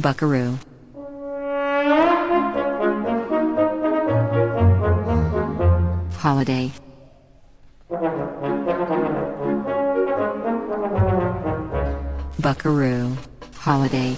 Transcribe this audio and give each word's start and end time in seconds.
Buckaroo. 0.00 0.58
Holiday. 6.14 6.72
Buckaroo. 12.40 13.16
Holiday. 13.54 14.16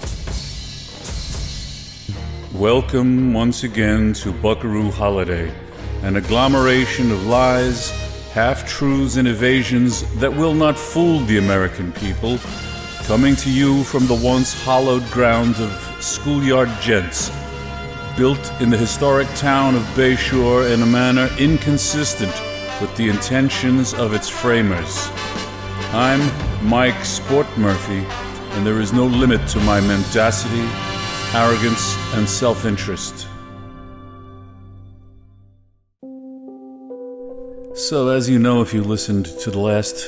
Welcome 2.53 3.33
once 3.33 3.63
again 3.63 4.13
to 4.13 4.31
Buckaroo 4.31 4.91
Holiday, 4.91 5.51
an 6.03 6.15
agglomeration 6.15 7.11
of 7.11 7.25
lies, 7.25 7.91
half 8.33 8.65
truths, 8.65 9.17
and 9.17 9.27
evasions 9.27 10.03
that 10.15 10.33
will 10.33 10.53
not 10.53 10.79
fool 10.79 11.19
the 11.25 11.37
American 11.37 11.91
people, 11.91 12.39
coming 13.03 13.35
to 13.35 13.51
you 13.51 13.83
from 13.83 14.07
the 14.07 14.21
once 14.23 14.53
hallowed 14.63 15.05
grounds 15.11 15.59
of 15.59 15.71
schoolyard 15.99 16.69
gents, 16.81 17.29
built 18.15 18.51
in 18.61 18.69
the 18.69 18.77
historic 18.77 19.27
town 19.35 19.75
of 19.75 19.81
Bayshore 19.95 20.73
in 20.73 20.81
a 20.81 20.85
manner 20.85 21.29
inconsistent 21.37 22.33
with 22.79 22.95
the 22.95 23.09
intentions 23.09 23.93
of 23.93 24.13
its 24.13 24.29
framers. 24.29 25.09
I'm 25.91 26.21
Mike 26.65 27.03
Sport 27.03 27.47
Murphy, 27.57 28.05
and 28.55 28.65
there 28.65 28.79
is 28.79 28.93
no 28.93 29.05
limit 29.07 29.45
to 29.49 29.59
my 29.59 29.81
mendacity, 29.81 30.67
arrogance, 31.33 31.97
and 32.13 32.27
self 32.27 32.63
interest. 32.63 33.27
So, 37.91 38.07
as 38.07 38.29
you 38.29 38.39
know, 38.39 38.61
if 38.61 38.73
you 38.73 38.85
listened 38.85 39.25
to 39.25 39.51
the 39.51 39.59
last 39.59 40.07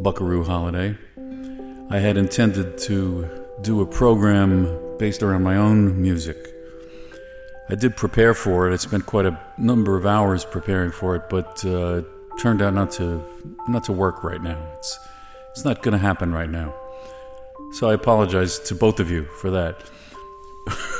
Buckaroo 0.00 0.44
holiday, 0.44 0.98
I 1.88 1.98
had 1.98 2.18
intended 2.18 2.76
to 2.80 3.26
do 3.62 3.80
a 3.80 3.86
program 3.86 4.68
based 4.98 5.22
around 5.22 5.42
my 5.42 5.56
own 5.56 6.02
music. 6.02 6.36
I 7.70 7.74
did 7.74 7.96
prepare 7.96 8.34
for 8.34 8.68
it. 8.68 8.74
I 8.74 8.76
spent 8.76 9.06
quite 9.06 9.24
a 9.24 9.40
number 9.56 9.96
of 9.96 10.04
hours 10.04 10.44
preparing 10.44 10.90
for 10.90 11.16
it, 11.16 11.30
but 11.30 11.64
uh, 11.64 12.02
turned 12.38 12.60
out 12.60 12.74
not 12.74 12.90
to 12.98 13.24
not 13.66 13.84
to 13.84 13.92
work 13.92 14.22
right 14.22 14.42
now. 14.42 14.62
It's 14.76 14.98
it's 15.52 15.64
not 15.64 15.82
going 15.82 15.92
to 15.92 15.98
happen 16.10 16.34
right 16.34 16.50
now. 16.50 16.74
So 17.72 17.88
I 17.88 17.94
apologize 17.94 18.58
to 18.58 18.74
both 18.74 19.00
of 19.00 19.10
you 19.10 19.24
for 19.40 19.50
that. 19.52 19.82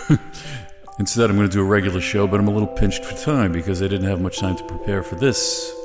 Instead, 0.99 1.29
I'm 1.29 1.37
going 1.37 1.47
to 1.47 1.53
do 1.53 1.61
a 1.61 1.65
regular 1.65 2.01
show, 2.01 2.27
but 2.27 2.41
I'm 2.41 2.49
a 2.49 2.53
little 2.53 2.75
pinched 2.75 3.05
for 3.05 3.23
time 3.23 3.53
because 3.53 3.83
I 3.83 3.89
didn't 3.89 4.09
have 4.09 4.23
much 4.23 4.39
time 4.39 4.57
to 4.57 4.65
prepare 4.65 5.03
for 5.03 5.17
this. 5.17 5.76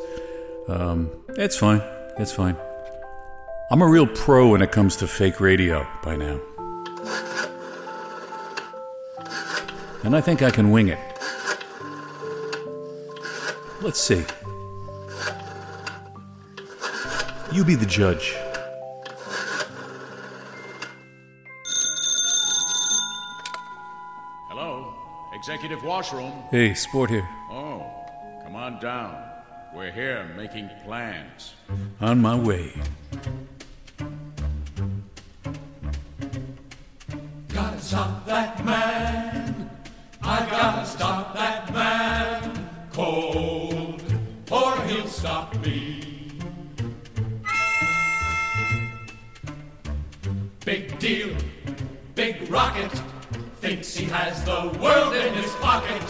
Um, 0.71 1.11
it's 1.37 1.57
fine. 1.57 1.81
It's 2.17 2.31
fine. 2.31 2.55
I'm 3.71 3.81
a 3.81 3.87
real 3.87 4.07
pro 4.07 4.51
when 4.51 4.61
it 4.61 4.71
comes 4.71 4.95
to 4.97 5.07
fake 5.07 5.41
radio 5.41 5.85
by 6.01 6.15
now. 6.15 6.39
And 10.03 10.15
I 10.15 10.21
think 10.21 10.41
I 10.41 10.49
can 10.49 10.71
wing 10.71 10.87
it. 10.87 10.99
Let's 13.81 13.99
see. 13.99 14.23
You 17.51 17.65
be 17.65 17.75
the 17.75 17.85
judge. 17.85 18.33
Hello, 24.47 24.93
executive 25.33 25.83
washroom. 25.83 26.31
Hey, 26.49 26.73
Sport 26.73 27.09
here. 27.09 27.27
Oh, 27.51 27.85
come 28.43 28.55
on 28.55 28.79
down. 28.79 29.30
We're 29.73 29.91
here 29.91 30.29
making 30.35 30.69
plans. 30.83 31.53
On 32.01 32.21
my 32.21 32.35
way. 32.35 32.73
Gotta 37.47 37.79
stop 37.79 38.25
that 38.25 38.65
man. 38.65 39.69
I 40.21 40.45
gotta 40.49 40.85
stop 40.85 41.33
that 41.35 41.73
man. 41.73 42.67
Cold, 42.91 44.03
or 44.51 44.81
he'll 44.81 45.07
stop 45.07 45.55
me. 45.65 46.37
Big 50.65 50.99
deal, 50.99 51.33
big 52.15 52.51
rocket. 52.51 52.91
Thinks 53.61 53.95
he 53.95 54.05
has 54.05 54.43
the 54.43 54.77
world 54.81 55.15
in 55.15 55.33
his 55.33 55.51
pocket. 55.55 56.03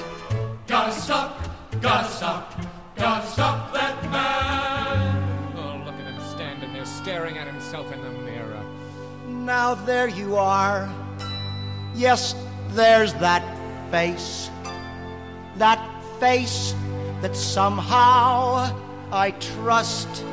Gotta 0.65 0.93
stop, 0.93 1.39
gotta 1.79 2.09
stop, 2.09 2.59
gotta 3.01 3.25
stop 3.25 3.73
that 3.73 3.99
man. 4.11 5.57
Oh, 5.57 5.81
look 5.83 5.95
at 5.95 6.13
him 6.13 6.21
standing 6.21 6.71
there 6.71 6.85
staring 6.85 7.39
at 7.39 7.47
himself 7.47 7.91
in 7.91 7.99
the 8.03 8.11
mirror. 8.11 8.63
Now 9.27 9.73
there 9.73 10.07
you 10.07 10.37
are. 10.37 10.87
Yes, 11.95 12.35
there's 12.69 13.15
that 13.15 13.43
face. 13.89 14.51
That 15.57 15.81
face 16.19 16.75
that 17.23 17.35
somehow 17.35 18.69
I 19.11 19.31
trust. 19.31 20.23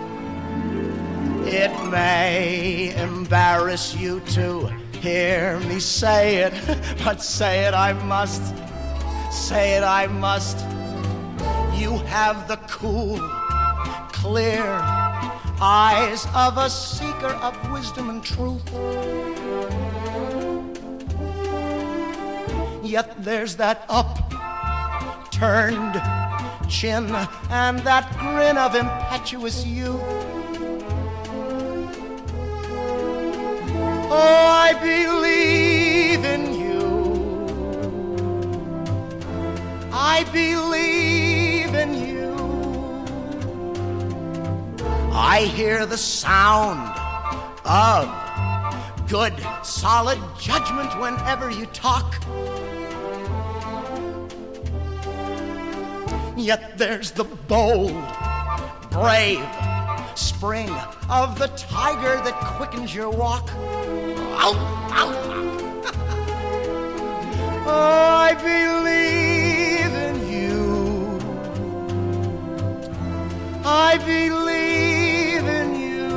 It 1.46 1.72
may 1.90 2.94
embarrass 3.02 3.96
you 3.96 4.20
to 4.36 4.66
hear 5.00 5.58
me 5.60 5.80
say 5.80 6.36
it, 6.42 6.52
but 7.04 7.22
say 7.22 7.64
it 7.64 7.72
I 7.72 7.94
must. 7.94 8.42
Say 9.32 9.78
it 9.78 9.84
I 9.84 10.06
must. 10.06 10.77
You 11.78 11.96
have 11.98 12.48
the 12.48 12.56
cool, 12.66 13.20
clear 14.10 14.64
eyes 15.60 16.26
of 16.34 16.58
a 16.58 16.68
seeker 16.68 17.32
of 17.40 17.54
wisdom 17.70 18.10
and 18.10 18.24
truth. 18.24 18.68
Yet 22.84 23.22
there's 23.22 23.54
that 23.56 23.84
upturned 23.88 24.68
chin 26.68 27.14
and 27.48 27.78
that 27.80 28.10
grin 28.18 28.58
of 28.58 28.74
impetuous 28.74 29.64
youth. 29.64 30.00
Oh, 34.10 34.46
I 34.66 34.72
believe 34.82 36.24
in 36.24 36.54
you. 36.54 36.88
I 39.92 40.24
believe 40.32 41.57
you. 41.74 42.34
I 45.12 45.50
hear 45.54 45.84
the 45.86 45.98
sound 45.98 46.88
of 47.64 49.08
good, 49.08 49.34
solid 49.62 50.18
judgment 50.38 50.98
whenever 51.00 51.50
you 51.50 51.66
talk. 51.66 52.14
Yet 56.36 56.78
there's 56.78 57.10
the 57.10 57.24
bold, 57.24 58.04
brave 58.90 59.44
spring 60.14 60.70
of 61.10 61.38
the 61.38 61.48
tiger 61.56 62.16
that 62.22 62.34
quickens 62.56 62.94
your 62.94 63.10
walk. 63.10 63.50
Ow, 63.54 64.54
ow, 64.90 65.10
ow. 65.10 65.52
oh, 67.66 67.70
I 68.28 68.34
believe 68.34 69.27
I 73.70 73.98
believe 73.98 75.44
in 75.60 75.74
you. 75.74 76.16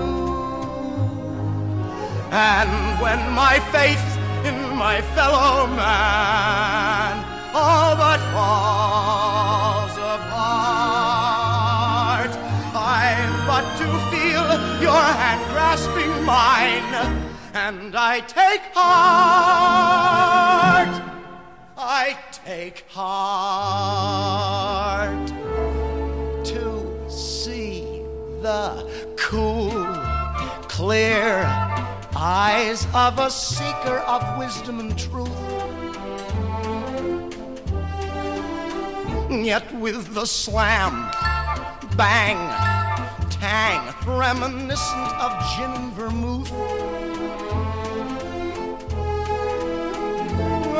And 2.31 2.72
when 3.03 3.19
my 3.34 3.59
faith 3.75 4.07
in 4.45 4.57
my 4.78 5.01
fellow 5.16 5.67
man 5.67 7.25
all 7.53 7.95
but 8.03 8.22
falls 8.34 9.95
apart, 10.16 11.12
I've 12.73 13.45
but 13.51 13.66
to 13.81 13.88
feel 14.12 14.47
your 14.88 15.06
hand 15.21 15.44
grasping 15.51 16.13
mine, 16.24 16.94
and 17.53 17.92
I 17.95 18.21
take 18.21 18.63
heart. 18.74 19.92
I 21.77 22.18
take 22.45 22.86
heart 22.89 23.92
the 28.51 29.15
cool, 29.15 29.71
clear 30.68 31.45
eyes 32.18 32.86
of 32.94 33.18
a 33.18 33.30
seeker 33.30 34.00
of 34.13 34.21
wisdom 34.38 34.81
and 34.81 34.94
truth. 35.00 35.39
Yet 39.31 39.65
with 39.83 40.13
the 40.13 40.25
slam, 40.25 40.94
bang, 41.95 42.39
tang, 43.30 43.81
reminiscent 44.06 45.12
of 45.25 45.31
gin 45.51 45.71
and 45.80 45.94
vermouth. 45.94 46.51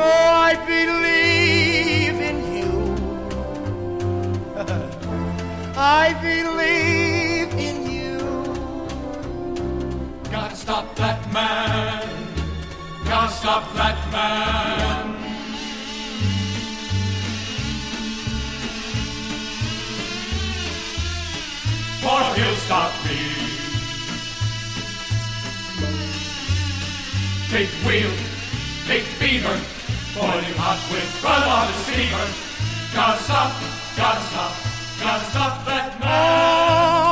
Oh, 0.04 0.30
I 0.50 0.54
believe 0.74 2.18
in 2.30 2.38
you. 2.56 2.70
I 5.74 6.06
believe 6.26 7.31
in 7.50 7.90
you. 7.90 8.02
stop 10.54 10.94
that 10.94 11.20
man. 11.32 12.06
Gotta 13.04 13.32
stop 13.32 13.64
that 13.74 13.98
man. 14.12 15.14
For 22.00 22.22
he'll 22.36 22.56
stop 22.66 22.92
me. 23.04 23.18
Big 27.50 27.68
wheel, 27.84 28.12
big 28.86 29.04
beaver, 29.18 29.58
boiling 30.14 30.56
hot 30.62 30.80
with 30.90 31.10
blood 31.20 31.46
on 31.56 31.66
his 31.72 31.82
fever. 31.90 32.26
Gotta 32.94 33.22
stop, 33.22 33.52
gotta 33.96 34.20
stop, 34.30 34.52
gotta 35.00 35.24
stop 35.30 35.66
that 35.66 36.00
man. 36.00 37.11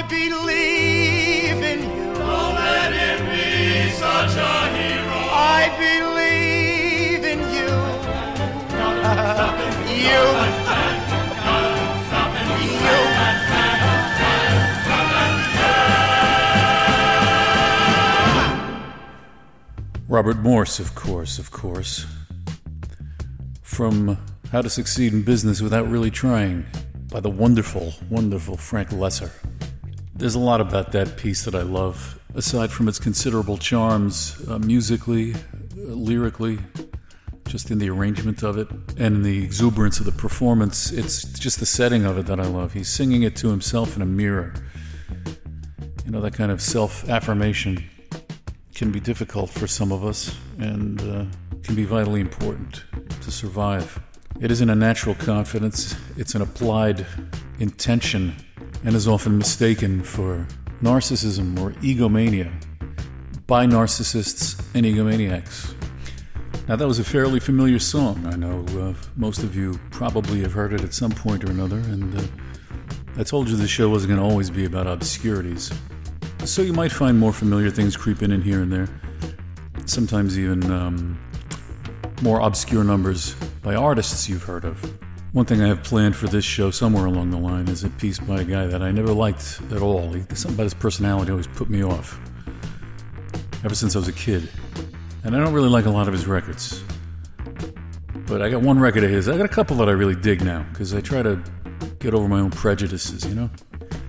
I 0.00 0.02
believe 0.04 1.62
in 1.62 1.80
you. 1.82 2.14
Don't 2.14 2.54
let 2.54 2.90
him 2.90 3.20
be 3.28 3.90
such 3.90 4.34
a 4.34 4.68
hero. 4.74 5.18
I 5.30 5.68
believe 5.76 7.22
in 7.22 7.40
you. 7.52 7.68
You. 10.00 10.24
Robert 20.08 20.38
Morse, 20.38 20.80
of 20.80 20.94
course, 20.94 21.38
of 21.38 21.50
course. 21.50 22.06
From 23.60 24.16
How 24.50 24.62
to 24.62 24.70
Succeed 24.70 25.12
in 25.12 25.24
Business 25.24 25.60
Without 25.60 25.86
Really 25.90 26.10
Trying 26.10 26.64
by 27.12 27.20
the 27.20 27.28
wonderful, 27.28 27.92
wonderful 28.08 28.56
Frank 28.56 28.88
Loesser. 28.88 29.30
There's 30.20 30.34
a 30.34 30.38
lot 30.38 30.60
about 30.60 30.92
that 30.92 31.16
piece 31.16 31.46
that 31.46 31.54
I 31.54 31.62
love, 31.62 32.20
aside 32.34 32.70
from 32.70 32.88
its 32.88 32.98
considerable 32.98 33.56
charms 33.56 34.36
uh, 34.50 34.58
musically, 34.58 35.32
uh, 35.32 35.38
lyrically, 35.76 36.58
just 37.48 37.70
in 37.70 37.78
the 37.78 37.88
arrangement 37.88 38.42
of 38.42 38.58
it, 38.58 38.68
and 38.98 39.16
in 39.16 39.22
the 39.22 39.42
exuberance 39.42 39.98
of 39.98 40.04
the 40.04 40.12
performance. 40.12 40.92
It's 40.92 41.22
just 41.38 41.58
the 41.58 41.64
setting 41.64 42.04
of 42.04 42.18
it 42.18 42.26
that 42.26 42.38
I 42.38 42.44
love. 42.44 42.74
He's 42.74 42.90
singing 42.90 43.22
it 43.22 43.34
to 43.36 43.48
himself 43.48 43.96
in 43.96 44.02
a 44.02 44.06
mirror. 44.06 44.52
You 46.04 46.10
know, 46.10 46.20
that 46.20 46.34
kind 46.34 46.52
of 46.52 46.60
self 46.60 47.08
affirmation 47.08 47.82
can 48.74 48.92
be 48.92 49.00
difficult 49.00 49.48
for 49.48 49.66
some 49.66 49.90
of 49.90 50.04
us 50.04 50.36
and 50.58 51.00
uh, 51.00 51.24
can 51.62 51.74
be 51.74 51.84
vitally 51.84 52.20
important 52.20 52.84
to 53.22 53.30
survive. 53.30 53.98
It 54.38 54.50
isn't 54.50 54.68
a 54.68 54.74
natural 54.74 55.14
confidence, 55.14 55.96
it's 56.18 56.34
an 56.34 56.42
applied 56.42 57.06
intention 57.58 58.36
and 58.84 58.94
is 58.94 59.06
often 59.06 59.38
mistaken 59.38 60.02
for 60.02 60.46
narcissism 60.82 61.58
or 61.60 61.72
egomania 61.82 62.52
by 63.46 63.66
narcissists 63.66 64.62
and 64.74 64.86
egomaniacs. 64.86 65.74
Now, 66.68 66.76
that 66.76 66.86
was 66.86 66.98
a 66.98 67.04
fairly 67.04 67.40
familiar 67.40 67.80
song. 67.80 68.24
I 68.26 68.36
know 68.36 68.64
uh, 68.80 68.94
most 69.16 69.42
of 69.42 69.56
you 69.56 69.78
probably 69.90 70.40
have 70.42 70.52
heard 70.52 70.72
it 70.72 70.82
at 70.82 70.94
some 70.94 71.10
point 71.10 71.42
or 71.42 71.50
another, 71.50 71.78
and 71.78 72.16
uh, 72.16 72.22
I 73.16 73.24
told 73.24 73.48
you 73.48 73.56
the 73.56 73.66
show 73.66 73.88
wasn't 73.88 74.10
going 74.10 74.20
to 74.20 74.26
always 74.26 74.50
be 74.50 74.66
about 74.66 74.86
obscurities. 74.86 75.72
So 76.44 76.62
you 76.62 76.72
might 76.72 76.92
find 76.92 77.18
more 77.18 77.32
familiar 77.32 77.70
things 77.70 77.96
creeping 77.96 78.30
in 78.30 78.40
here 78.40 78.62
and 78.62 78.72
there. 78.72 78.88
Sometimes 79.84 80.38
even 80.38 80.70
um, 80.70 81.18
more 82.22 82.38
obscure 82.40 82.84
numbers 82.84 83.34
by 83.62 83.74
artists 83.74 84.28
you've 84.28 84.44
heard 84.44 84.64
of. 84.64 84.80
One 85.32 85.46
thing 85.46 85.62
I 85.62 85.68
have 85.68 85.84
planned 85.84 86.16
for 86.16 86.26
this 86.26 86.44
show 86.44 86.72
somewhere 86.72 87.04
along 87.04 87.30
the 87.30 87.38
line 87.38 87.68
is 87.68 87.84
a 87.84 87.88
piece 87.88 88.18
by 88.18 88.40
a 88.40 88.44
guy 88.44 88.66
that 88.66 88.82
I 88.82 88.90
never 88.90 89.12
liked 89.12 89.60
at 89.70 89.80
all. 89.80 90.12
He, 90.12 90.22
something 90.34 90.54
about 90.54 90.64
his 90.64 90.74
personality 90.74 91.30
always 91.30 91.46
put 91.46 91.70
me 91.70 91.84
off. 91.84 92.18
Ever 93.62 93.76
since 93.76 93.94
I 93.94 94.00
was 94.00 94.08
a 94.08 94.12
kid. 94.12 94.48
And 95.22 95.36
I 95.36 95.38
don't 95.38 95.52
really 95.52 95.68
like 95.68 95.86
a 95.86 95.90
lot 95.90 96.08
of 96.08 96.14
his 96.14 96.26
records. 96.26 96.82
But 98.26 98.42
I 98.42 98.48
got 98.48 98.62
one 98.62 98.80
record 98.80 99.04
of 99.04 99.10
his. 99.10 99.28
I 99.28 99.36
got 99.36 99.46
a 99.46 99.48
couple 99.48 99.76
that 99.76 99.88
I 99.88 99.92
really 99.92 100.16
dig 100.16 100.44
now 100.44 100.66
because 100.72 100.94
I 100.94 101.00
try 101.00 101.22
to 101.22 101.40
get 102.00 102.12
over 102.12 102.26
my 102.26 102.40
own 102.40 102.50
prejudices, 102.50 103.24
you 103.24 103.36
know? 103.36 103.50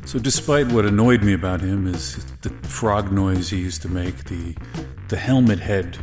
So, 0.05 0.17
despite 0.17 0.71
what 0.71 0.85
annoyed 0.85 1.21
me 1.21 1.33
about 1.33 1.61
him 1.61 1.85
is 1.85 2.25
the 2.41 2.49
frog 2.67 3.11
noise 3.11 3.51
he 3.51 3.57
used 3.59 3.83
to 3.83 3.89
make, 3.89 4.23
the 4.25 4.55
the 5.09 5.17
helmet 5.17 5.59
head 5.59 5.99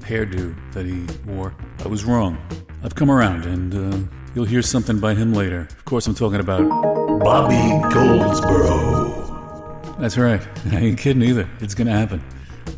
hairdo 0.00 0.56
that 0.72 0.86
he 0.86 1.06
wore, 1.30 1.54
I 1.84 1.88
was 1.88 2.04
wrong. 2.06 2.38
I've 2.82 2.94
come 2.94 3.10
around, 3.10 3.44
and 3.44 3.74
uh, 3.74 4.21
you'll 4.34 4.44
hear 4.44 4.62
something 4.62 4.98
by 4.98 5.14
him 5.14 5.32
later. 5.34 5.68
Of 5.70 5.84
course, 5.84 6.06
I'm 6.06 6.14
talking 6.14 6.40
about 6.40 6.68
Bobby 7.20 7.54
Goldsboro. 7.94 9.22
That's 9.98 10.16
right. 10.18 10.40
I 10.72 10.76
ain't 10.76 10.98
kidding 10.98 11.22
either. 11.22 11.48
It's 11.60 11.74
gonna 11.74 11.92
happen. 11.96 12.22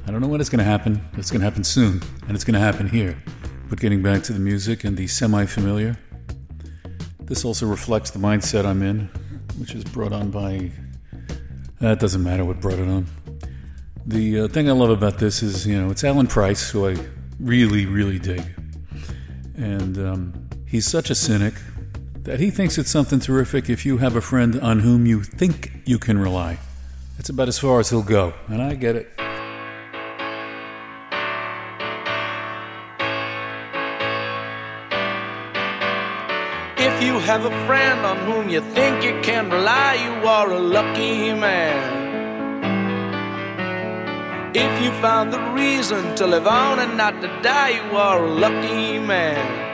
I 0.07 0.11
don't 0.11 0.21
know 0.21 0.29
when 0.29 0.41
it's 0.41 0.51
gonna 0.51 0.65
happen. 0.65 1.01
but 1.11 1.21
It's 1.21 1.31
gonna 1.31 1.45
happen 1.45 1.65
soon, 1.65 2.03
and 2.27 2.35
it's 2.35 2.45
gonna 2.45 2.59
happen 2.61 2.89
here. 2.89 3.23
But 3.69 3.81
getting 3.81 4.03
back 4.03 4.23
to 4.25 4.33
the 4.33 4.41
music 4.41 4.85
and 4.85 4.97
the 4.97 5.07
semi-familiar, 5.07 5.97
this 7.21 7.45
also 7.45 7.67
reflects 7.67 8.11
the 8.11 8.19
mindset 8.19 8.67
I'm 8.67 8.83
in, 8.83 9.09
which 9.59 9.75
is 9.75 9.85
brought 9.85 10.13
on 10.13 10.31
by. 10.31 10.71
That 11.81 11.99
doesn't 11.99 12.23
matter 12.23 12.45
what 12.45 12.61
brought 12.61 12.79
it 12.79 12.89
on. 12.89 13.07
The 14.07 14.41
uh, 14.41 14.49
thing 14.49 14.69
I 14.69 14.73
love 14.73 14.91
about 14.91 15.19
this 15.19 15.43
is, 15.43 15.67
you 15.67 15.81
know, 15.81 15.91
it's 15.91 16.05
Alan 16.05 16.27
Price, 16.27 16.71
who 16.71 16.89
I 16.89 16.97
really, 17.41 17.87
really 17.87 18.19
dig. 18.19 18.45
And 19.57 19.97
um, 19.99 20.44
he's 20.75 20.87
such 20.89 21.09
a 21.09 21.15
cynic 21.15 21.55
that 22.25 22.41
he 22.41 22.51
thinks 22.51 22.79
it's 22.79 22.91
something 22.91 23.21
terrific 23.21 23.71
if 23.71 23.87
you 23.87 23.99
have 23.99 24.17
a 24.17 24.21
friend 24.21 24.59
on 24.59 24.81
whom 24.81 25.07
you 25.07 25.23
think 25.23 25.71
you 25.85 26.01
can 26.01 26.19
rely. 26.19 26.59
That's 27.17 27.29
about 27.29 27.47
as 27.47 27.61
far 27.61 27.79
as 27.79 27.91
he'll 27.91 28.03
go, 28.03 28.35
and 28.49 28.61
I 28.61 28.75
get 28.75 28.97
it. 28.97 29.07
If 36.77 37.03
you 37.05 37.21
have 37.21 37.45
a 37.45 37.67
friend 37.69 38.01
on 38.05 38.17
whom 38.27 38.49
you 38.49 38.61
think 38.73 39.05
you 39.05 39.21
can 39.23 39.49
rely, 39.49 39.95
you 39.95 40.27
are 40.27 40.51
a 40.51 40.59
lucky 40.59 41.33
man. 41.35 42.03
If 44.57 44.83
you 44.83 44.91
found 45.01 45.33
the 45.33 45.39
reason 45.53 46.17
to 46.17 46.27
live 46.27 46.49
on 46.49 46.81
and 46.81 46.97
not 46.97 47.23
to 47.23 47.29
die, 47.43 47.71
you 47.79 47.97
are 47.97 48.25
a 48.25 48.29
lucky 48.29 48.99
man. 48.99 49.74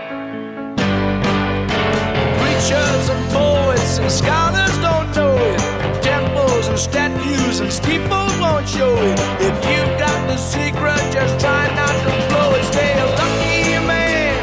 Preachers 2.61 3.09
and 3.09 3.31
poets 3.33 3.99
and 3.99 4.13
scholars 4.13 4.77
don't 4.85 5.17
know 5.17 5.35
it. 5.35 6.03
Temples 6.03 6.69
and 6.69 6.79
statues 6.79 7.61
and 7.61 7.73
steeples 7.73 8.37
won't 8.39 8.69
show 8.69 8.95
it. 8.99 9.19
If 9.41 9.57
you've 9.65 9.99
got 9.99 10.29
the 10.29 10.37
secret, 10.37 11.01
just 11.11 11.41
try 11.41 11.75
not 11.75 11.95
to 12.05 12.11
blow 12.29 12.53
it. 12.55 12.65
Stay 12.65 12.93
a 13.01 13.07
lucky 13.17 13.87
man. 13.89 14.37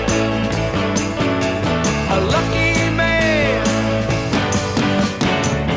A 2.10 2.20
lucky 2.34 2.90
man. 2.98 3.62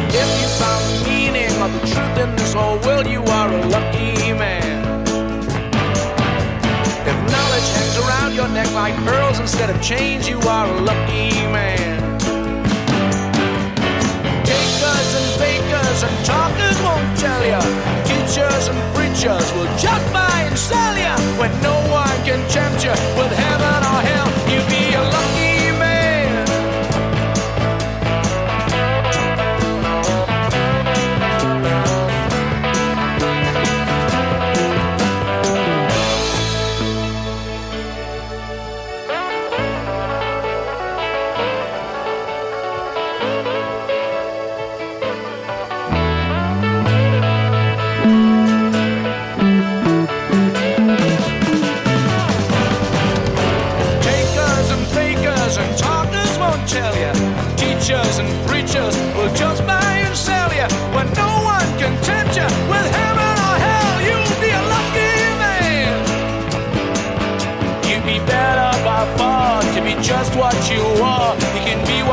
If 0.08 0.30
you 0.40 0.48
found 0.56 0.82
the 0.88 1.10
meaning 1.10 1.52
of 1.60 1.70
the 1.74 1.86
truth 1.92 2.24
in 2.24 2.36
this 2.36 2.54
whole 2.54 2.78
world, 2.78 3.06
you 3.06 3.22
are 3.22 3.52
a 3.52 3.66
lucky 3.66 4.32
man. 4.32 5.04
If 7.04 7.16
knowledge 7.32 7.68
hangs 7.76 7.98
around 7.98 8.34
your 8.34 8.48
neck 8.48 8.72
like 8.72 8.94
pearls 9.04 9.38
instead 9.38 9.68
of 9.68 9.80
chains, 9.82 10.26
you 10.26 10.40
are 10.40 10.66
a 10.66 10.80
lucky 10.80 11.32
man. 11.52 11.79
Fakers 16.00 16.02
and 16.02 16.26
talkers 16.26 16.82
won't 16.82 17.18
tell 17.18 17.44
you. 17.44 17.60
Teachers 18.04 18.68
and 18.68 18.94
preachers 18.94 19.52
will 19.52 19.70
just 19.78 20.12
buy 20.12 20.44
and 20.46 20.58
sell 20.58 20.96
you. 20.96 21.38
When 21.38 21.50
no 21.62 21.74
one 21.90 22.24
can 22.24 22.48
tempt 22.48 22.84
you 22.84 22.90
with 22.90 23.32
heaven 23.32 23.84
or 23.84 24.00
hell, 24.02 24.39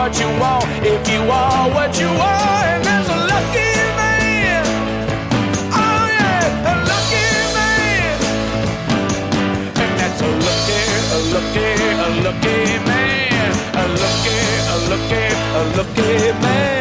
what 0.07 0.19
you 0.21 0.27
want 0.39 0.63
if 0.85 1.09
you 1.09 1.19
are 1.19 1.69
what 1.71 1.99
you 1.99 2.07
are. 2.07 2.63
And 2.71 2.81
there's 2.85 3.09
a 3.09 3.17
lucky 3.27 3.71
man. 3.99 4.63
Oh, 5.75 6.03
yeah, 6.15 6.71
a 6.71 6.75
lucky 6.91 7.27
man. 7.55 8.15
And 9.83 9.91
that's 9.99 10.21
a 10.21 10.29
lucky, 10.47 10.81
a 11.11 11.19
lucky, 11.33 11.67
a 11.91 12.09
lucky 12.23 12.59
man. 12.87 13.51
A 13.73 13.85
lucky, 14.01 14.39
a 14.71 14.77
lucky, 14.91 15.25
a 15.59 15.63
lucky 15.75 16.41
man. 16.41 16.76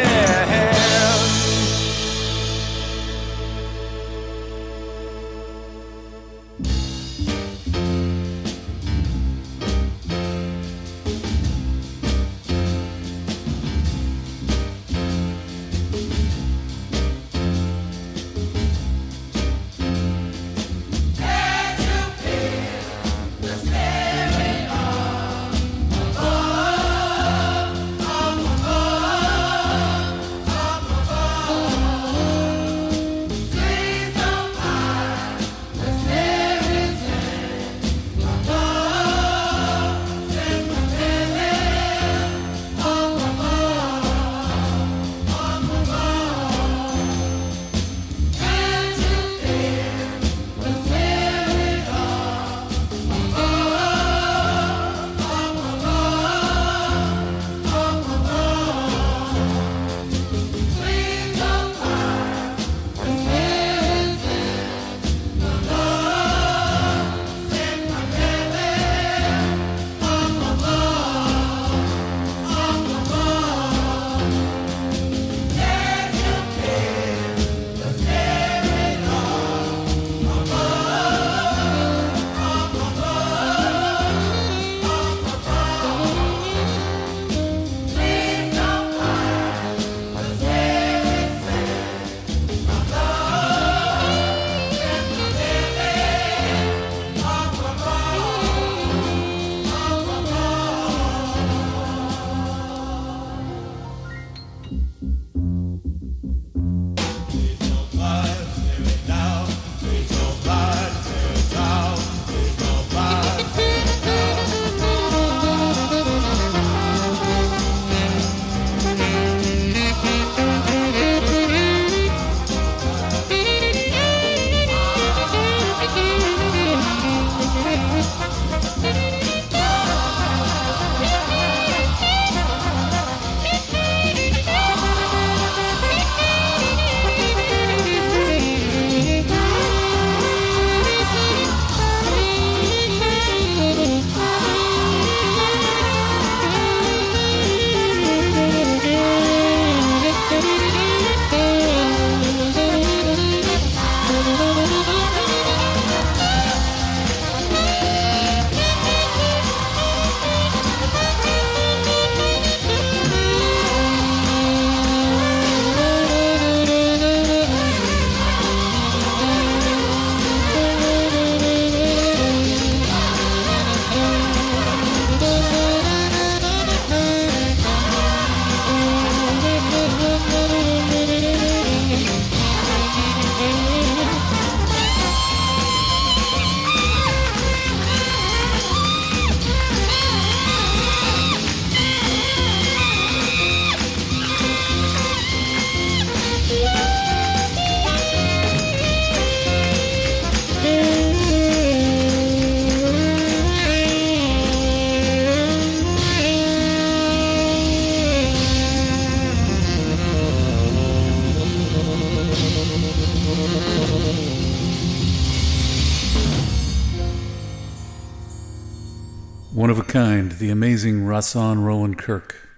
The 220.86 220.92
amazing 220.92 221.08
Rahsaan 221.08 221.64
Roland 221.64 221.98
Kirk. 221.98 222.48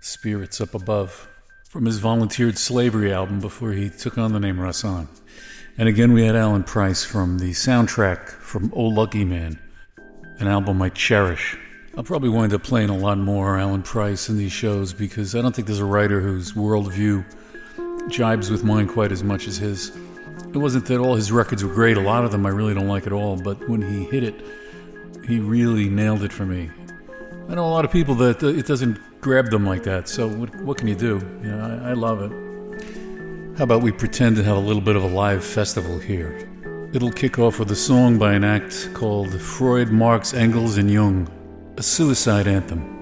Spirits 0.00 0.58
Up 0.58 0.74
Above, 0.74 1.28
from 1.68 1.84
his 1.84 1.98
volunteered 1.98 2.56
slavery 2.56 3.12
album 3.12 3.40
before 3.40 3.72
he 3.72 3.90
took 3.90 4.16
on 4.16 4.32
the 4.32 4.40
name 4.40 4.56
Rahsaan. 4.56 5.08
And 5.76 5.86
again, 5.86 6.14
we 6.14 6.24
had 6.24 6.34
Alan 6.34 6.62
Price 6.62 7.04
from 7.04 7.40
the 7.40 7.50
soundtrack 7.50 8.30
from 8.30 8.72
Oh 8.74 8.84
Lucky 8.84 9.22
Man, 9.22 9.58
an 10.38 10.48
album 10.48 10.80
I 10.80 10.88
cherish. 10.88 11.58
I'll 11.94 12.04
probably 12.04 12.30
wind 12.30 12.54
up 12.54 12.62
playing 12.62 12.88
a 12.88 12.96
lot 12.96 13.18
more 13.18 13.58
Alan 13.58 13.82
Price 13.82 14.30
in 14.30 14.38
these 14.38 14.52
shows 14.52 14.94
because 14.94 15.34
I 15.34 15.42
don't 15.42 15.54
think 15.54 15.66
there's 15.66 15.80
a 15.80 15.84
writer 15.84 16.22
whose 16.22 16.54
worldview 16.54 17.22
jibes 18.08 18.50
with 18.50 18.64
mine 18.64 18.88
quite 18.88 19.12
as 19.12 19.22
much 19.22 19.46
as 19.46 19.58
his. 19.58 19.94
It 20.54 20.56
wasn't 20.56 20.86
that 20.86 21.00
all 21.00 21.16
his 21.16 21.30
records 21.30 21.62
were 21.62 21.74
great, 21.74 21.98
a 21.98 22.00
lot 22.00 22.24
of 22.24 22.32
them 22.32 22.46
I 22.46 22.48
really 22.48 22.72
don't 22.72 22.88
like 22.88 23.06
at 23.06 23.12
all, 23.12 23.36
but 23.36 23.68
when 23.68 23.82
he 23.82 24.04
hit 24.04 24.24
it, 24.24 24.42
he 25.28 25.38
really 25.38 25.90
nailed 25.90 26.22
it 26.22 26.32
for 26.32 26.46
me. 26.46 26.70
I 27.48 27.54
know 27.54 27.66
a 27.66 27.68
lot 27.68 27.84
of 27.84 27.92
people 27.92 28.14
that 28.16 28.42
uh, 28.42 28.48
it 28.48 28.66
doesn't 28.66 28.98
grab 29.20 29.50
them 29.50 29.66
like 29.66 29.82
that, 29.82 30.08
so 30.08 30.26
what, 30.26 30.54
what 30.62 30.78
can 30.78 30.88
you 30.88 30.94
do? 30.94 31.20
You 31.42 31.50
know, 31.50 31.80
I, 31.84 31.90
I 31.90 31.92
love 31.92 32.22
it. 32.22 33.58
How 33.58 33.64
about 33.64 33.82
we 33.82 33.92
pretend 33.92 34.36
to 34.36 34.42
have 34.44 34.56
a 34.56 34.60
little 34.60 34.80
bit 34.80 34.96
of 34.96 35.04
a 35.04 35.08
live 35.08 35.44
festival 35.44 35.98
here? 35.98 36.48
It'll 36.94 37.12
kick 37.12 37.38
off 37.38 37.58
with 37.58 37.70
a 37.70 37.76
song 37.76 38.18
by 38.18 38.32
an 38.32 38.44
act 38.44 38.88
called 38.94 39.38
Freud, 39.40 39.90
Marx, 39.90 40.32
Engels, 40.32 40.78
and 40.78 40.90
Jung, 40.90 41.28
a 41.76 41.82
suicide 41.82 42.46
anthem. 42.46 42.93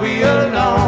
We 0.00 0.22
are 0.24 0.46
alone. 0.48 0.85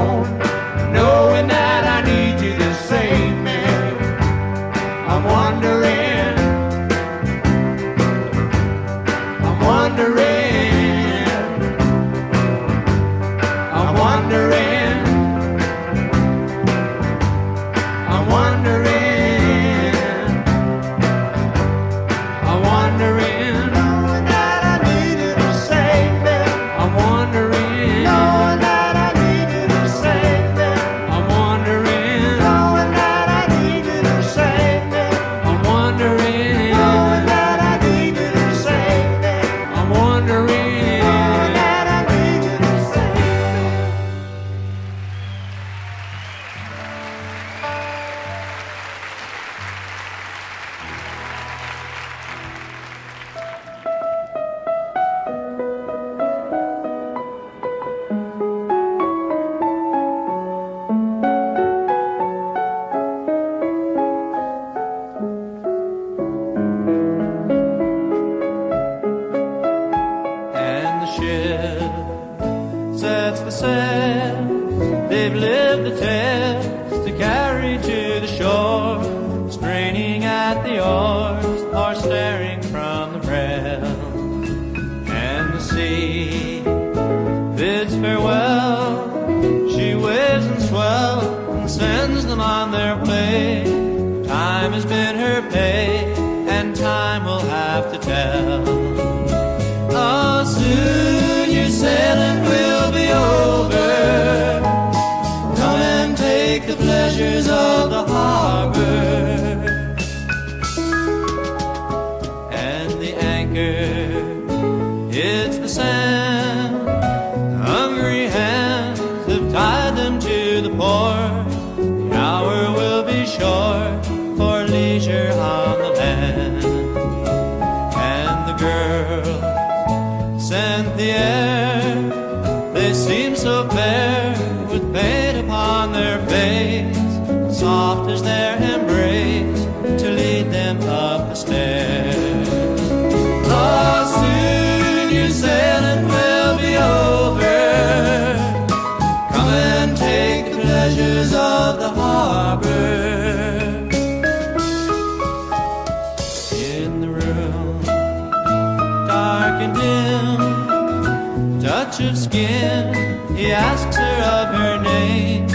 asks 163.59 163.97
her 163.97 164.19
of 164.39 164.49
her 164.61 164.77
name. 164.83 165.49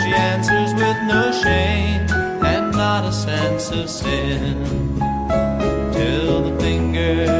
She 0.00 0.10
answers 0.30 0.72
with 0.74 0.98
no 1.14 1.22
shame 1.42 2.06
and 2.52 2.72
not 2.72 3.04
a 3.04 3.12
sense 3.12 3.70
of 3.70 3.88
sin. 3.88 4.64
Till 5.92 6.42
the 6.42 6.58
finger. 6.60 7.39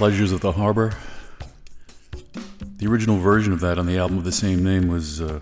Pleasures 0.00 0.32
of 0.32 0.40
the 0.40 0.52
Harbor. 0.52 0.94
The 2.78 2.86
original 2.86 3.18
version 3.18 3.52
of 3.52 3.60
that 3.60 3.78
on 3.78 3.84
the 3.84 3.98
album 3.98 4.16
of 4.16 4.24
the 4.24 4.32
same 4.32 4.64
name 4.64 4.88
was 4.88 5.20
uh, 5.20 5.40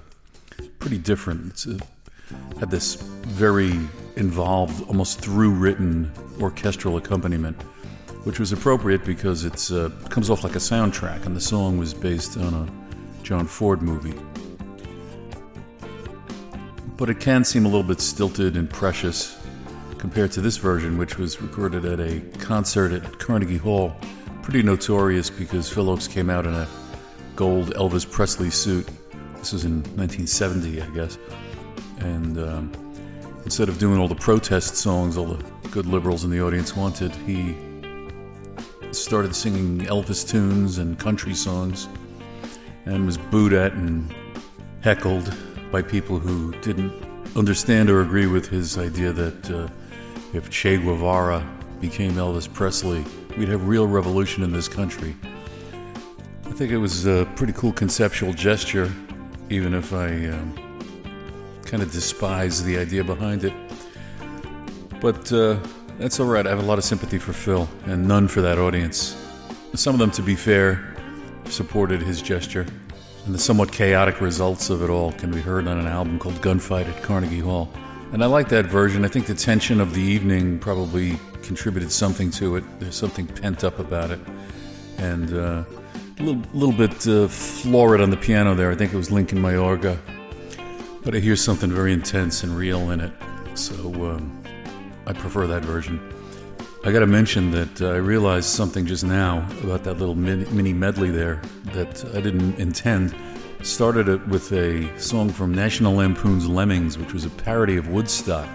pretty 0.80 0.98
different. 0.98 1.64
It 1.64 1.80
uh 1.80 2.58
had 2.58 2.68
this 2.68 2.96
very 2.96 3.70
involved, 4.16 4.82
almost 4.88 5.20
through 5.20 5.50
written 5.50 6.10
orchestral 6.40 6.96
accompaniment, 6.96 7.62
which 8.24 8.40
was 8.40 8.50
appropriate 8.50 9.04
because 9.04 9.44
it 9.44 9.70
uh, 9.70 9.90
comes 10.08 10.28
off 10.28 10.42
like 10.42 10.56
a 10.56 10.58
soundtrack, 10.58 11.24
and 11.24 11.36
the 11.36 11.40
song 11.40 11.78
was 11.78 11.94
based 11.94 12.36
on 12.36 12.52
a 12.52 13.22
John 13.22 13.46
Ford 13.46 13.80
movie. 13.80 14.18
But 16.96 17.10
it 17.10 17.20
can 17.20 17.44
seem 17.44 17.64
a 17.64 17.68
little 17.68 17.84
bit 17.84 18.00
stilted 18.00 18.56
and 18.56 18.68
precious 18.68 19.38
compared 19.98 20.32
to 20.32 20.40
this 20.40 20.56
version, 20.56 20.98
which 20.98 21.16
was 21.16 21.40
recorded 21.40 21.84
at 21.84 22.00
a 22.00 22.18
concert 22.40 22.90
at 22.90 23.20
Carnegie 23.20 23.56
Hall. 23.56 23.96
Pretty 24.48 24.62
notorious 24.62 25.28
because 25.28 25.70
Phil 25.70 25.84
Ochs 25.84 26.08
came 26.08 26.30
out 26.30 26.46
in 26.46 26.54
a 26.54 26.66
gold 27.36 27.74
Elvis 27.74 28.10
Presley 28.10 28.48
suit. 28.48 28.88
This 29.36 29.52
was 29.52 29.66
in 29.66 29.82
1970, 29.96 30.80
I 30.80 30.86
guess. 30.86 31.18
And 31.98 32.38
um, 32.38 32.72
instead 33.44 33.68
of 33.68 33.78
doing 33.78 34.00
all 34.00 34.08
the 34.08 34.14
protest 34.14 34.76
songs 34.76 35.18
all 35.18 35.26
the 35.26 35.44
good 35.70 35.84
liberals 35.84 36.24
in 36.24 36.30
the 36.30 36.40
audience 36.40 36.74
wanted, 36.74 37.14
he 37.26 37.54
started 38.90 39.36
singing 39.36 39.80
Elvis 39.80 40.26
tunes 40.26 40.78
and 40.78 40.98
country 40.98 41.34
songs 41.34 41.86
and 42.86 43.04
was 43.04 43.18
booed 43.18 43.52
at 43.52 43.74
and 43.74 44.10
heckled 44.80 45.30
by 45.70 45.82
people 45.82 46.18
who 46.18 46.52
didn't 46.62 46.94
understand 47.36 47.90
or 47.90 48.00
agree 48.00 48.26
with 48.26 48.48
his 48.48 48.78
idea 48.78 49.12
that 49.12 49.50
uh, 49.50 49.68
if 50.32 50.48
Che 50.48 50.78
Guevara 50.78 51.46
became 51.82 52.12
Elvis 52.12 52.50
Presley, 52.50 53.04
we'd 53.38 53.48
have 53.48 53.68
real 53.68 53.86
revolution 53.86 54.42
in 54.42 54.52
this 54.52 54.66
country. 54.66 55.14
I 56.44 56.50
think 56.50 56.72
it 56.72 56.78
was 56.78 57.06
a 57.06 57.26
pretty 57.36 57.52
cool 57.52 57.72
conceptual 57.72 58.32
gesture, 58.32 58.92
even 59.48 59.74
if 59.74 59.92
I 59.92 60.26
um, 60.26 60.80
kind 61.64 61.82
of 61.82 61.92
despise 61.92 62.64
the 62.64 62.76
idea 62.78 63.04
behind 63.04 63.44
it. 63.44 63.52
But 65.00 65.32
uh, 65.32 65.58
that's 65.98 66.18
all 66.18 66.26
right. 66.26 66.44
I 66.44 66.50
have 66.50 66.58
a 66.58 66.66
lot 66.66 66.78
of 66.78 66.84
sympathy 66.84 67.18
for 67.18 67.32
Phil 67.32 67.68
and 67.86 68.08
none 68.08 68.26
for 68.26 68.40
that 68.40 68.58
audience. 68.58 69.16
Some 69.74 69.94
of 69.94 70.00
them, 70.00 70.10
to 70.12 70.22
be 70.22 70.34
fair, 70.34 70.96
supported 71.44 72.02
his 72.02 72.20
gesture. 72.20 72.66
And 73.24 73.34
the 73.34 73.38
somewhat 73.38 73.70
chaotic 73.70 74.20
results 74.20 74.70
of 74.70 74.82
it 74.82 74.90
all 74.90 75.12
can 75.12 75.30
be 75.30 75.40
heard 75.40 75.68
on 75.68 75.78
an 75.78 75.86
album 75.86 76.18
called 76.18 76.36
Gunfight 76.36 76.88
at 76.88 77.02
Carnegie 77.02 77.40
Hall. 77.40 77.72
And 78.12 78.24
I 78.24 78.26
like 78.26 78.48
that 78.48 78.66
version. 78.66 79.04
I 79.04 79.08
think 79.08 79.26
the 79.26 79.34
tension 79.34 79.80
of 79.80 79.94
the 79.94 80.00
evening 80.00 80.58
probably 80.58 81.18
contributed 81.48 81.90
something 81.90 82.30
to 82.30 82.56
it. 82.56 82.64
There's 82.78 82.94
something 82.94 83.26
pent 83.26 83.64
up 83.64 83.78
about 83.78 84.10
it. 84.10 84.20
And 84.98 85.32
uh, 85.32 85.64
a 86.18 86.22
little, 86.22 86.42
little 86.52 86.74
bit 86.74 87.08
uh, 87.08 87.26
florid 87.26 88.02
on 88.02 88.10
the 88.10 88.18
piano 88.18 88.54
there. 88.54 88.70
I 88.70 88.74
think 88.74 88.92
it 88.92 88.96
was 88.98 89.10
Lincoln 89.10 89.38
Mayorga. 89.38 89.98
But 91.02 91.14
I 91.16 91.20
hear 91.20 91.36
something 91.36 91.70
very 91.70 91.94
intense 91.94 92.42
and 92.42 92.54
real 92.54 92.90
in 92.90 93.00
it. 93.00 93.12
So 93.54 93.74
um, 94.10 94.42
I 95.06 95.14
prefer 95.14 95.46
that 95.46 95.64
version. 95.64 95.98
I 96.84 96.92
got 96.92 97.00
to 97.00 97.06
mention 97.06 97.50
that 97.52 97.80
uh, 97.80 97.92
I 97.92 97.96
realized 97.96 98.50
something 98.50 98.84
just 98.84 99.04
now 99.04 99.48
about 99.62 99.84
that 99.84 99.94
little 99.94 100.14
mini, 100.14 100.44
mini 100.50 100.74
medley 100.74 101.10
there 101.10 101.40
that 101.72 102.04
I 102.14 102.20
didn't 102.20 102.58
intend. 102.58 103.14
Started 103.62 104.08
it 104.08 104.28
with 104.28 104.52
a 104.52 104.86
song 105.00 105.30
from 105.30 105.54
National 105.54 105.94
Lampoon's 105.94 106.46
Lemmings, 106.46 106.98
which 106.98 107.14
was 107.14 107.24
a 107.24 107.30
parody 107.30 107.78
of 107.78 107.88
Woodstock 107.88 108.48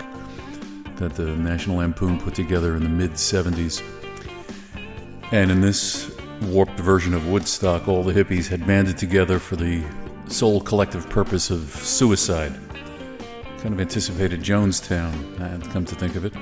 that 0.98 1.16
the 1.16 1.36
National 1.36 1.78
Lampoon 1.78 2.20
put 2.20 2.36
together 2.36 2.76
in 2.76 2.84
the 2.84 2.90
mid 2.90 3.12
70s. 3.12 3.82
And 5.32 5.50
in 5.52 5.62
this 5.62 6.16
warped 6.44 6.80
version 6.80 7.14
of 7.14 7.28
Woodstock, 7.28 7.88
all 7.88 8.04
the 8.04 8.14
hippies 8.14 8.48
had 8.48 8.66
banded 8.68 8.98
together 8.98 9.40
for 9.40 9.56
the 9.56 9.84
sole 10.28 10.62
collective 10.62 11.10
purpose 11.10 11.50
of 11.50 11.62
suicide. 11.70 12.54
Kind 13.60 13.74
of 13.74 13.80
anticipated 13.80 14.42
Jonestown, 14.42 15.40
I 15.40 15.48
had 15.48 15.64
come 15.72 15.86
to 15.86 15.96
think 15.96 16.16
of 16.16 16.26
it. 16.26 16.34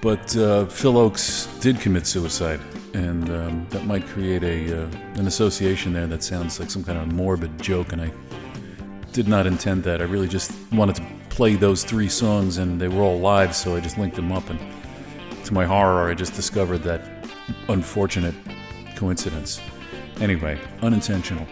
But 0.00 0.34
uh, 0.36 0.64
Phil 0.66 0.94
Ochs 0.94 1.60
did 1.60 1.78
commit 1.78 2.06
suicide, 2.06 2.60
and 2.94 3.28
um, 3.28 3.66
that 3.68 3.84
might 3.84 4.06
create 4.06 4.42
a 4.42 4.84
uh, 4.84 4.86
an 5.16 5.26
association 5.26 5.92
there 5.92 6.06
that 6.06 6.22
sounds 6.22 6.58
like 6.58 6.70
some 6.70 6.82
kind 6.82 6.98
of 6.98 7.12
morbid 7.12 7.60
joke. 7.60 7.92
And 7.92 8.00
I 8.00 8.10
did 9.12 9.28
not 9.28 9.46
intend 9.46 9.84
that. 9.84 10.00
I 10.00 10.04
really 10.04 10.28
just 10.28 10.52
wanted 10.72 10.96
to 10.96 11.02
play 11.40 11.56
those 11.56 11.84
three 11.84 12.06
songs, 12.06 12.58
and 12.58 12.78
they 12.78 12.86
were 12.86 13.00
all 13.00 13.18
live, 13.18 13.56
so 13.56 13.74
I 13.74 13.80
just 13.80 13.96
linked 13.96 14.14
them 14.14 14.30
up. 14.30 14.50
And 14.50 14.60
to 15.46 15.54
my 15.54 15.64
horror, 15.64 16.10
I 16.10 16.12
just 16.12 16.34
discovered 16.34 16.82
that 16.82 17.00
unfortunate 17.70 18.34
coincidence. 18.94 19.58
Anyway, 20.20 20.60
unintentional. 20.82 21.46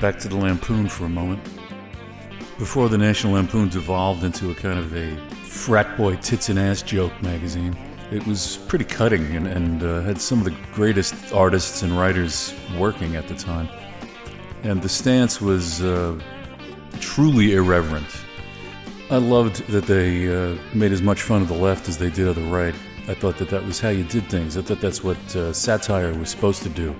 Back 0.00 0.18
to 0.18 0.28
the 0.28 0.34
Lampoon 0.34 0.88
for 0.88 1.04
a 1.04 1.08
moment. 1.08 1.40
Before 2.58 2.88
the 2.88 2.98
National 2.98 3.34
Lampoon 3.34 3.68
devolved 3.68 4.24
into 4.24 4.50
a 4.50 4.54
kind 4.56 4.80
of 4.80 4.92
a 4.96 5.14
frat 5.44 5.96
boy 5.96 6.16
tits 6.16 6.48
and 6.48 6.58
ass 6.58 6.82
joke 6.82 7.12
magazine, 7.22 7.76
it 8.10 8.26
was 8.26 8.56
pretty 8.66 8.84
cutting 8.84 9.36
and, 9.36 9.46
and 9.46 9.84
uh, 9.84 10.00
had 10.00 10.20
some 10.20 10.40
of 10.40 10.44
the 10.44 10.56
greatest 10.72 11.32
artists 11.32 11.82
and 11.82 11.96
writers 11.96 12.52
working 12.76 13.14
at 13.14 13.28
the 13.28 13.36
time. 13.36 13.68
And 14.64 14.82
the 14.82 14.88
stance 14.88 15.40
was 15.40 15.80
uh, 15.84 16.18
truly 16.98 17.54
irreverent. 17.54 18.08
I 19.12 19.18
loved 19.18 19.66
that 19.66 19.84
they 19.84 20.34
uh, 20.34 20.56
made 20.72 20.90
as 20.90 21.02
much 21.02 21.20
fun 21.20 21.42
of 21.42 21.48
the 21.48 21.54
left 21.54 21.86
as 21.86 21.98
they 21.98 22.08
did 22.08 22.28
of 22.28 22.34
the 22.34 22.44
right. 22.44 22.74
I 23.08 23.12
thought 23.12 23.36
that 23.36 23.50
that 23.50 23.62
was 23.62 23.78
how 23.78 23.90
you 23.90 24.04
did 24.04 24.30
things. 24.30 24.56
I 24.56 24.62
thought 24.62 24.80
that's 24.80 25.04
what 25.04 25.18
uh, 25.36 25.52
satire 25.52 26.14
was 26.14 26.30
supposed 26.30 26.62
to 26.62 26.70
do. 26.70 26.96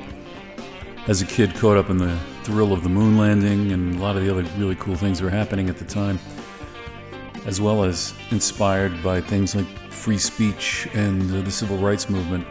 As 1.09 1.23
a 1.23 1.25
kid, 1.25 1.55
caught 1.55 1.79
up 1.79 1.89
in 1.89 1.97
the 1.97 2.15
thrill 2.43 2.75
of 2.75 2.83
the 2.83 2.91
moon 2.91 3.17
landing 3.17 3.73
and 3.73 3.95
a 3.95 3.99
lot 3.99 4.19
of 4.19 4.25
the 4.25 4.31
other 4.31 4.43
really 4.59 4.75
cool 4.75 4.95
things 4.95 5.21
that 5.21 5.25
were 5.25 5.31
happening 5.31 5.71
at 5.71 5.79
the 5.79 5.87
time, 5.87 6.19
as 7.47 7.63
well 7.63 7.83
as 7.83 8.13
inspired 8.31 9.03
by 9.03 9.19
things 9.19 9.57
like 9.57 9.67
free 9.91 10.19
speech 10.19 10.87
and 10.93 11.35
uh, 11.35 11.41
the 11.41 11.51
civil 11.51 11.79
rights 11.79 12.11
movement, 12.11 12.47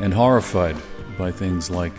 and 0.00 0.12
horrified 0.12 0.76
by 1.16 1.32
things 1.32 1.70
like 1.70 1.94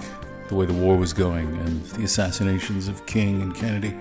the 0.48 0.54
way 0.54 0.68
the 0.68 0.74
war 0.74 0.96
was 0.96 1.12
going 1.12 1.48
and 1.58 1.84
the 1.86 2.04
assassinations 2.04 2.88
of 2.88 3.04
King 3.08 3.42
and 3.42 3.56
Kennedy. 3.56 3.98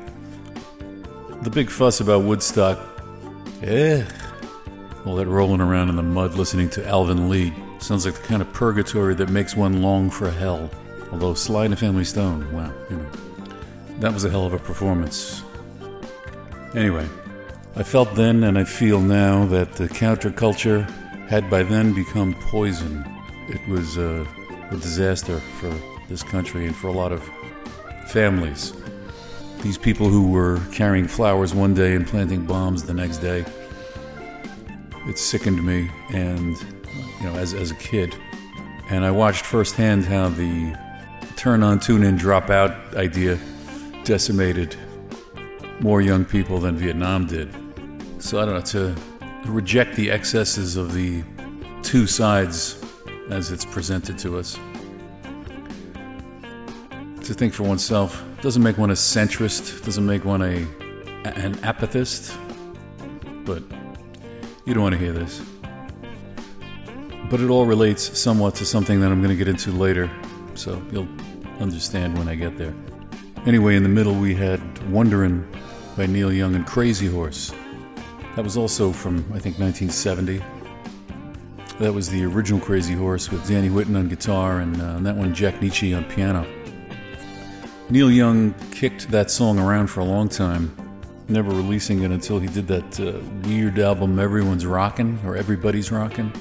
The 1.42 1.50
big 1.50 1.70
fuss 1.70 2.00
about 2.00 2.24
Woodstock, 2.24 2.78
eh? 3.62 4.04
All 5.04 5.14
that 5.16 5.26
rolling 5.26 5.60
around 5.60 5.88
in 5.90 5.96
the 5.96 6.02
mud 6.02 6.34
listening 6.34 6.68
to 6.70 6.86
Alvin 6.86 7.28
Lee 7.28 7.52
sounds 7.78 8.04
like 8.04 8.14
the 8.14 8.26
kind 8.26 8.42
of 8.42 8.52
purgatory 8.52 9.14
that 9.14 9.28
makes 9.28 9.54
one 9.54 9.82
long 9.82 10.10
for 10.10 10.30
hell. 10.30 10.70
Although 11.12 11.34
Sly 11.34 11.64
and 11.64 11.72
the 11.72 11.76
Family 11.76 12.04
Stone, 12.04 12.52
wow, 12.52 12.72
you 12.90 12.96
know, 12.96 13.10
that 14.00 14.12
was 14.12 14.24
a 14.24 14.30
hell 14.30 14.44
of 14.44 14.54
a 14.54 14.58
performance. 14.58 15.42
Anyway, 16.74 17.08
I 17.76 17.82
felt 17.82 18.14
then 18.14 18.42
and 18.44 18.58
I 18.58 18.64
feel 18.64 19.00
now 19.00 19.46
that 19.46 19.74
the 19.74 19.88
counterculture 19.88 20.88
had 21.28 21.48
by 21.48 21.62
then 21.62 21.94
become 21.94 22.34
poison. 22.34 23.04
It 23.48 23.66
was 23.68 23.98
uh, 23.98 24.26
a 24.70 24.76
disaster 24.76 25.38
for 25.60 25.72
this 26.08 26.22
country 26.22 26.66
and 26.66 26.74
for 26.74 26.88
a 26.88 26.92
lot 26.92 27.12
of 27.12 27.22
families. 28.08 28.72
These 29.66 29.78
people 29.78 30.08
who 30.08 30.28
were 30.28 30.60
carrying 30.70 31.08
flowers 31.08 31.52
one 31.52 31.74
day 31.74 31.96
and 31.96 32.06
planting 32.06 32.46
bombs 32.46 32.84
the 32.84 32.94
next 32.94 33.16
day. 33.18 33.44
it 35.08 35.18
sickened 35.18 35.60
me, 35.66 35.90
and 36.10 36.56
you 37.18 37.24
know, 37.24 37.34
as 37.34 37.52
as 37.52 37.72
a 37.72 37.74
kid, 37.74 38.14
and 38.90 39.04
I 39.04 39.10
watched 39.10 39.44
firsthand 39.44 40.04
how 40.04 40.28
the 40.28 40.72
turn 41.34 41.64
on, 41.64 41.80
tune 41.80 42.04
in, 42.04 42.16
drop 42.16 42.48
out 42.48 42.94
idea 42.94 43.40
decimated 44.04 44.76
more 45.80 46.00
young 46.00 46.24
people 46.24 46.60
than 46.60 46.76
Vietnam 46.76 47.26
did. 47.26 47.52
So 48.22 48.40
I 48.40 48.44
don't 48.44 48.54
know 48.54 48.94
to 48.94 48.94
reject 49.46 49.96
the 49.96 50.12
excesses 50.12 50.76
of 50.76 50.94
the 50.94 51.24
two 51.82 52.06
sides 52.06 52.80
as 53.30 53.50
it's 53.50 53.64
presented 53.64 54.16
to 54.18 54.38
us. 54.38 54.56
To 57.24 57.34
think 57.34 57.52
for 57.52 57.64
oneself 57.64 58.22
doesn't 58.46 58.62
make 58.62 58.78
one 58.78 58.90
a 58.90 58.92
centrist, 58.92 59.84
doesn't 59.84 60.06
make 60.06 60.24
one 60.24 60.40
a 60.40 60.54
an 61.24 61.56
apathist, 61.64 62.32
but 63.44 63.60
you 64.64 64.72
don't 64.72 64.84
want 64.84 64.92
to 64.92 64.98
hear 65.00 65.12
this. 65.12 65.42
But 67.28 67.40
it 67.40 67.50
all 67.50 67.66
relates 67.66 68.16
somewhat 68.16 68.54
to 68.54 68.64
something 68.64 69.00
that 69.00 69.10
I'm 69.10 69.20
going 69.20 69.36
to 69.36 69.36
get 69.36 69.48
into 69.48 69.72
later, 69.72 70.08
so 70.54 70.80
you'll 70.92 71.08
understand 71.58 72.16
when 72.16 72.28
I 72.28 72.36
get 72.36 72.56
there. 72.56 72.72
Anyway, 73.46 73.74
in 73.74 73.82
the 73.82 73.88
middle 73.88 74.14
we 74.14 74.32
had 74.32 74.60
Wonderin' 74.92 75.44
by 75.96 76.06
Neil 76.06 76.32
Young 76.32 76.54
and 76.54 76.64
Crazy 76.64 77.08
Horse. 77.08 77.52
That 78.36 78.44
was 78.44 78.56
also 78.56 78.92
from, 78.92 79.16
I 79.34 79.40
think, 79.40 79.58
1970. 79.58 80.40
That 81.80 81.92
was 81.92 82.08
the 82.08 82.24
original 82.24 82.60
Crazy 82.60 82.94
Horse 82.94 83.28
with 83.28 83.44
Danny 83.48 83.70
Whitten 83.70 83.96
on 83.96 84.06
guitar 84.06 84.60
and 84.60 84.80
uh, 84.80 85.00
that 85.00 85.16
one 85.16 85.34
Jack 85.34 85.54
Nitzsche 85.54 85.96
on 85.96 86.04
piano. 86.04 86.46
Neil 87.88 88.10
Young 88.10 88.52
kicked 88.72 89.08
that 89.12 89.30
song 89.30 89.60
around 89.60 89.86
for 89.86 90.00
a 90.00 90.04
long 90.04 90.28
time, 90.28 90.74
never 91.28 91.50
releasing 91.50 92.02
it 92.02 92.10
until 92.10 92.40
he 92.40 92.48
did 92.48 92.66
that 92.66 92.98
uh, 92.98 93.20
weird 93.48 93.78
album 93.78 94.18
Everyone's 94.18 94.66
Rockin' 94.66 95.20
or 95.24 95.36
Everybody's 95.36 95.92
Rockin', 95.92 96.32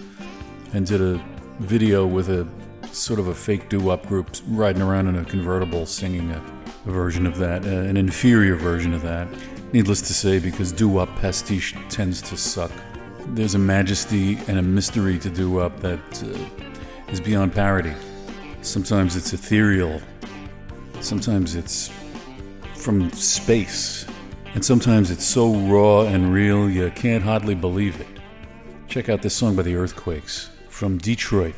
and 0.74 0.88
did 0.88 1.02
a 1.02 1.24
video 1.60 2.08
with 2.08 2.30
a 2.30 2.48
sort 2.92 3.20
of 3.20 3.28
a 3.28 3.36
fake 3.36 3.70
doo-wop 3.70 4.08
group 4.08 4.36
riding 4.48 4.82
around 4.82 5.06
in 5.06 5.18
a 5.18 5.26
convertible 5.26 5.86
singing 5.86 6.32
a, 6.32 6.44
a 6.88 6.92
version 6.92 7.28
of 7.28 7.38
that, 7.38 7.64
uh, 7.64 7.70
an 7.70 7.96
inferior 7.96 8.56
version 8.56 8.92
of 8.92 9.04
that. 9.04 9.28
Needless 9.72 10.02
to 10.02 10.16
say, 10.16 10.40
because 10.40 10.72
doo-wop 10.72 11.10
pastiche 11.18 11.76
tends 11.90 12.24
to 12.24 12.38
suck. 12.38 12.72
There's 13.28 13.54
a 13.54 13.60
majesty 13.60 14.40
and 14.48 14.58
a 14.58 14.64
mystery 14.64 15.20
to 15.20 15.30
doo-wop 15.30 15.80
that 15.82 16.24
uh, 16.24 17.12
is 17.12 17.22
beyond 17.22 17.54
parody. 17.54 17.94
Sometimes 18.64 19.16
it's 19.16 19.32
ethereal, 19.32 20.02
sometimes 21.06 21.56
it's 21.56 21.92
from 22.74 23.12
space, 23.12 24.06
and 24.54 24.66
sometimes 24.66 25.12
it's 25.12 25.26
so 25.26 25.56
raw 25.56 26.02
and 26.02 26.34
real 26.34 26.70
you 26.70 26.90
can't 26.92 27.24
hardly 27.24 27.56
believe 27.56 28.00
it. 28.02 28.08
Check 28.88 29.10
out 29.10 29.22
this 29.22 29.36
song 29.36 29.56
by 29.56 29.64
the 29.64 29.76
Earthquakes 29.76 30.50
from 30.70 30.98
Detroit. 30.98 31.56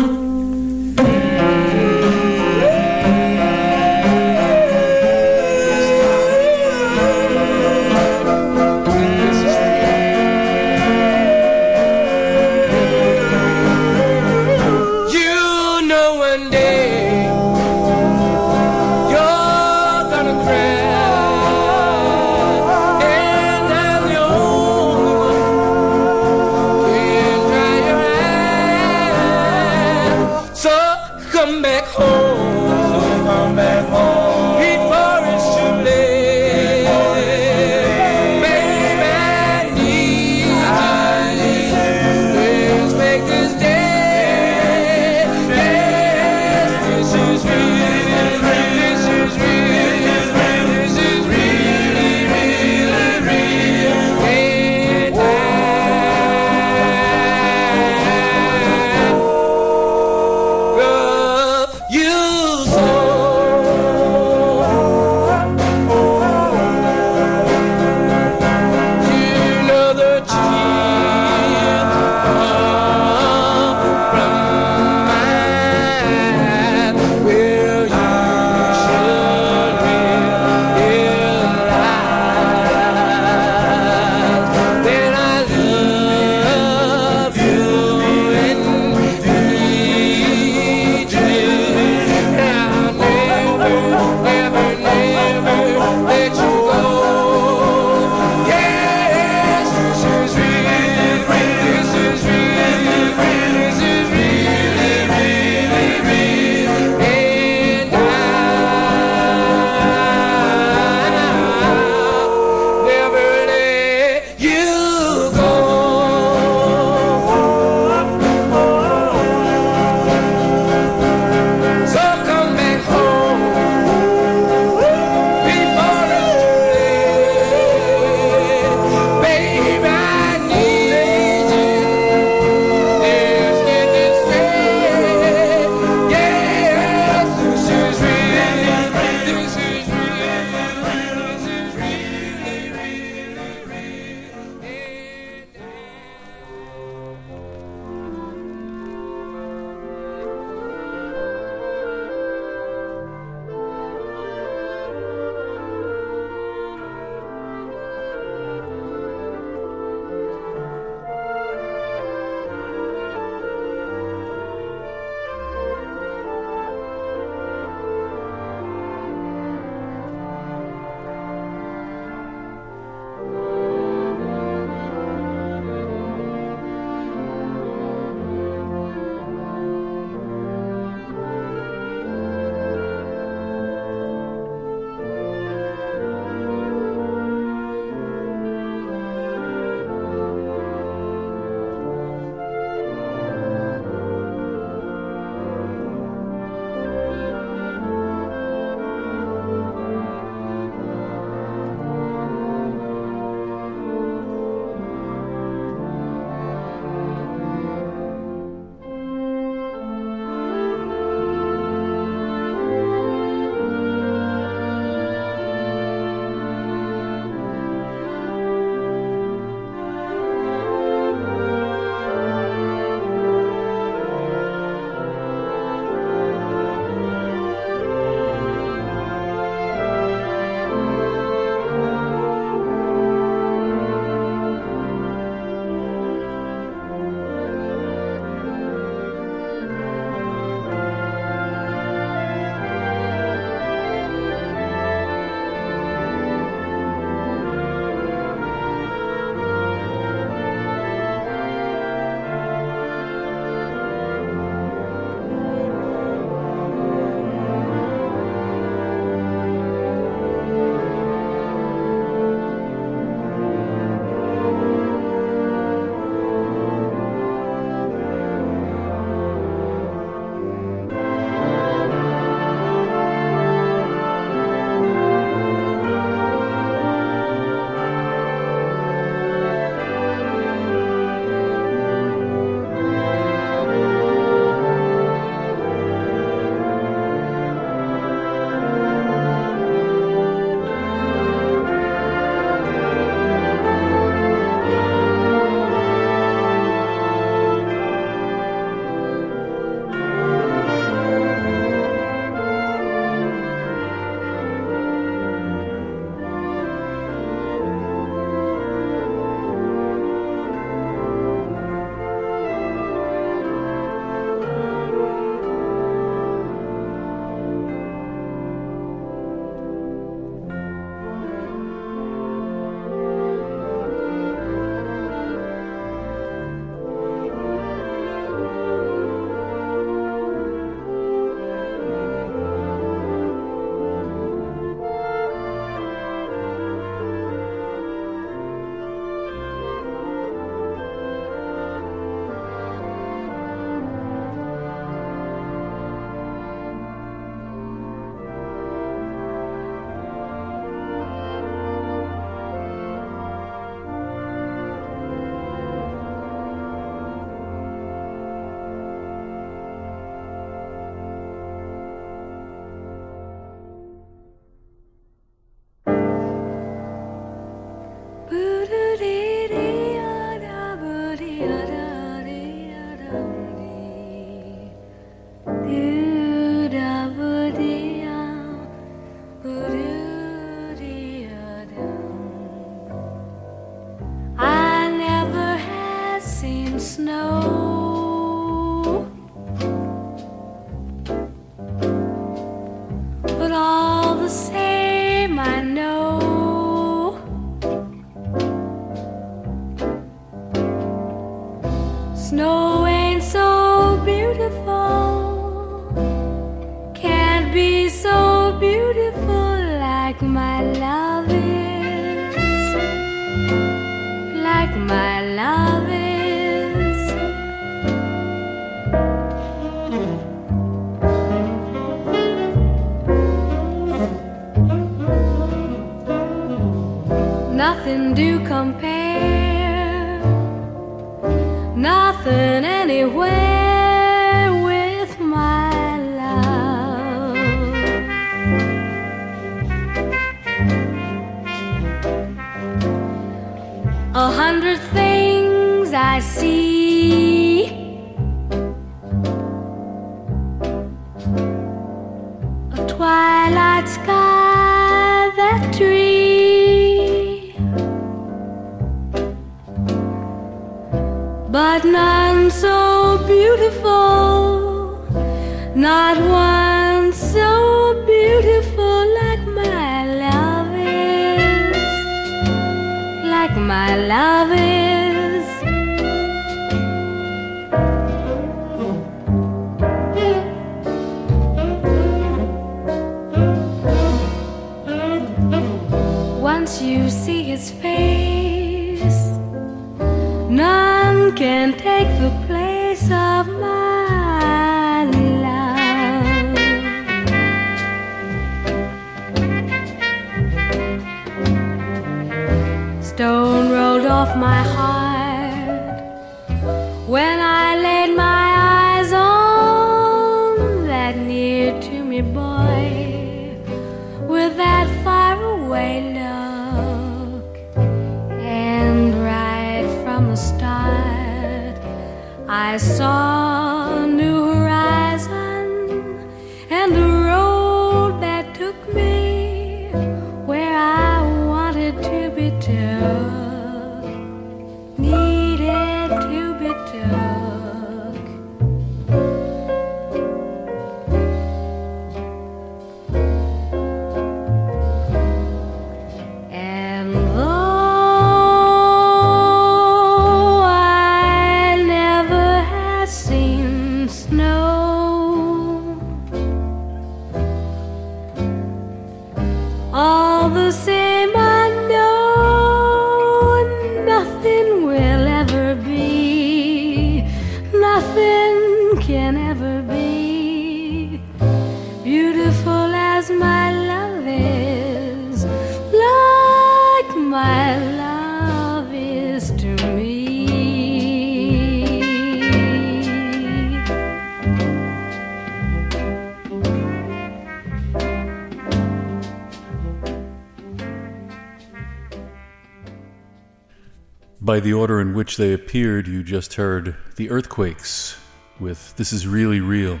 The 594.72 594.78
order 594.78 595.02
in 595.02 595.12
which 595.12 595.36
they 595.36 595.52
appeared, 595.52 596.08
you 596.08 596.22
just 596.22 596.54
heard 596.54 596.96
The 597.16 597.28
Earthquakes 597.28 598.16
with 598.58 598.96
This 598.96 599.12
Is 599.12 599.26
Really 599.26 599.60
Real. 599.60 600.00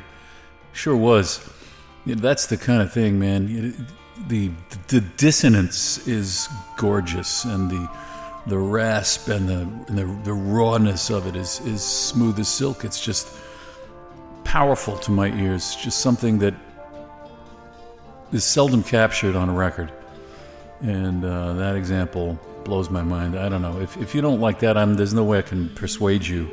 Sure 0.72 0.96
was. 0.96 1.46
That's 2.06 2.46
the 2.46 2.56
kind 2.56 2.80
of 2.80 2.90
thing, 2.90 3.18
man. 3.18 3.86
The, 4.28 4.50
the 4.88 5.02
dissonance 5.18 6.08
is 6.08 6.48
gorgeous, 6.78 7.44
and 7.44 7.70
the 7.70 7.90
the 8.46 8.58
rasp 8.58 9.28
and 9.28 9.46
the 9.46 9.60
and 9.88 9.98
the, 9.98 10.06
the 10.24 10.32
rawness 10.32 11.10
of 11.10 11.26
it 11.26 11.36
is, 11.36 11.60
is 11.60 11.82
smooth 11.82 12.38
as 12.40 12.48
silk. 12.48 12.82
It's 12.82 13.04
just 13.04 13.28
powerful 14.42 14.96
to 14.96 15.10
my 15.10 15.28
ears. 15.38 15.76
Just 15.76 16.00
something 16.00 16.38
that 16.38 16.54
is 18.32 18.42
seldom 18.42 18.82
captured 18.82 19.36
on 19.36 19.50
a 19.50 19.52
record. 19.52 19.92
And 20.80 21.24
uh, 21.24 21.52
that 21.54 21.76
example 21.76 22.40
blows 22.64 22.90
my 22.90 23.02
mind. 23.02 23.38
I 23.38 23.48
don't 23.48 23.62
know. 23.62 23.80
If, 23.80 23.96
if 23.96 24.14
you 24.14 24.20
don't 24.20 24.40
like 24.40 24.60
that, 24.60 24.76
I'm, 24.76 24.94
there's 24.94 25.14
no 25.14 25.24
way 25.24 25.38
I 25.38 25.42
can 25.42 25.68
persuade 25.70 26.26
you. 26.26 26.50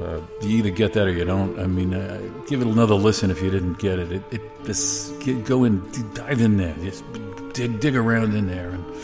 Uh, 0.00 0.20
you 0.40 0.58
either 0.58 0.70
get 0.70 0.94
that 0.94 1.06
or 1.06 1.12
you 1.12 1.24
don't. 1.24 1.58
I 1.58 1.66
mean, 1.66 1.92
uh, 1.92 2.20
give 2.48 2.62
it 2.62 2.66
another 2.66 2.94
listen 2.94 3.30
if 3.30 3.42
you 3.42 3.50
didn't 3.50 3.78
get 3.78 3.98
it. 3.98 4.12
It, 4.12 4.22
it 4.32 5.20
get, 5.20 5.44
go 5.44 5.64
in, 5.64 5.82
dive 6.14 6.40
in 6.40 6.56
there, 6.56 6.74
just 6.80 7.04
dig, 7.52 7.80
dig 7.80 7.96
around 7.96 8.34
in 8.34 8.46
there 8.46 8.70
and 8.70 8.96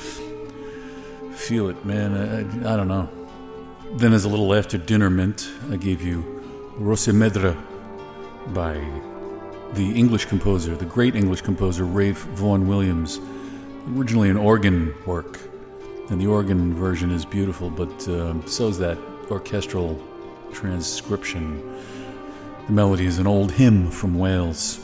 feel 1.37 1.69
it, 1.69 1.85
man. 1.85 2.17
I, 2.17 2.69
I, 2.71 2.73
I 2.73 2.77
don't 2.77 2.89
know. 2.89 3.09
Then, 3.93 4.13
as 4.13 4.25
a 4.25 4.29
little 4.29 4.55
after 4.55 4.79
dinner 4.79 5.11
mint, 5.11 5.49
I 5.71 5.77
gave 5.77 6.03
you 6.03 6.23
Rhosymedre 6.79 7.57
by 8.55 8.75
the 9.75 9.93
English 9.95 10.27
composer, 10.27 10.75
the 10.77 10.85
great 10.87 11.15
English 11.15 11.43
composer 11.43 11.85
Ralph 11.85 12.23
Vaughan 12.35 12.67
Williams. 12.67 13.21
Originally 13.95 14.31
an 14.31 14.37
organ 14.37 14.95
work, 15.07 15.39
and 16.09 16.21
the 16.21 16.27
organ 16.27 16.75
version 16.75 17.11
is 17.11 17.25
beautiful, 17.25 17.71
but 17.71 18.09
uh, 18.09 18.35
so 18.47 18.69
is 18.69 18.79
that 18.79 18.99
orchestral 19.31 20.01
transcription. 20.53 21.61
The 22.67 22.73
melody 22.73 23.07
is 23.07 23.19
an 23.19 23.27
old 23.27 23.53
hymn 23.53 23.91
from 23.91 24.19
Wales. 24.19 24.81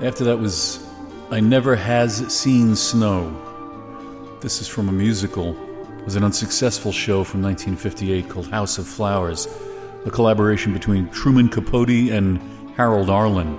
After 0.00 0.24
that 0.24 0.38
was 0.38 0.84
I 1.30 1.40
Never 1.40 1.76
Has 1.76 2.32
Seen 2.32 2.76
Snow. 2.76 3.34
This 4.40 4.60
is 4.60 4.68
from 4.68 4.88
a 4.88 4.92
musical. 4.92 5.56
It 5.98 6.04
was 6.04 6.16
an 6.16 6.24
unsuccessful 6.24 6.92
show 6.92 7.24
from 7.24 7.42
1958 7.42 8.28
called 8.28 8.48
House 8.48 8.78
of 8.78 8.86
Flowers, 8.86 9.48
a 10.04 10.10
collaboration 10.10 10.72
between 10.72 11.08
Truman 11.10 11.48
Capote 11.48 12.10
and 12.10 12.40
Harold 12.76 13.08
Arlen. 13.08 13.56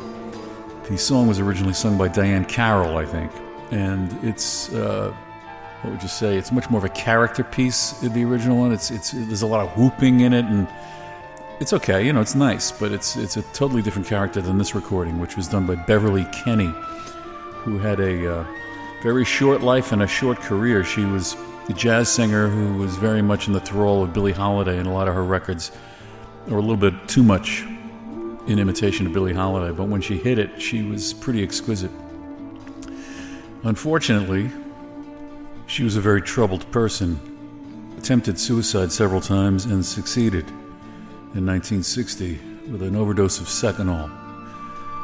The 0.90 0.98
song 0.98 1.28
was 1.28 1.40
originally 1.40 1.74
sung 1.74 1.98
by 1.98 2.08
Diahann 2.08 2.48
Carroll, 2.48 2.98
I 2.98 3.06
think, 3.06 3.32
and 3.72 4.18
it's 4.24 4.72
uh, 4.74 5.14
what 5.82 5.94
would 5.94 6.02
you 6.02 6.10
say? 6.10 6.38
It's 6.38 6.52
much 6.52 6.70
more 6.70 6.80
of 6.80 6.86
a 6.86 6.90
character 6.90 7.44
piece 7.44 7.92
the 8.02 8.24
original 8.24 8.58
one. 8.58 8.72
It's 8.72 8.90
it's 8.90 9.12
there's 9.12 9.44
a 9.44 9.48
lot 9.48 9.66
of 9.66 9.78
whooping 9.78 10.22
in 10.22 10.34
it, 10.34 10.46
and 10.46 10.68
it's 11.60 11.72
okay. 11.74 12.06
You 12.06 12.14
know, 12.14 12.22
it's 12.22 12.36
nice, 12.36 12.72
but 12.72 12.92
it's 12.92 13.16
it's 13.16 13.38
a 13.38 13.44
totally 13.54 13.82
different 13.82 14.08
character 14.08 14.42
than 14.42 14.58
this 14.58 14.74
recording, 14.74 15.20
which 15.20 15.38
was 15.38 15.48
done 15.48 15.68
by 15.68 15.76
Beverly 15.76 16.26
Kenney, 16.44 16.74
who 17.54 17.78
had 17.78 18.00
a 18.00 18.40
uh, 18.40 18.46
very 19.04 19.24
short 19.24 19.62
life 19.62 19.92
and 19.92 20.02
a 20.02 20.08
short 20.08 20.40
career. 20.40 20.84
She 20.84 21.06
was 21.06 21.36
a 21.70 21.74
jazz 21.74 22.10
singer 22.10 22.48
who 22.48 22.78
was 22.80 22.96
very 22.96 23.22
much 23.22 23.48
in 23.48 23.54
the 23.54 23.60
thrall 23.60 24.04
of 24.04 24.14
Billie 24.14 24.32
Holiday, 24.32 24.78
and 24.80 24.88
a 24.88 24.92
lot 24.92 25.08
of 25.08 25.14
her 25.14 25.24
records 25.24 25.72
were 26.48 26.58
a 26.58 26.62
little 26.62 26.78
bit 26.78 27.08
too 27.08 27.24
much 27.24 27.64
in 28.48 28.58
imitation 28.58 29.06
of 29.06 29.14
Billie 29.14 29.34
Holiday. 29.34 29.76
But 29.76 29.90
when 29.90 30.02
she 30.02 30.18
hit 30.18 30.40
it, 30.40 30.60
she 30.60 30.82
was 30.82 31.14
pretty 31.14 31.44
exquisite. 31.44 31.92
Unfortunately, 33.64 34.50
she 35.68 35.84
was 35.84 35.98
a 35.98 36.02
very 36.02 36.22
troubled 36.22 36.70
person. 36.72 37.20
Attempted 37.98 38.40
suicide 38.40 38.92
several 38.92 39.22
times 39.22 39.66
and 39.66 39.86
succeeded 39.86 40.48
in 41.36 41.46
1960 41.46 42.40
with 42.72 42.82
an 42.82 42.96
overdose 42.96 43.40
of 43.40 43.48
Seconal. 43.48 44.10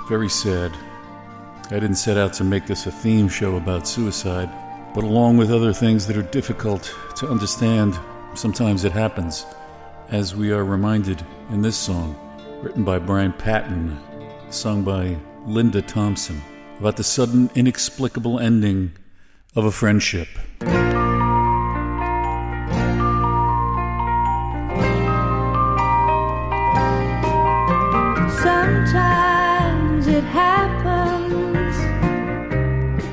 Very 0.08 0.30
sad. 0.30 0.72
I 1.66 1.80
didn't 1.80 1.96
set 1.96 2.18
out 2.18 2.34
to 2.34 2.44
make 2.44 2.66
this 2.66 2.88
a 2.88 2.92
theme 2.92 3.28
show 3.28 3.58
about 3.58 3.88
suicide, 3.88 4.50
but 4.96 5.04
along 5.04 5.38
with 5.38 5.52
other 5.52 5.74
things 5.74 6.08
that 6.08 6.18
are 6.18 6.24
difficult 6.24 6.96
to 7.18 7.28
understand, 7.28 8.00
sometimes 8.34 8.86
it 8.86 8.92
happens, 8.92 9.46
as 10.10 10.36
we 10.36 10.52
are 10.52 10.64
reminded 10.64 11.26
in 11.50 11.62
this 11.62 11.78
song, 11.78 12.16
written 12.62 12.84
by 12.84 13.00
Brian 13.00 13.34
Patten, 13.34 13.98
sung 14.50 14.84
by 14.84 15.18
Linda 15.46 15.82
Thompson, 15.82 16.42
about 16.80 16.96
the 16.96 17.04
sudden, 17.04 17.50
inexplicable 17.56 18.40
ending 18.40 18.92
of 19.56 19.66
a 19.66 19.72
friendship. 19.72 20.28
Sometimes 28.42 30.08
it 30.08 30.24
happens 30.24 31.78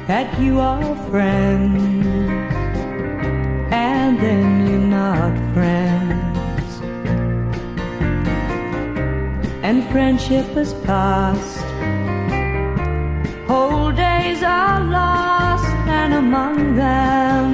that 0.06 0.40
you 0.40 0.58
are 0.58 0.96
friends, 1.10 2.06
and 3.72 4.18
then 4.18 4.66
you're 4.66 4.78
not 4.78 5.36
friends, 5.54 6.80
and 9.62 9.84
friendship 9.92 10.46
has 10.54 10.72
passed. 10.84 11.58
Whole 13.46 13.92
days 13.92 14.42
are 14.42 14.80
lost, 14.84 15.19
among 16.30 16.76
them 16.76 17.48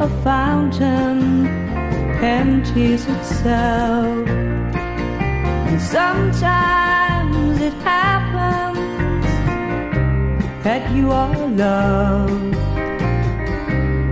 a 0.00 0.08
fountain 0.24 1.46
empties 2.24 3.06
itself. 3.06 4.26
And 5.68 5.78
sometimes 5.78 7.60
it 7.60 7.74
happens 7.84 9.26
that 10.64 10.90
you 10.96 11.10
are 11.10 11.36
loved, 11.48 12.56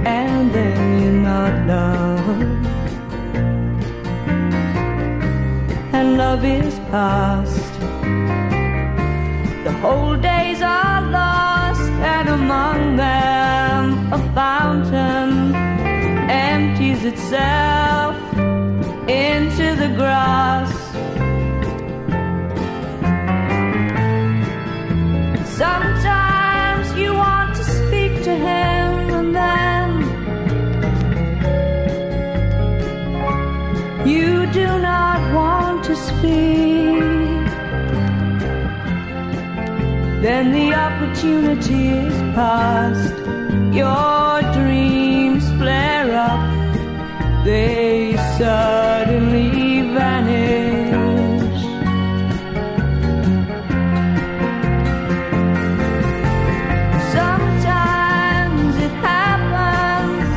and 0.04 0.52
then 0.52 0.80
you're 1.00 1.22
not 1.32 1.54
loved. 1.72 2.66
And 5.94 6.18
love 6.18 6.44
is 6.44 6.78
past. 6.90 7.72
The 9.64 9.72
whole 9.80 10.16
days 10.18 10.60
are 10.60 10.99
a 14.12 14.18
fountain 14.34 15.54
empties 16.28 17.04
itself 17.04 18.16
into 19.08 19.76
the 19.76 19.88
grass. 19.96 20.72
Sometimes 25.56 26.92
you 26.98 27.14
want 27.14 27.54
to 27.54 27.62
speak 27.62 28.22
to 28.24 28.34
him, 28.34 29.10
and 29.18 29.32
then 29.36 29.88
you 34.08 34.46
do 34.52 34.66
not 34.80 35.20
want 35.32 35.84
to 35.84 35.94
speak. 35.94 36.98
Then 40.20 40.50
the 40.52 40.74
opportunity 40.74 41.90
is 41.90 42.14
past. 42.34 43.19
Your 43.72 44.42
dreams 44.52 45.48
flare 45.52 46.12
up, 46.12 47.44
they 47.44 48.16
suddenly 48.36 49.82
vanish. 49.94 51.62
Sometimes 57.12 58.76
it 58.76 58.94
happens, 59.08 60.28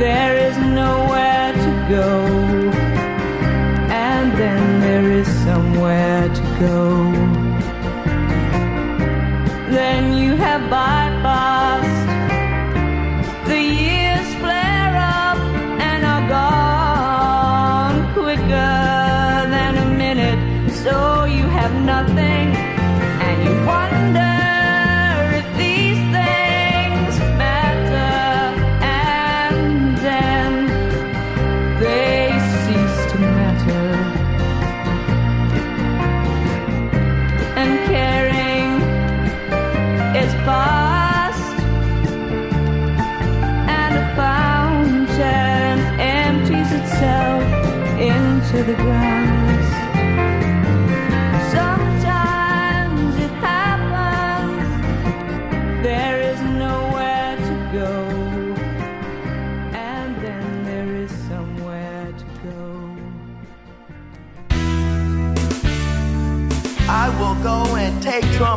there 0.00 0.36
is 0.48 0.56
nowhere 0.58 1.52
to 1.52 1.70
go, 1.88 2.10
and 3.88 4.32
then 4.36 4.80
there 4.80 5.12
is 5.12 5.28
somewhere 5.44 6.28
to 6.28 6.42
go. 6.58 6.95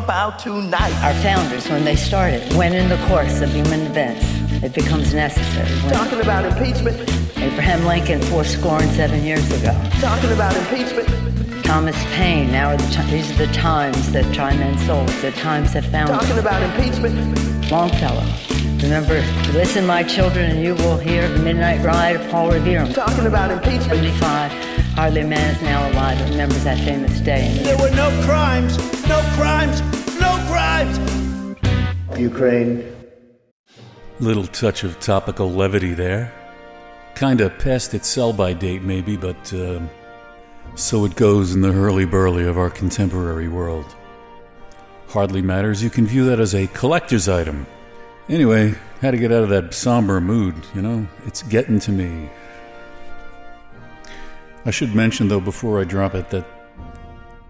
Take 0.09 0.17
Trump 0.17 0.33
out 0.33 0.39
tonight. 0.39 0.93
Our 1.03 1.13
founders, 1.21 1.67
when 1.69 1.85
they 1.85 1.95
started, 1.95 2.41
when 2.55 2.73
in 2.73 2.89
the 2.89 2.97
course 3.07 3.41
of 3.41 3.51
human 3.51 3.81
events 3.81 4.25
it 4.63 4.73
becomes 4.73 5.13
necessary. 5.13 5.69
When 5.83 5.93
Talking 5.93 6.21
about 6.21 6.45
impeachment. 6.45 6.99
Abraham 7.37 7.85
Lincoln, 7.85 8.21
four 8.23 8.43
score 8.43 8.81
and 8.81 8.91
seven 8.91 9.23
years 9.23 9.49
ago. 9.51 9.71
Talking 10.01 10.31
about 10.31 10.55
impeachment. 10.55 11.07
Thomas 11.63 11.95
Paine, 12.15 12.51
now 12.51 12.71
are 12.71 12.77
the 12.77 12.87
ti- 12.87 13.11
these 13.11 13.31
are 13.31 13.45
the 13.45 13.53
times 13.53 14.11
that 14.11 14.25
try 14.33 14.55
men's 14.57 14.83
souls. 14.85 15.21
The 15.21 15.31
times 15.31 15.73
that 15.73 15.85
found 15.85 16.09
Talking 16.09 16.39
about 16.39 16.61
impeachment. 16.63 17.15
Longfellow. 17.71 18.25
Remember, 18.81 19.21
listen, 19.53 19.85
my 19.85 20.03
children, 20.03 20.51
and 20.51 20.63
you 20.63 20.73
will 20.75 20.97
hear 20.97 21.29
the 21.29 21.39
midnight 21.39 21.83
ride 21.83 22.15
of 22.15 22.29
Paul 22.31 22.51
Revere. 22.51 22.87
Talking 22.91 23.27
about 23.27 23.51
impeachment. 23.51 23.83
75. 23.83 24.51
Hardly 24.95 25.21
a 25.21 25.27
man 25.27 25.55
is 25.55 25.61
now 25.61 25.89
alive 25.91 26.17
that 26.19 26.29
remembers 26.31 26.63
that 26.63 26.79
famous 26.79 27.21
day. 27.21 27.61
There 27.63 27.77
were 27.77 27.95
no 27.95 28.09
crimes, 28.25 28.77
no 29.07 29.21
crimes, 29.35 29.81
no 30.83 31.55
crimes. 31.55 32.19
Ukraine. 32.19 32.95
Little 34.19 34.47
touch 34.47 34.83
of 34.83 34.99
topical 34.99 35.51
levity 35.51 35.93
there. 35.93 36.33
Kinda 37.15 37.49
past 37.49 37.93
its 37.93 38.07
sell 38.07 38.33
by 38.33 38.53
date, 38.53 38.81
maybe, 38.81 39.17
but 39.17 39.53
uh, 39.53 39.81
so 40.75 41.05
it 41.05 41.15
goes 41.15 41.53
in 41.53 41.61
the 41.61 41.71
hurly 41.71 42.05
burly 42.05 42.45
of 42.45 42.57
our 42.57 42.69
contemporary 42.69 43.47
world. 43.47 43.95
Hardly 45.07 45.41
matters, 45.41 45.81
you 45.81 45.89
can 45.89 46.05
view 46.05 46.25
that 46.25 46.39
as 46.39 46.53
a 46.53 46.67
collector's 46.67 47.27
item. 47.27 47.65
Anyway, 48.29 48.75
how 49.01 49.11
to 49.11 49.17
get 49.17 49.31
out 49.31 49.43
of 49.43 49.49
that 49.49 49.73
somber 49.73 50.21
mood, 50.21 50.55
you 50.75 50.81
know? 50.81 51.07
It's 51.25 51.41
getting 51.43 51.79
to 51.79 51.91
me. 51.91 52.29
I 54.65 54.71
should 54.71 54.93
mention, 54.93 55.29
though, 55.29 55.39
before 55.39 55.81
I 55.81 55.83
drop 55.83 56.13
it, 56.13 56.29
that 56.29 56.45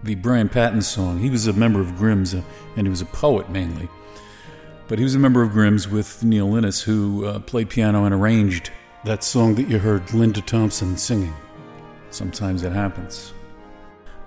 the 0.02 0.14
Brian 0.16 0.48
Patten 0.48 0.82
song, 0.82 1.18
he 1.18 1.30
was 1.30 1.46
a 1.46 1.52
member 1.52 1.80
of 1.80 1.96
Grimms 1.96 2.34
uh, 2.34 2.42
and 2.76 2.86
he 2.86 2.90
was 2.90 3.00
a 3.00 3.06
poet 3.06 3.50
mainly. 3.50 3.88
But 4.88 4.98
he 4.98 5.04
was 5.04 5.14
a 5.14 5.18
member 5.18 5.42
of 5.42 5.52
Grimms 5.52 5.86
with 5.88 6.24
Neil 6.24 6.56
Innes, 6.56 6.82
who 6.82 7.24
uh, 7.26 7.38
played 7.40 7.70
piano 7.70 8.04
and 8.04 8.14
arranged 8.14 8.70
that 9.04 9.22
song 9.22 9.54
that 9.54 9.68
you 9.68 9.78
heard 9.78 10.12
Linda 10.12 10.40
Thompson 10.40 10.96
singing. 10.96 11.34
Sometimes 12.10 12.64
it 12.64 12.72
happens. 12.72 13.32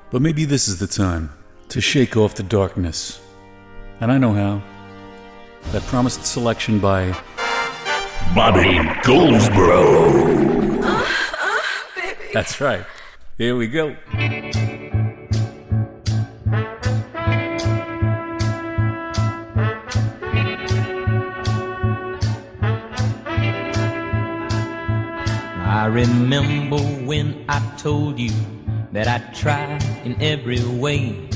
But 0.10 0.22
maybe 0.22 0.46
this 0.46 0.68
is 0.68 0.80
the 0.80 0.88
time 0.88 1.32
to 1.70 1.82
shake 1.82 2.16
off 2.16 2.36
the 2.36 2.44
darkness. 2.44 3.20
And 4.00 4.12
I 4.12 4.18
know 4.18 4.34
how. 4.34 4.62
That 5.72 5.82
promised 5.84 6.26
selection 6.26 6.80
by 6.80 7.12
Bobby 8.36 8.80
Goldsboro. 9.04 10.12
That's 12.34 12.60
right. 12.62 12.86
Here 13.38 13.56
we 13.56 13.68
go. 13.68 13.96
Remember 25.94 26.78
when 27.06 27.46
I 27.48 27.60
told 27.78 28.20
you 28.20 28.32
that 28.94 29.08
I'd 29.08 29.36
try 29.36 29.78
in 30.04 30.20
every 30.20 30.64
way 30.66 31.30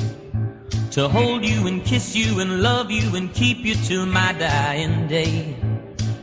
to 0.92 1.08
hold 1.08 1.46
you 1.46 1.68
and 1.68 1.86
kiss 1.86 2.16
you 2.16 2.40
and 2.40 2.64
love 2.64 2.90
you 2.90 3.16
and 3.16 3.32
keep 3.32 3.60
you 3.60 3.76
till 3.76 4.08
my 4.08 4.34
dying 4.34 5.08
day. 5.08 5.56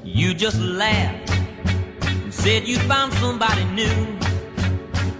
You 0.02 0.34
just 0.34 0.58
laughed 0.58 1.30
and 2.06 2.34
said 2.34 2.66
you 2.66 2.78
found 2.80 3.12
somebody 3.14 3.64
new 3.66 3.98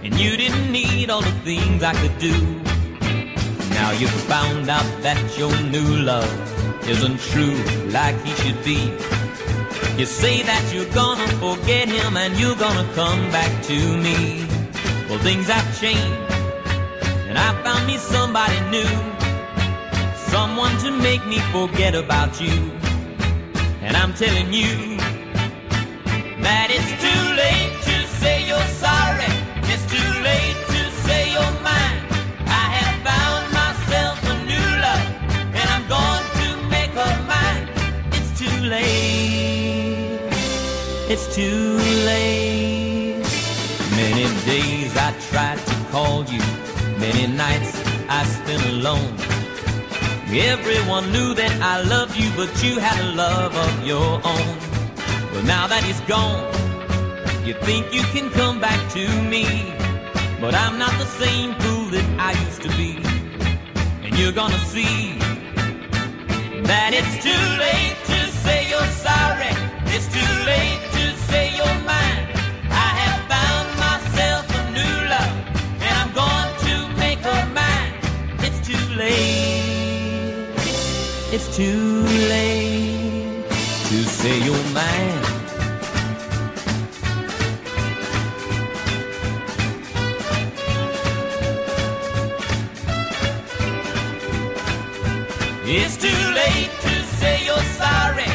and 0.03 0.13
you 0.19 0.35
didn't 0.35 0.69
need 0.69 1.09
all 1.09 1.21
the 1.21 1.37
things 1.47 1.83
I 1.83 1.93
could 1.93 2.17
do. 2.19 2.35
Now 3.69 3.91
you've 3.91 4.19
found 4.27 4.69
out 4.69 4.89
that 5.03 5.37
your 5.37 5.55
new 5.61 6.03
love 6.03 6.89
isn't 6.89 7.19
true 7.31 7.55
like 7.91 8.19
he 8.25 8.33
should 8.43 8.61
be. 8.65 8.91
You 9.97 10.05
say 10.05 10.43
that 10.43 10.63
you're 10.73 10.93
gonna 10.93 11.27
forget 11.43 11.87
him 11.87 12.17
and 12.17 12.37
you're 12.37 12.55
gonna 12.55 12.87
come 12.93 13.21
back 13.31 13.51
to 13.63 13.77
me. 13.97 14.45
Well, 15.07 15.19
things 15.19 15.47
have 15.47 15.67
changed, 15.79 16.31
and 17.29 17.37
I 17.37 17.49
found 17.63 17.87
me 17.87 17.97
somebody 17.97 18.59
new. 18.75 18.93
Someone 20.35 20.75
to 20.79 20.91
make 20.91 21.25
me 21.25 21.39
forget 21.55 21.95
about 21.95 22.41
you. 22.41 22.71
And 23.81 23.95
I'm 23.95 24.13
telling 24.13 24.51
you 24.51 24.97
that 26.43 26.67
it's 26.75 26.91
too 27.05 27.23
late 27.43 27.73
to 27.87 27.95
say 28.19 28.45
you're 28.45 28.71
sorry. 28.85 29.31
It's 29.71 29.85
too 29.95 30.11
late 30.29 30.59
to 30.75 30.81
say 31.05 31.31
you're 31.31 31.55
mine. 31.63 32.01
I 32.61 32.65
have 32.77 32.95
found 33.09 33.43
myself 33.61 34.17
a 34.33 34.35
new 34.51 34.67
love, 34.85 35.07
and 35.59 35.67
I'm 35.75 35.85
going 35.87 36.25
to 36.41 36.47
make 36.75 36.91
her 37.01 37.15
mine. 37.31 37.69
It's 38.11 38.31
too 38.39 38.57
late. 38.67 38.94
It's 41.17 41.33
too 41.33 41.77
late. 42.03 43.23
Many 43.91 44.25
days 44.43 44.91
I 44.97 45.15
tried 45.31 45.59
to 45.59 45.75
call 45.89 46.25
you, 46.25 46.41
many 46.99 47.25
nights 47.27 47.71
I 48.09 48.25
spent 48.25 48.61
alone. 48.65 49.15
Everyone 50.27 51.09
knew 51.13 51.33
that 51.33 51.53
I 51.61 51.83
loved 51.83 52.17
you, 52.17 52.29
but 52.35 52.51
you 52.61 52.79
had 52.79 52.99
a 52.99 53.15
love 53.15 53.55
of 53.55 53.87
your 53.87 54.19
own. 54.33 54.55
Well, 55.31 55.43
now 55.43 55.67
that 55.67 55.85
he's 55.85 56.01
gone, 56.01 56.51
you 57.47 57.53
think 57.63 57.93
you 57.93 58.03
can 58.15 58.29
come 58.31 58.59
back 58.59 58.81
to 58.95 59.07
me. 59.33 59.45
But 60.41 60.53
I'm 60.53 60.77
not 60.77 60.91
the 60.99 61.09
same 61.23 61.55
fool 61.61 61.85
that 61.95 62.07
I 62.19 62.31
used 62.45 62.61
to 62.63 62.69
be. 62.75 62.99
And 64.03 64.11
you're 64.19 64.37
gonna 64.41 64.65
see 64.75 65.17
that 66.71 66.91
it's 66.91 67.15
too 67.23 67.45
late 67.65 67.95
to 68.11 68.19
say 68.43 68.67
you're 68.67 68.93
sorry. 69.07 69.53
It's 69.95 70.07
too 70.11 70.33
late 70.43 70.84
to 71.05 71.11
say 71.29 71.55
you're. 71.55 71.75
I 72.85 72.89
have 73.01 73.19
found 73.33 73.67
myself 73.85 74.43
a 74.59 74.61
new 74.77 74.95
love, 75.13 75.35
and 75.85 75.93
I'm 76.01 76.11
going 76.23 76.51
to 76.67 76.75
make 77.03 77.19
her 77.19 77.43
mine. 77.59 77.93
It's 78.45 78.59
too 78.69 78.85
late. 78.95 80.49
It's 81.35 81.47
too 81.55 82.03
late 82.33 83.45
to 83.89 83.97
say 84.19 84.35
you're 84.45 84.67
mine. 84.79 85.21
It's 95.67 95.97
too 95.97 96.21
late 96.41 96.71
to 96.85 96.93
say 97.19 97.45
you're 97.45 97.67
sorry. 97.83 98.34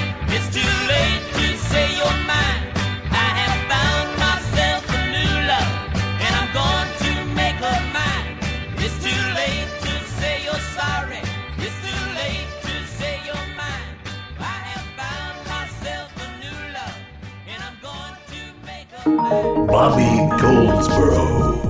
Bobby 19.05 20.29
Goldsboro. 20.39 21.70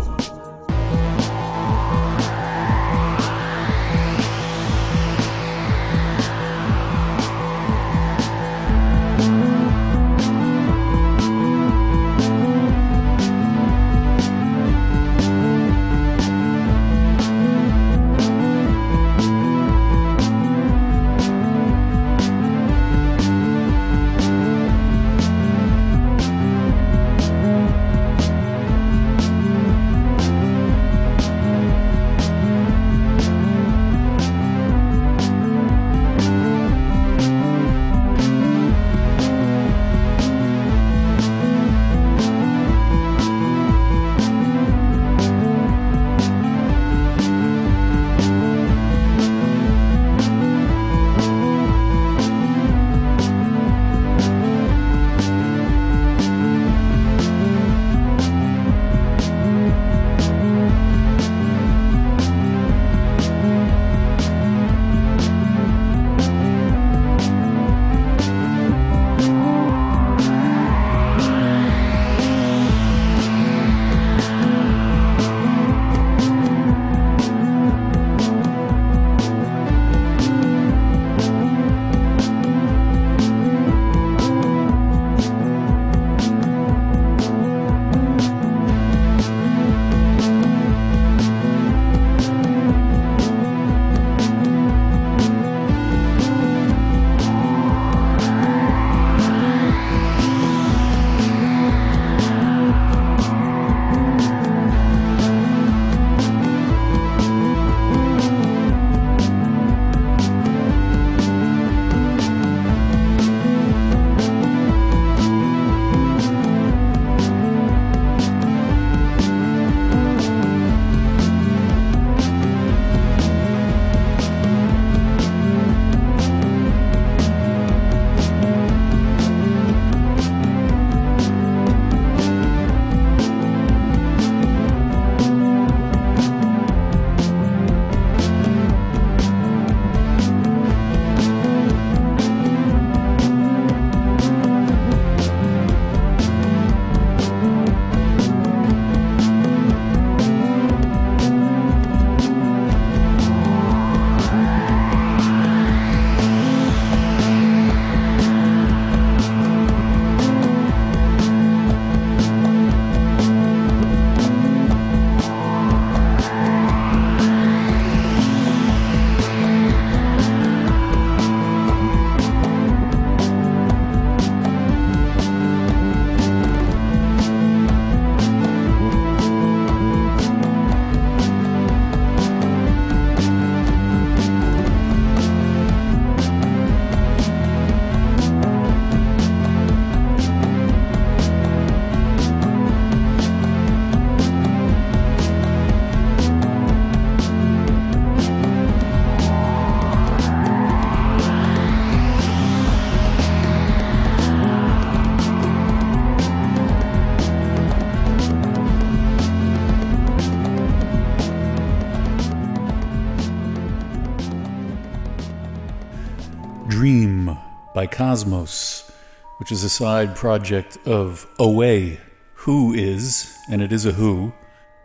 Cosmos, 218.01 218.91
which 219.37 219.53
is 219.53 219.63
a 219.63 219.69
side 219.69 220.17
project 220.17 220.79
of 220.87 221.27
Away, 221.39 222.01
who 222.33 222.73
is, 222.73 223.37
and 223.51 223.61
it 223.61 223.73
is 223.73 223.85
a 223.85 223.93
who, 223.93 224.33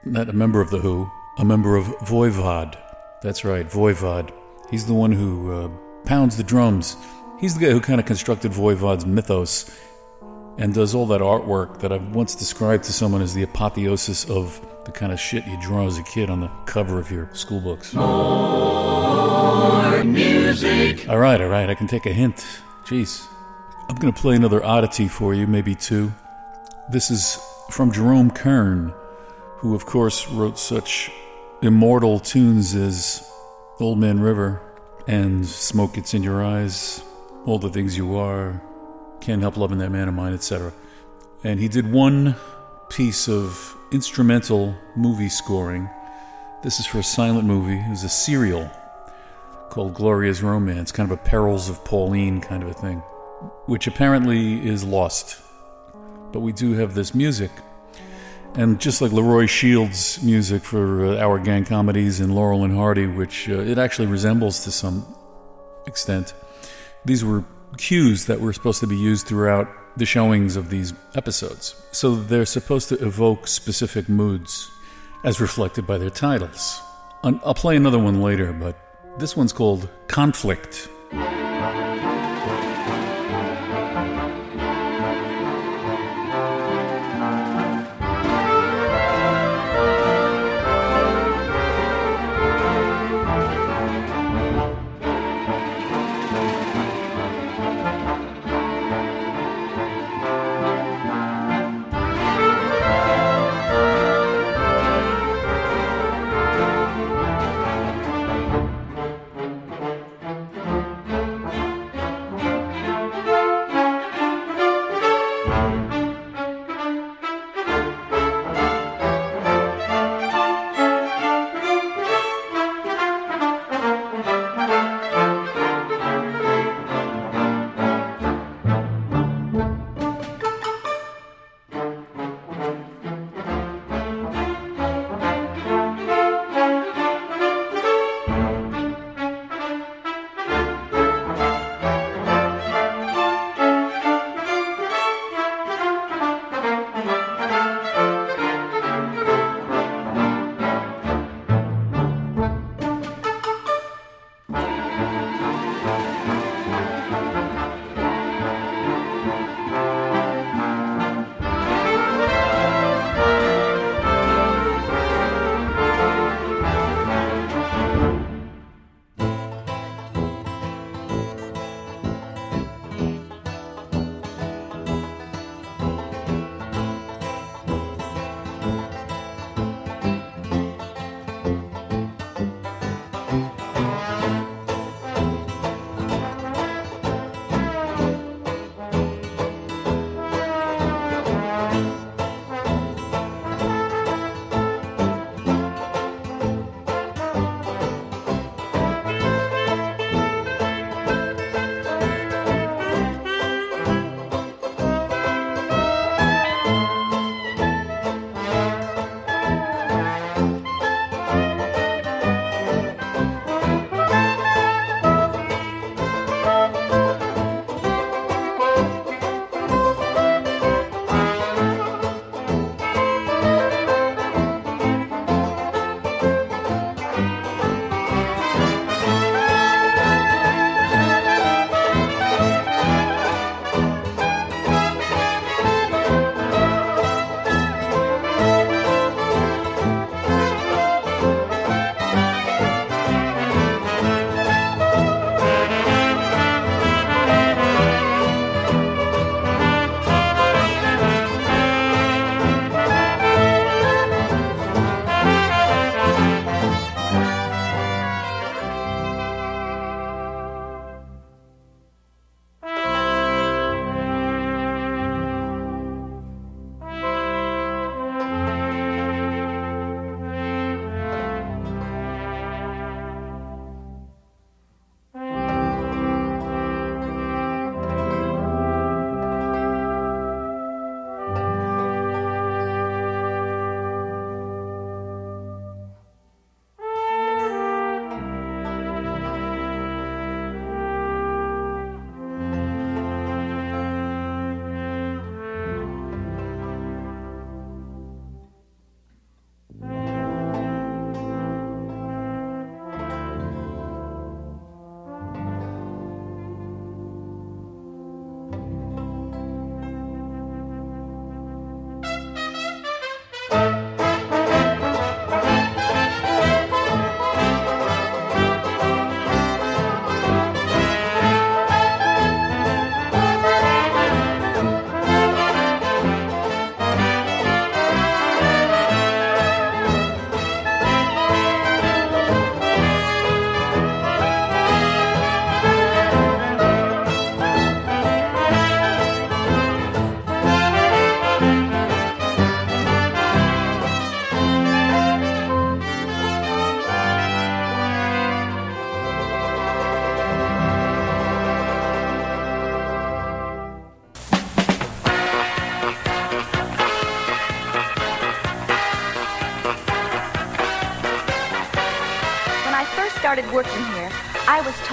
not 0.04 0.28
a 0.28 0.34
member 0.34 0.60
of 0.60 0.70
the 0.70 0.80
Who, 0.80 1.10
a 1.38 1.46
member 1.46 1.78
of 1.78 1.86
Voivod. 2.00 2.78
That's 3.22 3.46
right, 3.46 3.66
Voivod. 3.66 4.34
He's 4.70 4.86
the 4.86 4.94
one 4.94 5.14
who 5.14 5.54
uh, 5.54 5.70
pounds 6.04 6.36
the 6.36 6.44
drums. 6.44 6.98
He's 7.40 7.58
the 7.58 7.66
guy 7.66 7.72
who 7.72 7.80
kind 7.80 8.02
of 8.02 8.06
constructed 8.06 8.52
Voivod's 8.52 9.06
mythos 9.06 9.74
and 10.58 10.74
does 10.74 10.94
all 10.94 11.06
that 11.06 11.22
artwork 11.22 11.80
that 11.80 11.94
I've 11.94 12.14
once 12.14 12.36
described 12.36 12.84
to 12.84 12.92
someone 12.92 13.22
as 13.22 13.34
the 13.34 13.44
apotheosis 13.44 14.30
of 14.30 14.60
the 14.84 14.92
kind 14.92 15.14
of 15.14 15.22
shit 15.22 15.48
you 15.48 15.58
draw 15.62 15.88
as 15.88 15.98
a 15.98 16.04
kid 16.04 16.30
on 16.30 16.42
the 16.42 16.50
cover 16.66 17.00
of 17.00 17.10
your 17.10 17.34
school 17.34 17.62
books. 17.62 17.94
More 17.94 18.04
music. 20.04 21.08
All 21.08 21.20
right, 21.20 21.40
all 21.40 21.48
right, 21.48 21.70
I 21.70 21.76
can 21.76 21.88
take 21.88 22.06
a 22.06 22.12
hint. 22.12 22.46
Jeez. 22.86 23.28
I'm 23.90 23.96
going 23.96 24.14
to 24.14 24.22
play 24.22 24.36
another 24.36 24.64
oddity 24.64 25.08
for 25.08 25.34
you, 25.34 25.48
maybe 25.48 25.74
two. 25.74 26.14
This 26.92 27.10
is 27.10 27.40
from 27.72 27.92
Jerome 27.92 28.30
Kern, 28.30 28.94
who, 29.58 29.74
of 29.74 29.88
course, 29.88 30.28
wrote 30.30 30.60
such 30.60 31.12
immortal 31.64 32.20
tunes 32.20 32.76
as 32.76 33.28
Old 33.80 33.98
Man 33.98 34.20
River 34.20 34.62
and 35.08 35.48
Smoke 35.48 35.96
Gets 35.96 36.14
in 36.14 36.22
Your 36.22 36.44
Eyes, 36.44 37.04
All 37.46 37.58
the 37.58 37.70
Things 37.70 37.98
You 37.98 38.16
Are, 38.18 38.62
Can't 39.20 39.42
Help 39.42 39.58
Loving 39.58 39.80
That 39.80 39.90
Man 39.90 40.08
of 40.08 40.14
Mine, 40.14 40.36
etc. 40.36 40.72
And 41.44 41.60
he 41.60 41.68
did 41.68 41.92
one 41.92 42.36
piece 42.90 43.28
of 43.28 43.76
instrumental 43.92 44.76
movie 44.96 45.30
scoring. 45.30 45.90
This 46.62 46.80
is 46.80 46.86
for 46.86 47.00
a 47.00 47.04
silent 47.04 47.48
movie. 47.48 47.80
It 47.80 47.90
was 47.90 48.04
a 48.04 48.10
serial 48.10 48.70
called 49.76 49.94
Gloria's 49.94 50.42
Romance, 50.42 50.94
kind 50.94 51.12
of 51.12 51.20
a 51.20 51.22
Perils 51.22 51.68
of 51.70 51.84
Pauline 51.84 52.40
kind 52.40 52.64
of 52.64 52.70
a 52.70 52.74
thing, 52.74 53.00
which 53.66 53.88
apparently 53.88 54.66
is 54.66 54.86
lost. 54.86 55.42
But 56.32 56.40
we 56.40 56.54
do 56.54 56.72
have 56.76 56.96
this 56.96 57.14
music. 57.14 57.52
And 58.54 58.80
just 58.80 59.02
like 59.02 59.12
Leroy 59.12 59.48
Shield's 59.48 60.24
music 60.24 60.64
for 60.64 61.06
uh, 61.06 61.18
Our 61.18 61.40
Gang 61.40 61.66
Comedies 61.66 62.22
and 62.22 62.34
Laurel 62.34 62.64
and 62.64 62.74
Hardy, 62.74 63.06
which 63.06 63.50
uh, 63.50 63.60
it 63.60 63.78
actually 63.78 64.08
resembles 64.08 64.64
to 64.64 64.72
some 64.72 65.06
extent, 65.88 66.34
these 67.04 67.26
were 67.26 67.44
cues 67.76 68.28
that 68.28 68.40
were 68.40 68.54
supposed 68.54 68.80
to 68.80 68.88
be 68.88 68.96
used 68.96 69.28
throughout 69.28 69.68
the 69.98 70.06
showings 70.06 70.56
of 70.56 70.70
these 70.70 70.94
episodes. 71.16 71.76
So 71.92 72.16
they're 72.16 72.46
supposed 72.46 72.88
to 72.90 73.06
evoke 73.06 73.46
specific 73.46 74.08
moods 74.08 74.72
as 75.26 75.42
reflected 75.42 75.86
by 75.86 75.98
their 75.98 76.10
titles. 76.10 76.80
I'll 77.26 77.54
play 77.54 77.76
another 77.76 78.00
one 78.00 78.22
later, 78.22 78.54
but 78.54 78.78
this 79.18 79.36
one's 79.38 79.54
called 79.54 79.88
Conflict. 80.08 80.90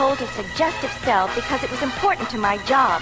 Told 0.03 0.19
to 0.19 0.27
suggestive 0.35 0.91
sell 1.05 1.31
because 1.33 1.63
it 1.63 1.71
was 1.71 1.81
important 1.81 2.29
to 2.29 2.37
my 2.37 2.59
job. 2.67 3.01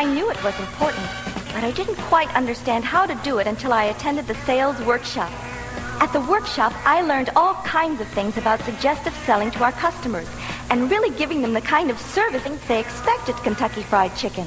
I 0.00 0.04
knew 0.04 0.30
it 0.30 0.44
was 0.44 0.56
important, 0.60 1.04
but 1.52 1.64
I 1.64 1.72
didn't 1.72 1.96
quite 1.96 2.32
understand 2.36 2.84
how 2.84 3.04
to 3.04 3.16
do 3.24 3.38
it 3.38 3.48
until 3.48 3.72
I 3.72 3.86
attended 3.86 4.28
the 4.28 4.36
sales 4.46 4.80
workshop. 4.82 5.32
At 6.00 6.12
the 6.12 6.20
workshop, 6.20 6.72
I 6.86 7.02
learned 7.02 7.30
all 7.34 7.54
kinds 7.64 8.00
of 8.00 8.06
things 8.06 8.36
about 8.36 8.60
suggestive 8.60 9.12
selling 9.26 9.50
to 9.50 9.64
our 9.64 9.72
customers 9.72 10.28
and 10.70 10.88
really 10.88 11.10
giving 11.18 11.42
them 11.42 11.52
the 11.52 11.60
kind 11.62 11.90
of 11.90 11.98
servicing 11.98 12.60
they 12.68 12.78
expect 12.78 13.28
at 13.28 13.42
Kentucky 13.42 13.82
Fried 13.82 14.14
Chicken. 14.14 14.46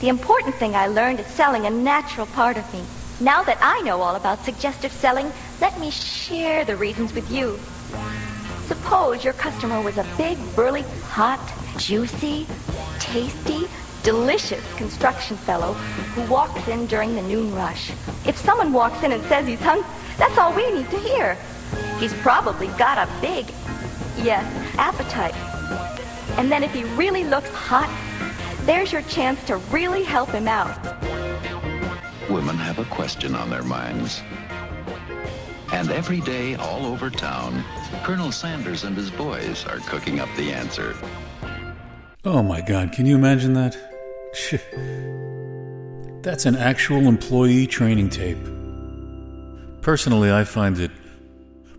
The 0.00 0.08
important 0.08 0.56
thing 0.56 0.74
I 0.74 0.88
learned 0.88 1.20
is 1.20 1.26
selling 1.28 1.64
a 1.64 1.70
natural 1.70 2.26
part 2.26 2.56
of 2.56 2.74
me. 2.74 2.82
Now 3.20 3.44
that 3.44 3.58
I 3.60 3.80
know 3.82 4.00
all 4.00 4.16
about 4.16 4.44
suggestive 4.44 4.90
selling, 4.90 5.30
let 5.60 5.78
me 5.78 5.92
share 5.92 6.64
the 6.64 6.74
reasons 6.74 7.14
with 7.14 7.30
you. 7.30 7.60
Suppose 8.84 9.24
your 9.24 9.32
customer 9.32 9.80
was 9.80 9.96
a 9.96 10.06
big, 10.18 10.36
burly, 10.54 10.82
hot, 11.04 11.40
juicy, 11.78 12.46
tasty, 12.98 13.66
delicious 14.02 14.62
construction 14.74 15.38
fellow 15.38 15.72
who 16.12 16.30
walks 16.30 16.68
in 16.68 16.84
during 16.84 17.14
the 17.14 17.22
noon 17.22 17.54
rush. 17.54 17.92
If 18.26 18.36
someone 18.36 18.74
walks 18.74 19.02
in 19.02 19.12
and 19.12 19.24
says 19.24 19.46
he's 19.46 19.58
hungry, 19.58 19.88
that's 20.18 20.36
all 20.36 20.52
we 20.52 20.70
need 20.70 20.90
to 20.90 20.98
hear. 20.98 21.34
He's 21.98 22.12
probably 22.12 22.66
got 22.76 22.98
a 22.98 23.10
big, 23.22 23.46
yes, 24.18 24.44
appetite. 24.76 25.34
And 26.38 26.52
then 26.52 26.62
if 26.62 26.74
he 26.74 26.84
really 26.94 27.24
looks 27.24 27.48
hot, 27.48 27.88
there's 28.66 28.92
your 28.92 29.02
chance 29.02 29.42
to 29.44 29.56
really 29.72 30.04
help 30.04 30.28
him 30.28 30.46
out. 30.46 30.78
Women 32.28 32.56
have 32.56 32.78
a 32.78 32.84
question 32.94 33.34
on 33.34 33.48
their 33.48 33.64
minds. 33.64 34.20
And 35.72 35.90
every 35.90 36.20
day, 36.20 36.54
all 36.56 36.84
over 36.84 37.08
town, 37.08 37.64
Colonel 38.02 38.32
Sanders 38.32 38.84
and 38.84 38.96
his 38.96 39.10
boys 39.10 39.64
are 39.66 39.78
cooking 39.78 40.20
up 40.20 40.28
the 40.36 40.52
answer. 40.52 40.94
Oh 42.24 42.42
my 42.42 42.60
god, 42.60 42.92
can 42.92 43.06
you 43.06 43.14
imagine 43.14 43.52
that? 43.54 43.76
That's 46.22 46.46
an 46.46 46.56
actual 46.56 47.06
employee 47.06 47.66
training 47.66 48.10
tape. 48.10 48.38
Personally, 49.82 50.32
I 50.32 50.44
find 50.44 50.78
it 50.78 50.90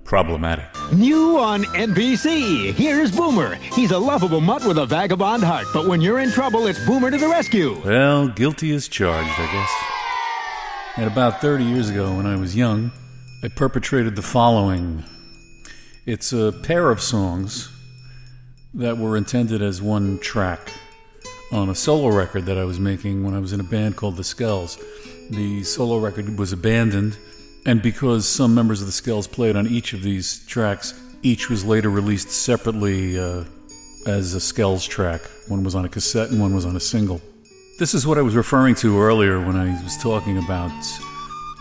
problematic. 0.03 0.65
New 0.93 1.39
on 1.39 1.63
NBC. 1.63 2.73
Here's 2.73 3.11
Boomer. 3.11 3.55
He's 3.55 3.89
a 3.89 3.97
lovable 3.97 4.41
mutt 4.41 4.63
with 4.65 4.77
a 4.77 4.85
vagabond 4.85 5.43
heart, 5.43 5.65
but 5.73 5.87
when 5.87 5.99
you're 5.99 6.19
in 6.19 6.29
trouble, 6.29 6.67
it's 6.67 6.83
Boomer 6.85 7.09
to 7.09 7.17
the 7.17 7.27
rescue. 7.27 7.81
Well, 7.83 8.27
guilty 8.27 8.73
as 8.75 8.87
charged, 8.87 9.33
I 9.39 9.51
guess. 9.51 9.71
And 10.97 11.07
about 11.07 11.41
30 11.41 11.63
years 11.63 11.89
ago, 11.89 12.15
when 12.15 12.27
I 12.27 12.35
was 12.35 12.55
young, 12.55 12.91
I 13.43 13.47
perpetrated 13.47 14.15
the 14.15 14.21
following. 14.21 15.03
It's 16.05 16.33
a 16.33 16.51
pair 16.51 16.91
of 16.91 17.01
songs 17.01 17.71
that 18.75 18.95
were 18.95 19.17
intended 19.17 19.63
as 19.63 19.81
one 19.81 20.19
track 20.19 20.71
on 21.51 21.67
a 21.69 21.73
solo 21.73 22.15
record 22.15 22.45
that 22.45 22.59
I 22.59 22.63
was 22.63 22.79
making 22.79 23.23
when 23.23 23.33
I 23.33 23.39
was 23.39 23.53
in 23.53 23.59
a 23.59 23.63
band 23.63 23.95
called 23.95 24.15
The 24.15 24.21
Skells. 24.21 24.79
The 25.31 25.63
solo 25.63 25.97
record 25.97 26.37
was 26.37 26.53
abandoned, 26.53 27.17
and 27.65 27.81
because 27.81 28.29
some 28.29 28.53
members 28.53 28.81
of 28.81 28.87
The 28.87 28.93
Skells 28.93 29.27
played 29.27 29.55
on 29.55 29.65
each 29.65 29.93
of 29.93 30.03
these 30.03 30.45
tracks, 30.45 30.93
each 31.23 31.49
was 31.49 31.65
later 31.65 31.89
released 31.89 32.29
separately 32.29 33.17
uh, 33.17 33.43
as 34.05 34.35
a 34.35 34.39
Skells 34.39 34.87
track. 34.87 35.21
One 35.47 35.63
was 35.63 35.73
on 35.73 35.85
a 35.85 35.89
cassette 35.89 36.29
and 36.29 36.39
one 36.39 36.53
was 36.53 36.67
on 36.67 36.75
a 36.75 36.79
single. 36.79 37.19
This 37.79 37.95
is 37.95 38.05
what 38.05 38.19
I 38.19 38.21
was 38.21 38.35
referring 38.35 38.75
to 38.75 39.01
earlier 39.01 39.43
when 39.43 39.55
I 39.55 39.81
was 39.81 39.97
talking 39.97 40.37
about 40.37 40.71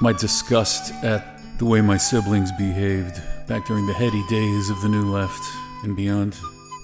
my 0.03 0.13
disgust 0.13 0.93
at 1.03 1.41
the 1.59 1.65
way 1.65 1.81
my 1.81 1.97
siblings 1.97 2.53
behaved 2.59 3.23
back 3.47 3.67
during 3.67 3.87
the 3.87 3.93
heady 3.93 4.23
days 4.29 4.71
of 4.71 4.81
the 4.81 4.89
New 4.89 5.11
Left 5.11 5.43
and 5.83 5.95
beyond. 5.95 6.35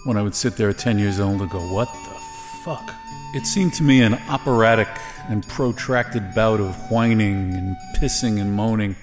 When 0.04 0.16
I 0.16 0.22
would 0.22 0.34
sit 0.34 0.56
there 0.56 0.70
at 0.70 0.78
10 0.78 0.98
years 0.98 1.20
old 1.20 1.40
and 1.40 1.50
go, 1.50 1.60
What 1.72 1.88
the 1.92 2.20
fuck? 2.64 2.94
It 3.34 3.46
seemed 3.46 3.74
to 3.74 3.82
me 3.82 4.02
an 4.02 4.14
operatic 4.28 4.88
and 5.28 5.46
protracted 5.46 6.34
bout 6.34 6.60
of 6.60 6.74
whining 6.90 7.54
and 7.54 7.76
pissing 7.96 8.40
and 8.40 8.52
moaning, 8.52 8.96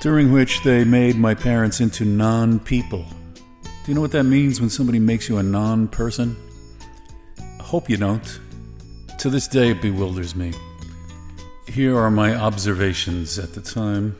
during 0.00 0.32
which 0.32 0.62
they 0.62 0.84
made 0.84 1.16
my 1.16 1.34
parents 1.34 1.80
into 1.80 2.04
non 2.04 2.60
people. 2.60 3.04
Do 3.64 3.70
you 3.86 3.94
know 3.94 4.00
what 4.00 4.12
that 4.12 4.24
means 4.24 4.60
when 4.60 4.70
somebody 4.70 4.98
makes 4.98 5.28
you 5.28 5.38
a 5.38 5.42
non 5.42 5.88
person? 5.88 6.36
I 7.58 7.62
hope 7.62 7.90
you 7.90 7.96
don't. 7.96 8.40
To 9.18 9.28
this 9.28 9.48
day, 9.48 9.70
it 9.70 9.82
bewilders 9.82 10.34
me. 10.34 10.52
Here 11.66 11.96
are 11.98 12.10
my 12.10 12.34
observations 12.34 13.38
at 13.38 13.52
the 13.52 13.60
time. 13.60 14.16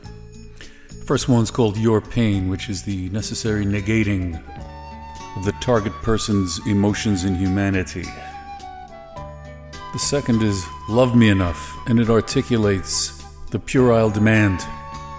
First 1.11 1.27
one's 1.27 1.51
called 1.51 1.75
Your 1.75 1.99
Pain, 1.99 2.47
which 2.47 2.69
is 2.69 2.83
the 2.83 3.09
necessary 3.09 3.65
negating 3.65 4.41
of 5.35 5.43
the 5.43 5.51
target 5.59 5.91
person's 6.03 6.65
emotions 6.65 7.25
and 7.25 7.35
humanity. 7.35 8.05
The 9.91 9.99
second 9.99 10.41
is 10.41 10.65
Love 10.87 11.13
Me 11.13 11.27
Enough, 11.27 11.77
and 11.87 11.99
it 11.99 12.09
articulates 12.09 13.21
the 13.49 13.59
puerile 13.59 14.09
demand 14.09 14.61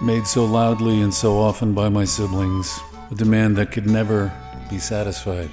made 0.01 0.25
so 0.25 0.45
loudly 0.45 0.99
and 0.99 1.13
so 1.13 1.37
often 1.37 1.75
by 1.75 1.89
my 1.89 2.05
siblings, 2.05 2.79
a 3.11 3.13
demand 3.13 3.55
that 3.57 3.71
could 3.71 3.85
never 3.85 4.33
be 4.71 4.79
satisfied. 4.79 5.51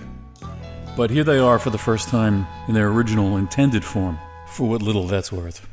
But 0.96 1.10
here 1.10 1.22
they 1.24 1.38
are 1.38 1.58
for 1.58 1.68
the 1.68 1.76
first 1.76 2.08
time 2.08 2.46
in 2.66 2.72
their 2.72 2.88
original 2.88 3.36
intended 3.36 3.84
form, 3.84 4.18
for 4.46 4.70
what 4.70 4.80
little 4.80 5.06
that's 5.06 5.30
worth. 5.30 5.68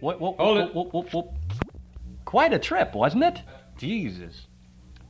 Whoop, 0.00 0.20
whoop, 0.20 0.36
Hold 0.38 0.58
whoop, 0.58 0.68
it. 0.68 0.74
Whoop, 0.74 0.94
whoop, 0.94 1.14
whoop. 1.14 1.34
Quite 2.24 2.52
a 2.52 2.58
trip, 2.58 2.94
wasn't 2.94 3.24
it? 3.24 3.42
Jesus. 3.76 4.46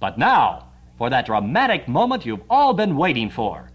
But 0.01 0.19
now, 0.19 0.73
for 0.97 1.11
that 1.11 1.27
dramatic 1.27 1.89
moment 1.89 2.27
you've 2.27 2.43
all 2.49 2.75
been 2.75 2.97
waiting 2.97 3.31
for. 3.31 3.71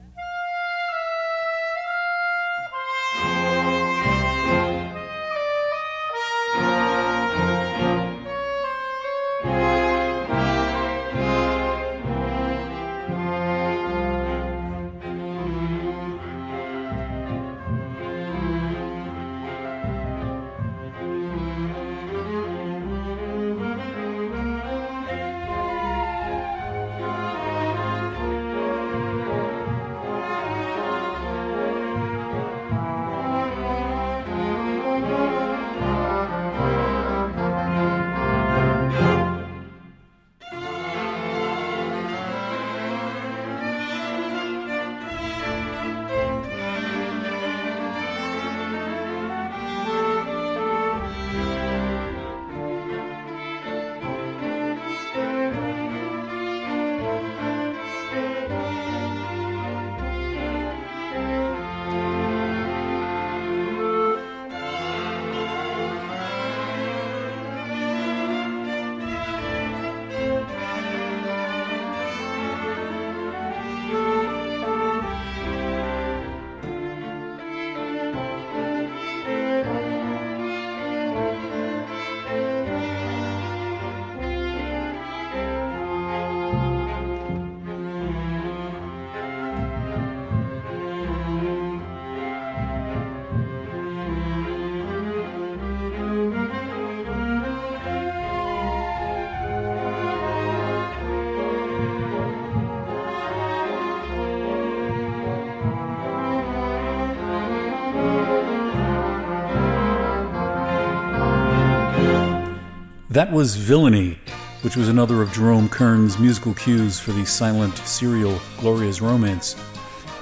That 113.13 113.31
was 113.31 113.55
Villainy, 113.55 114.17
which 114.63 114.75
was 114.75 114.89
another 114.89 115.21
of 115.21 115.31
Jerome 115.31 115.69
Kern's 115.69 116.17
musical 116.17 116.55
cues 116.55 116.99
for 116.99 117.11
the 117.11 117.27
silent 117.27 117.77
serial 117.77 118.39
Gloria's 118.57 119.01
Romance. 119.01 119.55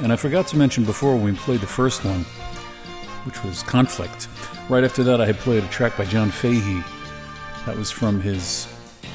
And 0.02 0.12
I 0.12 0.18
forgot 0.18 0.46
to 0.48 0.58
mention 0.58 0.84
before 0.84 1.16
when 1.16 1.24
we 1.24 1.32
played 1.32 1.62
the 1.62 1.68
first 1.68 2.04
one, 2.04 2.26
which 3.24 3.42
was 3.46 3.64
Conflict. 3.64 4.28
Right 4.68 4.84
after 4.84 5.06
that, 5.06 5.22
I 5.22 5.26
had 5.26 5.38
played 5.38 5.64
a 5.64 5.68
track 5.70 5.96
by 5.96 6.04
John 6.04 6.32
Fahey. 6.32 6.84
That 7.66 7.78
was 7.78 7.90
from 7.92 8.20
his 8.20 8.68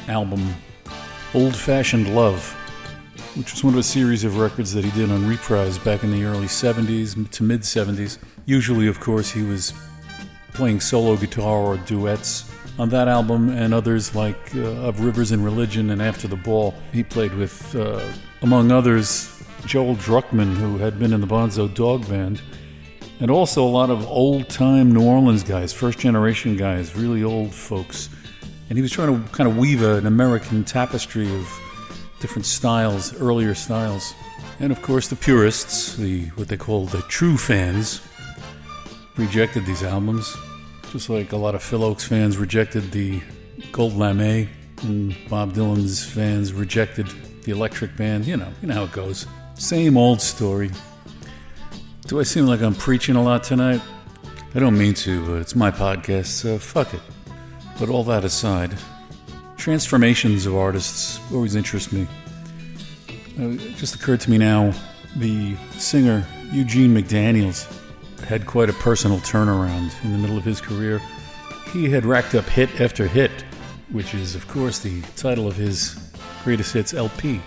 album 0.08 0.54
Old 1.34 1.54
Fashioned 1.54 2.14
Love, 2.14 2.50
which 3.34 3.52
was 3.52 3.62
one 3.62 3.74
of 3.74 3.80
a 3.80 3.82
series 3.82 4.24
of 4.24 4.38
records 4.38 4.72
that 4.72 4.86
he 4.86 4.90
did 4.92 5.10
on 5.10 5.28
reprise 5.28 5.76
back 5.76 6.02
in 6.02 6.12
the 6.12 6.24
early 6.24 6.46
70s 6.46 7.30
to 7.30 7.42
mid 7.42 7.60
70s. 7.60 8.16
Usually, 8.46 8.86
of 8.86 9.00
course, 9.00 9.32
he 9.32 9.42
was 9.42 9.74
playing 10.54 10.80
solo 10.80 11.14
guitar 11.14 11.58
or 11.58 11.76
duets 11.76 12.50
on 12.78 12.90
that 12.90 13.08
album 13.08 13.48
and 13.48 13.72
others 13.72 14.14
like 14.14 14.54
uh, 14.54 14.60
Of 14.60 15.00
Rivers 15.00 15.32
and 15.32 15.44
Religion 15.44 15.90
and 15.90 16.02
After 16.02 16.28
the 16.28 16.36
Ball. 16.36 16.74
He 16.92 17.02
played 17.02 17.34
with, 17.34 17.74
uh, 17.74 18.00
among 18.42 18.70
others, 18.70 19.42
Joel 19.64 19.96
Druckmann, 19.96 20.54
who 20.56 20.78
had 20.78 20.98
been 20.98 21.12
in 21.12 21.20
the 21.20 21.26
Bonzo 21.26 21.72
Dog 21.72 22.08
Band, 22.08 22.40
and 23.20 23.30
also 23.30 23.64
a 23.64 23.68
lot 23.68 23.90
of 23.90 24.06
old 24.06 24.48
time 24.48 24.92
New 24.92 25.02
Orleans 25.02 25.42
guys, 25.42 25.72
first 25.72 25.98
generation 25.98 26.56
guys, 26.56 26.94
really 26.94 27.24
old 27.24 27.52
folks. 27.52 28.10
And 28.68 28.76
he 28.76 28.82
was 28.82 28.92
trying 28.92 29.22
to 29.22 29.30
kind 29.30 29.48
of 29.48 29.56
weave 29.56 29.82
an 29.82 30.06
American 30.06 30.64
tapestry 30.64 31.32
of 31.34 31.48
different 32.20 32.46
styles, 32.46 33.14
earlier 33.20 33.54
styles. 33.54 34.14
And 34.58 34.72
of 34.72 34.82
course, 34.82 35.08
the 35.08 35.16
purists, 35.16 35.96
the 35.96 36.26
what 36.30 36.48
they 36.48 36.56
call 36.56 36.86
the 36.86 37.02
true 37.02 37.36
fans, 37.36 38.00
rejected 39.16 39.66
these 39.66 39.82
albums. 39.82 40.36
Just 40.96 41.10
like 41.10 41.32
a 41.32 41.36
lot 41.36 41.54
of 41.54 41.62
Phil 41.62 41.80
Ochs 41.80 42.06
fans 42.06 42.38
rejected 42.38 42.90
the 42.90 43.20
Gold 43.70 43.92
Lame, 43.92 44.48
and 44.80 45.14
Bob 45.28 45.52
Dylan's 45.52 46.02
fans 46.02 46.54
rejected 46.54 47.06
the 47.42 47.52
Electric 47.52 47.94
Band. 47.98 48.24
You 48.24 48.38
know, 48.38 48.50
you 48.62 48.68
know 48.68 48.76
how 48.76 48.84
it 48.84 48.92
goes. 48.92 49.26
Same 49.56 49.98
old 49.98 50.22
story. 50.22 50.70
Do 52.06 52.18
I 52.18 52.22
seem 52.22 52.46
like 52.46 52.62
I'm 52.62 52.74
preaching 52.74 53.14
a 53.14 53.22
lot 53.22 53.44
tonight? 53.44 53.82
I 54.54 54.58
don't 54.58 54.78
mean 54.78 54.94
to, 54.94 55.26
but 55.26 55.34
it's 55.34 55.54
my 55.54 55.70
podcast, 55.70 56.28
so 56.28 56.58
fuck 56.58 56.94
it. 56.94 57.02
But 57.78 57.90
all 57.90 58.04
that 58.04 58.24
aside, 58.24 58.74
transformations 59.58 60.46
of 60.46 60.56
artists 60.56 61.20
always 61.30 61.56
interest 61.56 61.92
me. 61.92 62.06
Uh, 63.38 63.50
it 63.50 63.76
just 63.76 63.96
occurred 63.96 64.20
to 64.20 64.30
me 64.30 64.38
now 64.38 64.72
the 65.16 65.56
singer 65.72 66.26
Eugene 66.52 66.96
McDaniels 66.96 67.70
had 68.24 68.46
quite 68.46 68.68
a 68.68 68.72
personal 68.74 69.18
turnaround 69.18 69.92
in 70.04 70.12
the 70.12 70.18
middle 70.18 70.36
of 70.36 70.44
his 70.44 70.60
career. 70.60 71.00
He 71.72 71.90
had 71.90 72.04
racked 72.04 72.34
up 72.34 72.46
hit 72.46 72.80
after 72.80 73.06
hit, 73.06 73.30
which 73.90 74.14
is, 74.14 74.34
of 74.34 74.48
course, 74.48 74.78
the 74.78 75.02
title 75.16 75.46
of 75.46 75.56
his 75.56 75.98
greatest 76.44 76.72
hits 76.72 76.94
LP. 76.94 77.40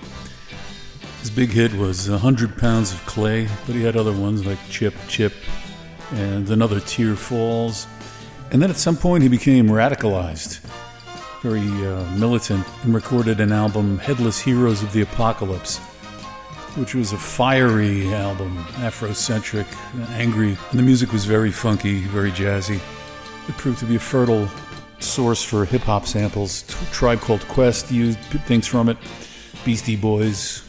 His 1.22 1.30
big 1.30 1.50
hit 1.50 1.74
was 1.74 2.10
100 2.10 2.58
Pounds 2.58 2.94
of 2.94 3.06
Clay, 3.06 3.48
but 3.66 3.76
he 3.76 3.84
had 3.84 3.98
other 3.98 4.14
ones 4.14 4.46
like 4.46 4.60
Chip, 4.70 4.94
Chip, 5.08 5.34
and 6.12 6.50
Another 6.50 6.80
Tear 6.80 7.16
Falls. 7.16 7.88
And 8.52 8.62
then 8.62 8.70
at 8.70 8.78
some 8.78 8.98
point 8.98 9.24
he 9.24 9.30
became 9.30 9.68
radicalized, 9.68 10.60
very 11.42 11.68
uh, 11.86 12.04
militant, 12.16 12.66
and 12.84 12.94
recorded 12.94 13.40
an 13.40 13.52
album, 13.52 13.98
Headless 14.00 14.40
Heroes 14.40 14.82
of 14.82 14.94
the 14.94 15.02
Apocalypse, 15.02 15.80
which 16.76 16.96
was 16.96 17.14
a 17.14 17.18
fiery 17.18 18.14
album, 18.14 18.58
Afrocentric, 18.76 19.66
angry, 20.12 20.58
and 20.70 20.80
the 20.80 20.84
music 20.84 21.12
was 21.12 21.26
very 21.26 21.52
funky, 21.52 22.02
very 22.02 22.32
jazzy. 22.32 22.80
It 23.48 23.58
proved 23.58 23.80
to 23.80 23.86
be 23.86 23.96
a 23.96 24.00
fertile 24.00 24.48
source 25.00 25.44
for 25.44 25.66
hip 25.66 25.82
hop 25.82 26.06
samples. 26.06 26.64
Tribe 26.92 27.20
Called 27.22 27.48
Quest 27.48 27.92
used 27.92 28.20
things 28.46 28.68
from 28.68 28.90
it, 28.90 28.98
Beastie 29.66 29.96
Boys. 29.96 30.64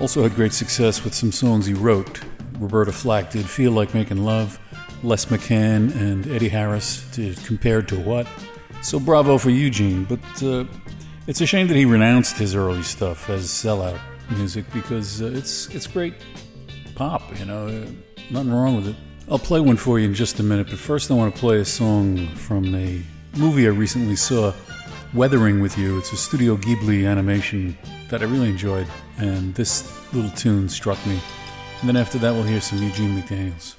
Also 0.00 0.22
had 0.22 0.34
great 0.34 0.52
success 0.52 1.04
with 1.04 1.14
some 1.14 1.32
songs 1.32 1.66
he 1.66 1.74
wrote. 1.74 2.20
Roberta 2.58 2.92
Flack 2.92 3.30
did 3.30 3.48
Feel 3.48 3.72
Like 3.72 3.94
Making 3.94 4.24
Love, 4.24 4.58
Les 5.02 5.24
McCann 5.26 5.94
and 5.96 6.26
Eddie 6.28 6.48
Harris 6.48 7.04
did 7.10 7.42
Compared 7.44 7.88
to 7.88 7.98
What. 7.98 8.26
So 8.82 9.00
bravo 9.00 9.38
for 9.38 9.50
Eugene, 9.50 10.04
but 10.04 10.42
uh, 10.42 10.64
it's 11.26 11.40
a 11.40 11.46
shame 11.46 11.68
that 11.68 11.76
he 11.76 11.84
renounced 11.84 12.36
his 12.36 12.54
early 12.54 12.82
stuff 12.82 13.30
as 13.30 13.46
sellout 13.46 13.98
music 14.30 14.64
because 14.72 15.22
uh, 15.22 15.26
it's 15.26 15.68
it's 15.74 15.86
great 15.86 16.14
pop. 16.94 17.22
You 17.38 17.46
know, 17.46 17.86
nothing 18.30 18.52
wrong 18.52 18.76
with 18.76 18.88
it. 18.88 18.96
I'll 19.30 19.38
play 19.38 19.60
one 19.60 19.76
for 19.76 19.98
you 19.98 20.06
in 20.06 20.14
just 20.14 20.38
a 20.40 20.42
minute, 20.42 20.68
but 20.68 20.78
first 20.78 21.10
I 21.10 21.14
want 21.14 21.34
to 21.34 21.40
play 21.40 21.58
a 21.60 21.64
song 21.64 22.26
from 22.34 22.74
a 22.74 23.02
movie 23.36 23.66
I 23.66 23.70
recently 23.70 24.16
saw, 24.16 24.52
Weathering 25.14 25.60
with 25.60 25.78
You. 25.78 25.98
It's 25.98 26.12
a 26.12 26.16
Studio 26.16 26.56
Ghibli 26.56 27.08
animation 27.08 27.76
that 28.10 28.20
I 28.20 28.26
really 28.26 28.50
enjoyed, 28.50 28.86
and 29.16 29.54
this 29.54 29.90
little 30.12 30.30
tune 30.32 30.68
struck 30.68 31.04
me. 31.06 31.18
And 31.80 31.88
then 31.88 31.96
after 31.96 32.18
that, 32.18 32.32
we'll 32.32 32.42
hear 32.42 32.60
some 32.60 32.82
Eugene 32.82 33.20
McDaniels. 33.20 33.76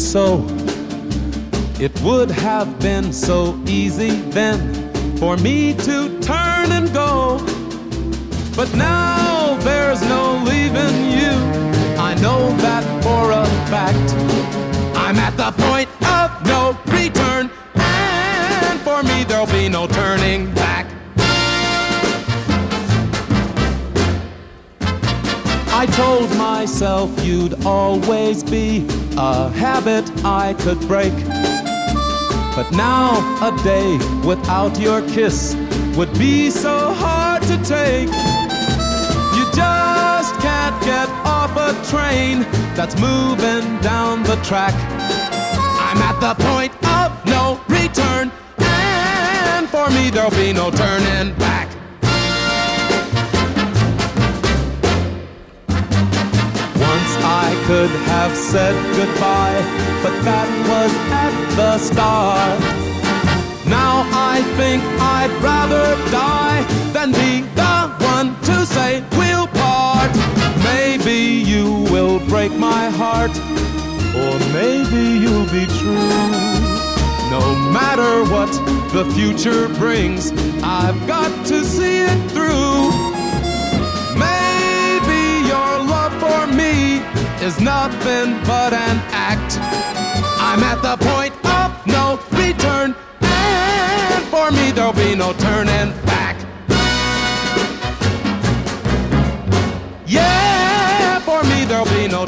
So. 0.00 0.44
It 1.78 1.98
would 2.02 2.30
have 2.30 2.78
been 2.80 3.12
so 3.12 3.58
easy 3.66 4.10
then 4.30 5.16
for 5.16 5.36
me 5.36 5.74
to 5.74 6.18
turn 6.20 6.72
and 6.72 6.92
go. 6.92 7.38
But 8.56 8.74
now 8.74 9.56
there's 9.60 10.02
no 10.02 10.42
leaving 10.44 11.12
you. 11.12 11.34
I 11.98 12.14
know 12.20 12.50
that 12.58 12.84
for 13.02 13.30
a 13.30 13.44
fact. 13.70 14.14
I'm 14.96 15.16
at 15.16 15.36
the 15.36 15.52
point 15.62 15.88
of 16.02 16.28
no 16.46 16.78
return, 16.86 17.50
and 17.74 18.80
for 18.80 19.02
me 19.02 19.24
there'll 19.24 19.46
be 19.46 19.68
no 19.68 19.86
turning 19.86 20.52
back. 20.54 20.86
I 25.72 25.86
told 25.92 26.28
myself 26.36 27.08
you'd 27.24 27.64
always 27.64 28.42
be 28.44 28.86
a 29.20 29.50
habit 29.50 30.10
I 30.24 30.54
could 30.54 30.80
break. 30.88 31.12
But 32.56 32.70
now 32.72 33.20
a 33.48 33.52
day 33.62 33.98
without 34.26 34.80
your 34.80 35.02
kiss 35.08 35.54
would 35.94 36.12
be 36.18 36.50
so 36.50 36.94
hard 36.94 37.42
to 37.42 37.56
take. 37.58 38.08
You 39.36 39.44
just 39.52 40.32
can't 40.40 40.78
get 40.82 41.08
off 41.36 41.52
a 41.68 41.72
train 41.92 42.46
that's 42.74 42.98
moving 42.98 43.66
down 43.82 44.22
the 44.22 44.36
track. 44.36 44.74
I'm 45.86 46.00
at 46.10 46.18
the 46.26 46.34
point 46.48 46.72
of 46.98 47.08
no 47.26 47.60
return, 47.68 48.32
and 48.58 49.68
for 49.68 49.90
me 49.90 50.08
there'll 50.08 50.30
be 50.30 50.54
no 50.54 50.70
turning 50.70 51.34
back. 51.36 51.69
Could 57.70 57.90
have 58.10 58.36
said 58.36 58.74
goodbye, 58.96 59.62
but 60.02 60.10
that 60.24 60.48
was 60.70 60.92
at 61.24 61.34
the 61.54 61.78
start. 61.78 62.58
Now 63.64 64.02
I 64.10 64.42
think 64.58 64.82
I'd 64.98 65.30
rather 65.40 65.86
die 66.10 66.62
than 66.92 67.12
be 67.12 67.46
the 67.54 67.76
one 68.12 68.34
to 68.48 68.66
say 68.66 69.04
we'll 69.16 69.46
part. 69.46 70.10
Maybe 70.64 71.18
you 71.48 71.86
will 71.92 72.18
break 72.28 72.50
my 72.58 72.90
heart, 72.90 73.34
or 74.18 74.32
maybe 74.52 75.02
you'll 75.22 75.50
be 75.54 75.66
true. 75.78 76.10
No 77.30 77.54
matter 77.70 78.12
what 78.34 78.50
the 78.96 79.04
future 79.14 79.68
brings, 79.78 80.32
I've 80.64 81.00
got 81.06 81.30
to 81.46 81.64
see 81.64 81.98
it 81.98 82.20
through. 82.32 82.89
Is 87.42 87.58
nothing 87.58 88.38
but 88.44 88.72
an 88.72 88.96
act. 89.12 89.58
I'm 90.38 90.62
at 90.62 90.82
the 90.82 90.96
point 91.04 91.34
of 91.46 91.86
no 91.86 92.20
return, 92.32 92.94
and 93.20 94.24
for 94.26 94.50
me 94.50 94.72
there'll 94.72 94.92
be 94.92 95.14
no 95.14 95.32
turning 95.32 95.92
back. 96.04 96.36
Yeah, 100.06 101.20
for 101.20 101.42
me 101.44 101.64
there'll 101.64 101.86
be 101.86 102.08
no 102.08 102.26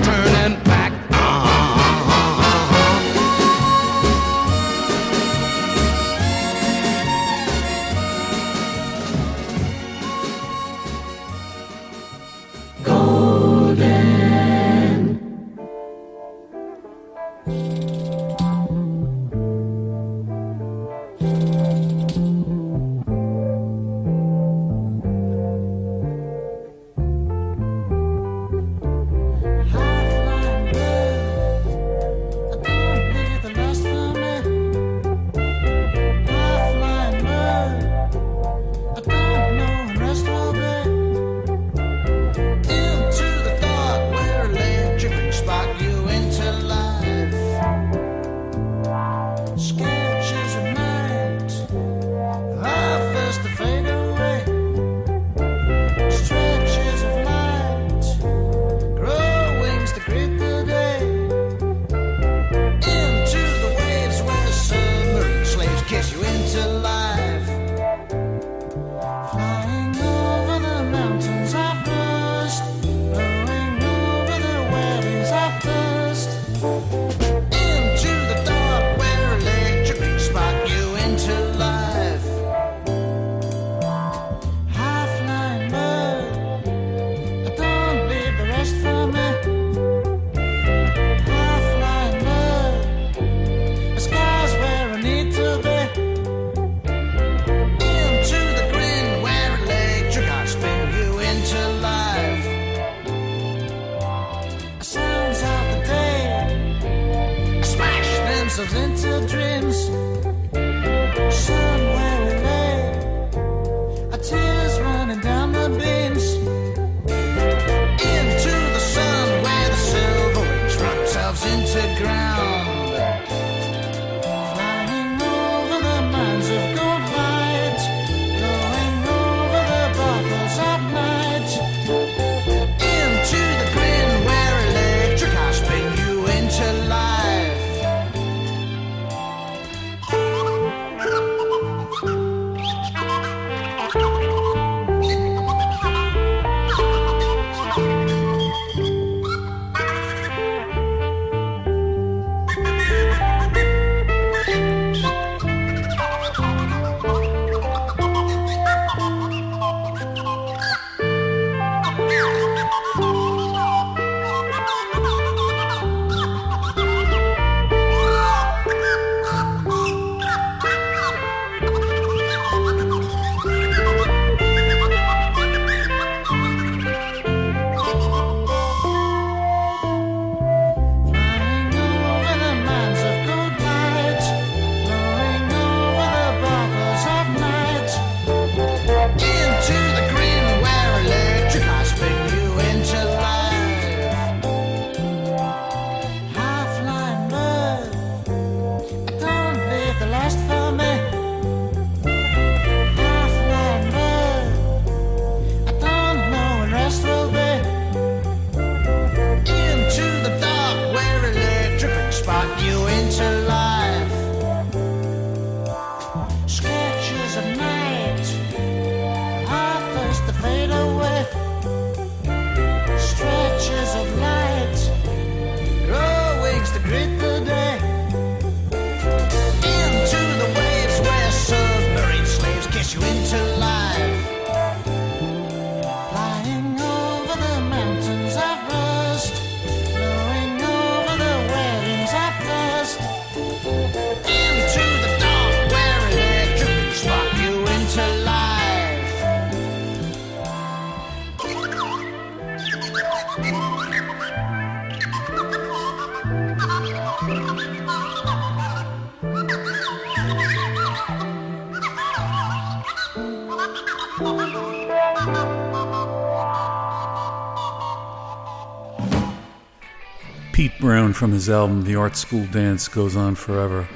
Brown 271.12 271.18
from 271.18 271.32
his 271.32 271.50
album 271.50 271.82
The 271.82 271.96
Art 271.96 272.16
School 272.16 272.46
Dance 272.46 272.88
Goes 272.88 273.16
On 273.16 273.34
Forever, 273.34 273.86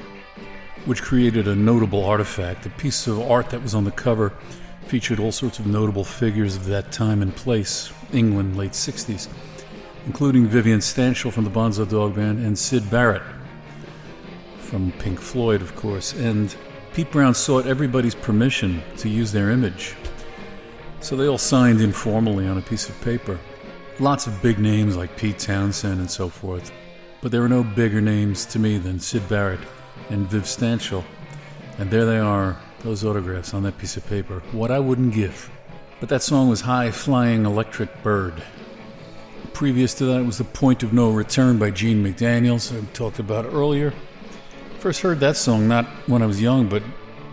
which 0.85 1.01
created 1.01 1.47
a 1.47 1.55
notable 1.55 2.05
artifact. 2.05 2.67
A 2.67 2.69
piece 2.69 3.07
of 3.07 3.19
art 3.19 3.49
that 3.49 3.63
was 3.63 3.73
on 3.73 3.85
the 3.85 3.91
cover 3.91 4.33
featured 4.85 5.19
all 5.19 5.31
sorts 5.31 5.57
of 5.57 5.65
notable 5.65 6.03
figures 6.03 6.55
of 6.55 6.65
that 6.65 6.91
time 6.91 7.23
and 7.23 7.35
place, 7.35 7.91
England, 8.13 8.55
late 8.55 8.73
60s, 8.73 9.29
including 10.05 10.45
Vivian 10.45 10.79
Stanshall 10.79 11.31
from 11.31 11.43
the 11.43 11.49
Bonzo 11.49 11.89
Dog 11.89 12.15
Band 12.15 12.45
and 12.45 12.57
Syd 12.57 12.87
Barrett 12.91 13.23
from 14.59 14.91
Pink 14.99 15.19
Floyd, 15.19 15.61
of 15.61 15.75
course. 15.75 16.13
And 16.13 16.55
Pete 16.93 17.11
Brown 17.11 17.33
sought 17.33 17.65
everybody's 17.65 18.15
permission 18.15 18.83
to 18.97 19.09
use 19.09 19.31
their 19.31 19.49
image. 19.49 19.95
So 20.99 21.15
they 21.15 21.27
all 21.27 21.39
signed 21.39 21.81
informally 21.81 22.47
on 22.47 22.59
a 22.59 22.61
piece 22.61 22.89
of 22.89 23.01
paper. 23.01 23.39
Lots 23.99 24.27
of 24.27 24.39
big 24.43 24.59
names 24.59 24.95
like 24.95 25.17
Pete 25.17 25.39
Townshend 25.39 25.99
and 25.99 26.11
so 26.11 26.29
forth, 26.29 26.71
but 27.21 27.31
there 27.31 27.41
were 27.41 27.49
no 27.49 27.63
bigger 27.63 28.01
names 28.01 28.45
to 28.47 28.59
me 28.59 28.77
than 28.77 28.99
Syd 28.99 29.27
Barrett 29.27 29.59
and 30.09 30.27
Viv 30.27 30.43
Stanshall. 30.43 31.03
And 31.77 31.91
there 31.91 32.05
they 32.05 32.19
are, 32.19 32.57
those 32.79 33.03
autographs 33.03 33.53
on 33.53 33.63
that 33.63 33.77
piece 33.77 33.97
of 33.97 34.05
paper. 34.07 34.41
What 34.51 34.71
I 34.71 34.79
wouldn't 34.79 35.13
give. 35.13 35.49
But 35.99 36.09
that 36.09 36.21
song 36.21 36.49
was 36.49 36.61
High 36.61 36.91
Flying 36.91 37.45
Electric 37.45 38.03
Bird. 38.03 38.43
Previous 39.53 39.93
to 39.95 40.05
that 40.05 40.25
was 40.25 40.37
The 40.37 40.43
Point 40.43 40.83
of 40.83 40.93
No 40.93 41.09
Return 41.09 41.57
by 41.57 41.71
Gene 41.71 42.03
McDaniels, 42.03 42.75
I 42.75 42.85
talked 42.93 43.19
about 43.19 43.45
earlier. 43.45 43.93
First 44.79 45.01
heard 45.01 45.19
that 45.21 45.35
song 45.35 45.67
not 45.67 45.85
when 46.05 46.21
I 46.21 46.27
was 46.27 46.39
young, 46.39 46.67
but 46.67 46.83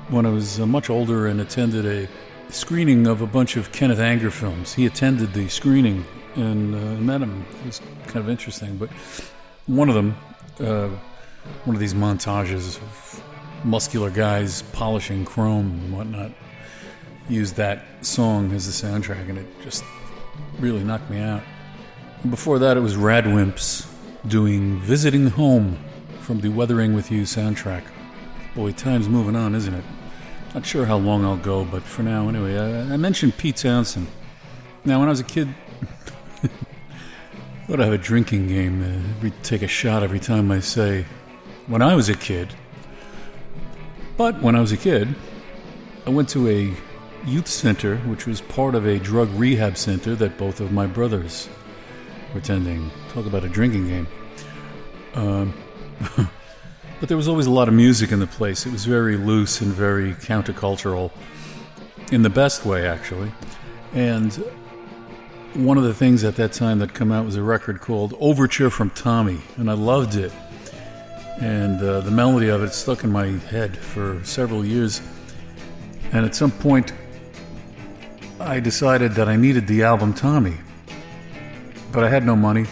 when 0.08 0.24
I 0.24 0.30
was 0.30 0.60
uh, 0.60 0.66
much 0.66 0.88
older 0.88 1.26
and 1.26 1.40
attended 1.40 1.84
a 1.84 2.08
screening 2.50 3.06
of 3.06 3.20
a 3.20 3.26
bunch 3.26 3.56
of 3.56 3.72
Kenneth 3.72 3.98
Anger 3.98 4.30
films. 4.30 4.72
He 4.74 4.86
attended 4.86 5.34
the 5.34 5.48
screening 5.48 6.04
and 6.36 6.74
uh, 6.74 7.00
met 7.02 7.20
him. 7.20 7.44
It 7.60 7.66
was 7.66 7.80
kind 8.06 8.18
of 8.18 8.30
interesting. 8.30 8.76
But 8.76 8.90
one 9.66 9.88
of 9.88 9.94
them, 9.94 10.16
uh, 10.60 10.88
one 11.64 11.74
of 11.74 11.80
these 11.80 11.94
montages 11.94 12.76
of 12.76 13.22
muscular 13.64 14.10
guys 14.10 14.62
polishing 14.72 15.24
chrome 15.24 15.80
and 15.84 15.92
whatnot, 15.92 16.32
used 17.28 17.56
that 17.56 17.84
song 18.04 18.52
as 18.52 18.66
the 18.66 18.86
soundtrack, 18.86 19.28
and 19.28 19.38
it 19.38 19.46
just 19.62 19.84
really 20.58 20.84
knocked 20.84 21.08
me 21.10 21.18
out. 21.18 21.42
And 22.22 22.30
before 22.30 22.58
that, 22.58 22.76
it 22.76 22.80
was 22.80 22.96
Radwimps 22.96 23.90
doing 24.28 24.78
Visiting 24.80 25.28
Home 25.28 25.78
from 26.20 26.40
the 26.40 26.48
Weathering 26.48 26.94
with 26.94 27.10
You 27.10 27.22
soundtrack. 27.22 27.84
Boy, 28.54 28.72
time's 28.72 29.08
moving 29.08 29.36
on, 29.36 29.54
isn't 29.54 29.74
it? 29.74 29.84
Not 30.54 30.64
sure 30.64 30.84
how 30.86 30.96
long 30.96 31.24
I'll 31.24 31.36
go, 31.36 31.64
but 31.64 31.82
for 31.82 32.02
now, 32.02 32.28
anyway, 32.28 32.56
I, 32.56 32.94
I 32.94 32.96
mentioned 32.96 33.36
Pete 33.36 33.56
Townshend. 33.56 34.06
Now, 34.84 35.00
when 35.00 35.08
I 35.08 35.10
was 35.10 35.20
a 35.20 35.24
kid, 35.24 35.48
I 37.66 37.70
would 37.70 37.80
have 37.80 37.94
a 37.94 37.98
drinking 37.98 38.48
game. 38.48 38.82
Uh, 39.24 39.30
take 39.42 39.62
a 39.62 39.66
shot 39.66 40.02
every 40.02 40.20
time 40.20 40.50
I 40.50 40.60
say, 40.60 41.06
when 41.66 41.80
I 41.80 41.94
was 41.94 42.10
a 42.10 42.14
kid. 42.14 42.52
But 44.18 44.42
when 44.42 44.54
I 44.54 44.60
was 44.60 44.70
a 44.70 44.76
kid, 44.76 45.14
I 46.06 46.10
went 46.10 46.28
to 46.30 46.46
a 46.46 46.74
youth 47.26 47.48
center, 47.48 47.96
which 47.98 48.26
was 48.26 48.42
part 48.42 48.74
of 48.74 48.84
a 48.86 48.98
drug 48.98 49.30
rehab 49.30 49.78
center 49.78 50.14
that 50.14 50.36
both 50.36 50.60
of 50.60 50.72
my 50.72 50.86
brothers 50.86 51.48
were 52.34 52.40
attending. 52.40 52.90
Talk 53.14 53.24
about 53.24 53.44
a 53.44 53.48
drinking 53.48 53.88
game. 53.88 54.08
Um, 55.14 55.54
but 57.00 57.08
there 57.08 57.16
was 57.16 57.28
always 57.28 57.46
a 57.46 57.50
lot 57.50 57.68
of 57.68 57.72
music 57.72 58.12
in 58.12 58.20
the 58.20 58.26
place. 58.26 58.66
It 58.66 58.72
was 58.72 58.84
very 58.84 59.16
loose 59.16 59.62
and 59.62 59.72
very 59.72 60.12
countercultural, 60.12 61.10
in 62.12 62.20
the 62.20 62.30
best 62.30 62.66
way, 62.66 62.86
actually. 62.86 63.32
And 63.94 64.44
one 65.54 65.78
of 65.78 65.84
the 65.84 65.94
things 65.94 66.24
at 66.24 66.34
that 66.36 66.52
time 66.52 66.80
that 66.80 66.94
come 66.94 67.12
out 67.12 67.24
was 67.24 67.36
a 67.36 67.42
record 67.42 67.80
called 67.80 68.14
Overture 68.18 68.70
from 68.70 68.90
Tommy, 68.90 69.40
and 69.56 69.70
I 69.70 69.74
loved 69.74 70.16
it. 70.16 70.32
And 71.40 71.80
uh, 71.80 72.00
the 72.00 72.10
melody 72.10 72.48
of 72.48 72.62
it 72.62 72.72
stuck 72.72 73.04
in 73.04 73.10
my 73.10 73.26
head 73.26 73.76
for 73.76 74.22
several 74.24 74.64
years. 74.64 75.00
And 76.12 76.24
at 76.26 76.34
some 76.34 76.50
point, 76.50 76.92
I 78.40 78.60
decided 78.60 79.12
that 79.12 79.28
I 79.28 79.36
needed 79.36 79.66
the 79.66 79.84
album 79.84 80.12
Tommy, 80.12 80.56
but 81.92 82.02
I 82.02 82.08
had 82.08 82.26
no 82.26 82.34
money. 82.34 82.66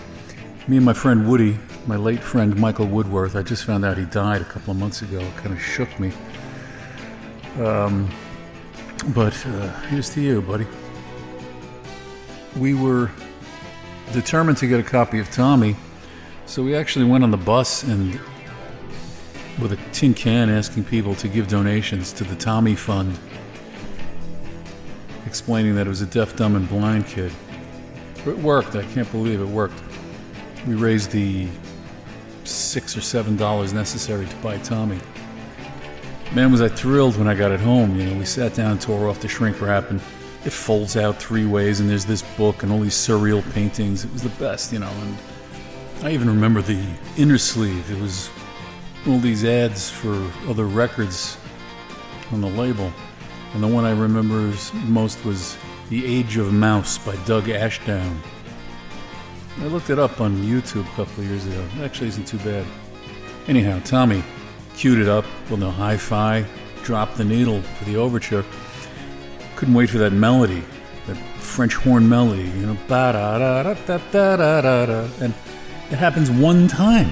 Me 0.66 0.76
and 0.76 0.86
my 0.86 0.92
friend 0.92 1.28
Woody, 1.28 1.58
my 1.86 1.96
late 1.96 2.20
friend 2.20 2.56
Michael 2.56 2.86
Woodworth, 2.86 3.36
I 3.36 3.42
just 3.42 3.64
found 3.64 3.84
out 3.84 3.96
he 3.96 4.04
died 4.06 4.42
a 4.42 4.44
couple 4.44 4.72
of 4.72 4.76
months 4.76 5.02
ago. 5.02 5.20
It 5.20 5.36
kind 5.36 5.52
of 5.52 5.62
shook 5.62 6.00
me. 6.00 6.12
Um, 7.58 8.10
but 9.14 9.34
uh, 9.46 9.72
here's 9.82 10.10
to 10.14 10.20
you, 10.20 10.42
buddy 10.42 10.66
we 12.56 12.74
were 12.74 13.10
determined 14.12 14.58
to 14.58 14.66
get 14.66 14.80
a 14.80 14.82
copy 14.82 15.18
of 15.18 15.30
Tommy, 15.30 15.76
so 16.46 16.62
we 16.62 16.74
actually 16.74 17.04
went 17.04 17.24
on 17.24 17.30
the 17.30 17.36
bus 17.36 17.82
and 17.82 18.18
with 19.60 19.72
a 19.72 19.78
tin 19.92 20.14
can 20.14 20.50
asking 20.50 20.84
people 20.84 21.14
to 21.16 21.28
give 21.28 21.48
donations 21.48 22.12
to 22.12 22.24
the 22.24 22.34
Tommy 22.36 22.74
Fund, 22.74 23.18
explaining 25.26 25.74
that 25.74 25.86
it 25.86 25.90
was 25.90 26.02
a 26.02 26.06
deaf, 26.06 26.36
dumb, 26.36 26.56
and 26.56 26.68
blind 26.68 27.06
kid. 27.06 27.32
It 28.26 28.38
worked. 28.38 28.76
I 28.76 28.84
can't 28.86 29.10
believe 29.10 29.40
it 29.40 29.48
worked. 29.48 29.80
We 30.66 30.74
raised 30.74 31.10
the 31.10 31.48
six 32.44 32.96
or 32.96 33.00
seven 33.00 33.36
dollars 33.36 33.72
necessary 33.72 34.26
to 34.26 34.36
buy 34.36 34.58
Tommy. 34.58 34.98
Man, 36.32 36.50
was 36.50 36.62
I 36.62 36.68
thrilled 36.68 37.16
when 37.18 37.28
I 37.28 37.34
got 37.34 37.50
it 37.50 37.60
home. 37.60 37.98
You 37.98 38.06
know, 38.06 38.18
we 38.18 38.24
sat 38.24 38.54
down, 38.54 38.78
tore 38.78 39.08
off 39.08 39.20
the 39.20 39.28
shrink 39.28 39.60
wrap, 39.60 39.90
and 39.90 40.00
it 40.44 40.50
folds 40.50 40.96
out 40.96 41.20
three 41.20 41.46
ways, 41.46 41.80
and 41.80 41.88
there's 41.88 42.04
this 42.04 42.22
book 42.36 42.62
and 42.62 42.72
all 42.72 42.80
these 42.80 42.94
surreal 42.94 43.42
paintings. 43.52 44.04
It 44.04 44.12
was 44.12 44.22
the 44.22 44.28
best, 44.30 44.72
you 44.72 44.80
know. 44.80 44.90
And 44.90 45.16
I 46.02 46.10
even 46.10 46.28
remember 46.28 46.62
the 46.62 46.84
inner 47.16 47.38
sleeve. 47.38 47.90
It 47.90 48.00
was 48.00 48.28
all 49.06 49.18
these 49.18 49.44
ads 49.44 49.88
for 49.88 50.14
other 50.48 50.66
records 50.66 51.36
on 52.32 52.40
the 52.40 52.48
label. 52.48 52.92
And 53.54 53.62
the 53.62 53.68
one 53.68 53.84
I 53.84 53.92
remember 53.92 54.52
most 54.84 55.24
was 55.24 55.56
The 55.90 56.04
Age 56.04 56.38
of 56.38 56.52
Mouse 56.52 56.98
by 56.98 57.16
Doug 57.24 57.48
Ashdown. 57.48 58.20
I 59.60 59.66
looked 59.66 59.90
it 59.90 59.98
up 59.98 60.20
on 60.20 60.36
YouTube 60.36 60.86
a 60.86 60.96
couple 60.96 61.22
of 61.22 61.28
years 61.28 61.46
ago. 61.46 61.64
It 61.76 61.84
actually 61.84 62.08
isn't 62.08 62.26
too 62.26 62.38
bad. 62.38 62.66
Anyhow, 63.46 63.80
Tommy 63.84 64.24
queued 64.74 64.98
it 64.98 65.08
up 65.08 65.24
with 65.50 65.60
no 65.60 65.70
hi 65.70 65.96
fi, 65.96 66.44
dropped 66.82 67.16
the 67.16 67.24
needle 67.24 67.60
for 67.60 67.84
the 67.84 67.96
overture 67.96 68.44
couldn't 69.62 69.76
wait 69.76 69.90
for 69.90 69.98
that 69.98 70.12
melody, 70.12 70.60
that 71.06 71.16
French 71.38 71.74
horn 71.74 72.08
melody, 72.08 72.48
you 72.58 72.66
know, 72.66 72.76
da 72.88 73.12
da 73.12 73.38
da 73.38 73.62
da 73.62 73.98
da 74.10 74.60
da 74.60 74.86
da. 74.86 75.08
And 75.20 75.32
it 75.88 75.98
happens 75.98 76.32
one 76.32 76.66
time. 76.66 77.10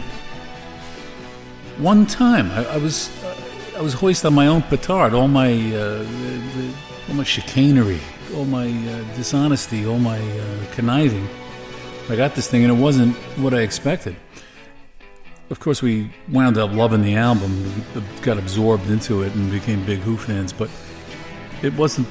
One 1.78 2.06
time. 2.06 2.50
I, 2.50 2.64
I 2.64 2.76
was. 2.78 3.08
Uh, 3.22 3.36
I 3.78 3.82
was 3.82 3.94
hoist 3.94 4.26
on 4.26 4.34
my 4.34 4.48
own 4.48 4.62
petard. 4.62 5.14
All 5.14 5.28
my, 5.28 5.52
uh, 5.52 5.98
the, 5.98 6.42
the, 6.56 6.74
all 7.08 7.14
my 7.14 7.22
chicanery, 7.22 8.00
all 8.34 8.44
my 8.44 8.66
uh, 8.66 9.14
dishonesty, 9.14 9.86
all 9.86 10.00
my 10.00 10.18
uh, 10.18 10.64
conniving. 10.72 11.28
I 12.08 12.16
got 12.16 12.34
this 12.34 12.48
thing, 12.48 12.64
and 12.64 12.76
it 12.76 12.82
wasn't 12.82 13.14
what 13.38 13.54
I 13.54 13.60
expected. 13.60 14.16
Of 15.50 15.60
course, 15.60 15.82
we 15.82 16.10
wound 16.28 16.58
up 16.58 16.72
loving 16.72 17.02
the 17.02 17.14
album, 17.14 17.84
got 18.22 18.38
absorbed 18.38 18.90
into 18.90 19.22
it, 19.22 19.36
and 19.36 19.52
became 19.52 19.86
big 19.86 20.00
Who 20.00 20.16
fans. 20.16 20.52
But 20.52 20.68
it 21.62 21.72
wasn't 21.74 22.08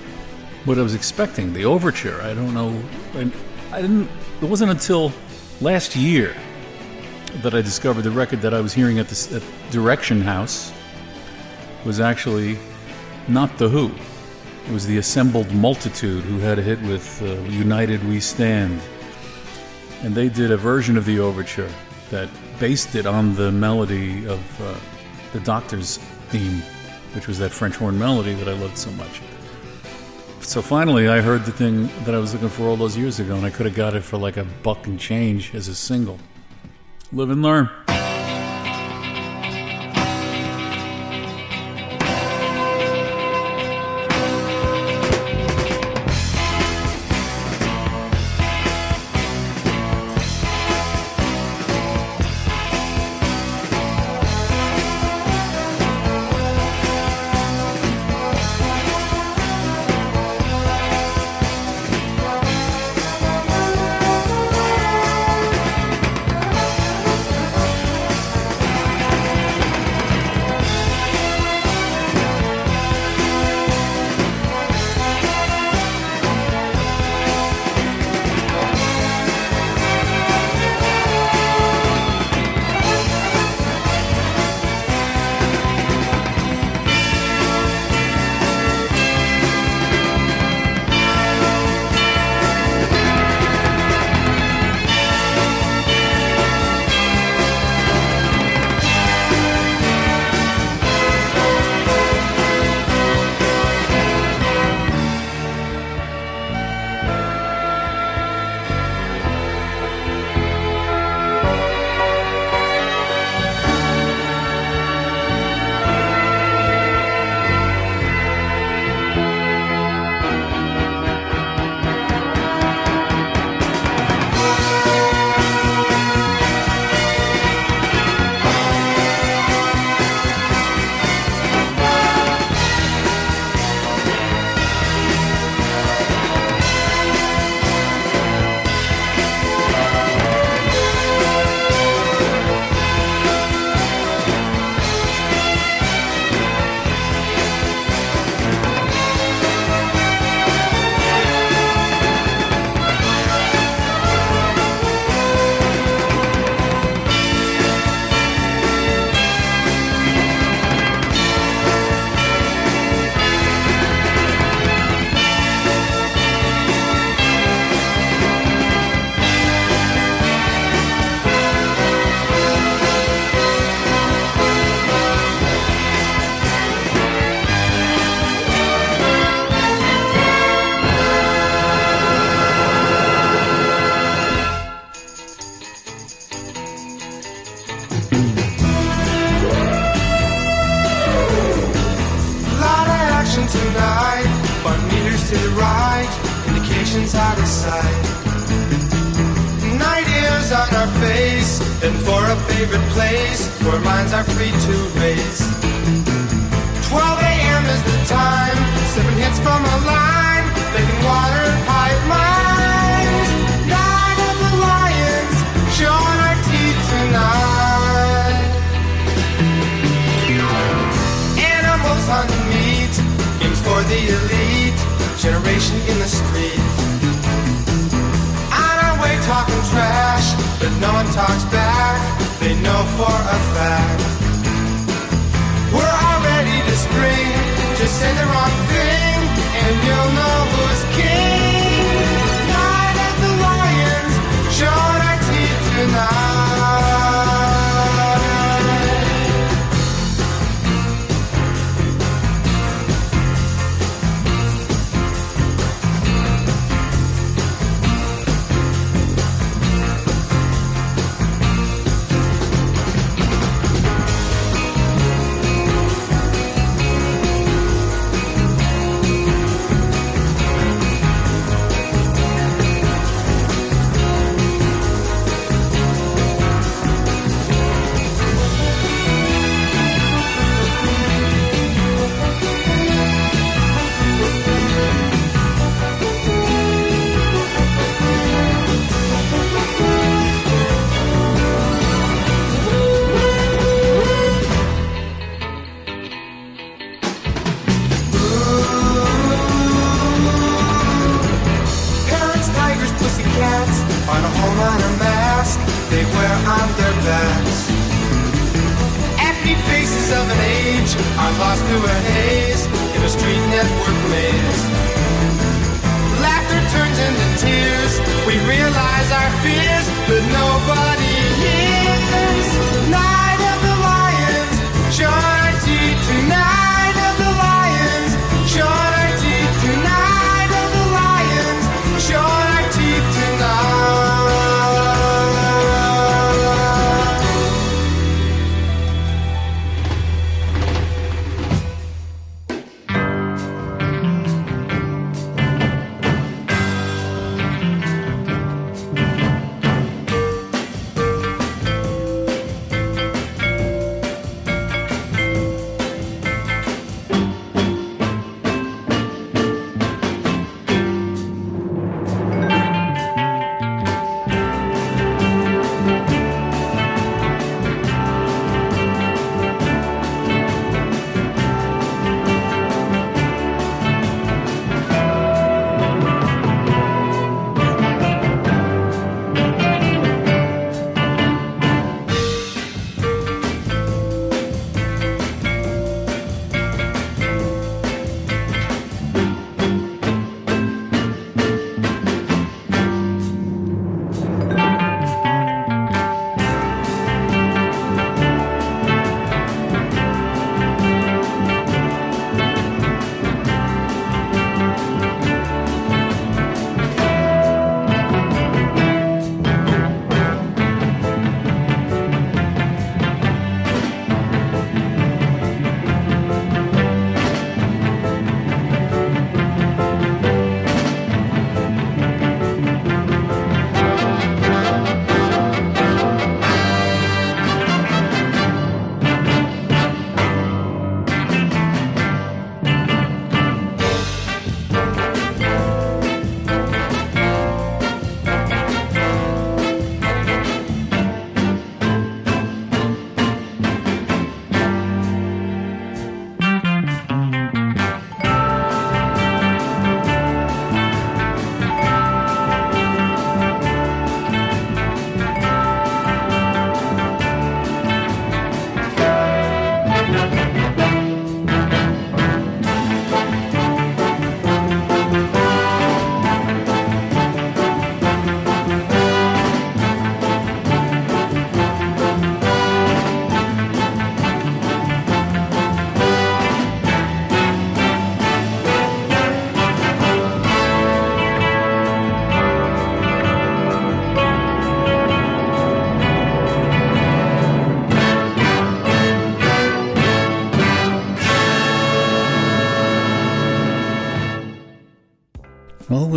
what 0.65 0.77
I 0.77 0.81
was 0.81 0.95
expecting. 0.95 1.53
The 1.53 1.65
overture. 1.65 2.22
I 2.22 2.34
don't 2.34 2.53
know. 2.53 2.81
I, 3.14 3.31
I 3.77 3.81
didn't. 3.81 4.10
It 4.41 4.49
wasn't 4.49 4.72
until 4.72 5.11
last 5.61 5.95
year 5.95 6.36
that 7.41 7.53
I 7.53 7.61
discovered 7.61 8.02
the 8.02 8.11
record 8.11 8.41
that 8.41 8.53
I 8.53 8.61
was 8.61 8.73
hearing 8.73 8.99
at 8.99 9.07
the 9.07 9.38
at 9.38 9.72
Direction 9.72 10.22
House 10.22 10.73
was 11.86 11.99
actually 11.99 12.57
not 13.27 13.57
the 13.57 13.69
Who. 13.69 13.91
It 14.68 14.73
was 14.73 14.86
the 14.86 14.98
Assembled 14.98 15.52
Multitude 15.52 16.23
who 16.23 16.40
had 16.40 16.60
a 16.60 16.61
hit 16.61 16.81
with 16.81 17.22
uh, 17.22 17.41
"United 17.49 18.03
We 18.07 18.19
Stand," 18.19 18.81
and 20.02 20.14
they 20.14 20.30
did 20.30 20.52
a 20.52 20.57
version 20.57 20.98
of 20.98 21.06
the 21.06 21.19
overture 21.19 21.69
that 22.10 22.30
based 22.60 22.95
it 22.95 23.06
on 23.06 23.36
the 23.36 23.52
melody 23.52 24.27
of 24.27 24.61
uh, 24.61 24.76
the 25.34 25.40
Doctor's 25.41 25.98
theme, 26.30 26.61
which 27.14 27.27
was 27.27 27.40
that 27.40 27.52
French 27.52 27.76
horn 27.76 27.98
melody 27.98 28.34
that 28.34 28.48
I 28.48 28.53
loved 28.53 28.77
so 28.77 28.91
much. 28.91 29.22
So 30.49 30.63
finally, 30.63 31.07
I 31.07 31.21
heard 31.21 31.45
the 31.45 31.51
thing 31.51 31.91
that 32.05 32.15
I 32.15 32.17
was 32.17 32.34
looking 32.34 32.49
for 32.49 32.63
all 32.63 32.76
those 32.76 32.97
years 32.97 33.19
ago, 33.19 33.35
and 33.35 33.45
I 33.45 33.51
could 33.51 33.67
have 33.67 33.76
got 33.76 33.93
it 33.93 34.01
for 34.01 34.17
like 34.17 34.35
a 34.35 34.45
buck 34.63 34.88
and 34.88 34.99
change 34.99 35.53
as 35.53 35.67
a 35.67 35.76
single. 35.76 36.17
Live 37.11 37.30
and 37.30 37.43
learn. 37.43 37.69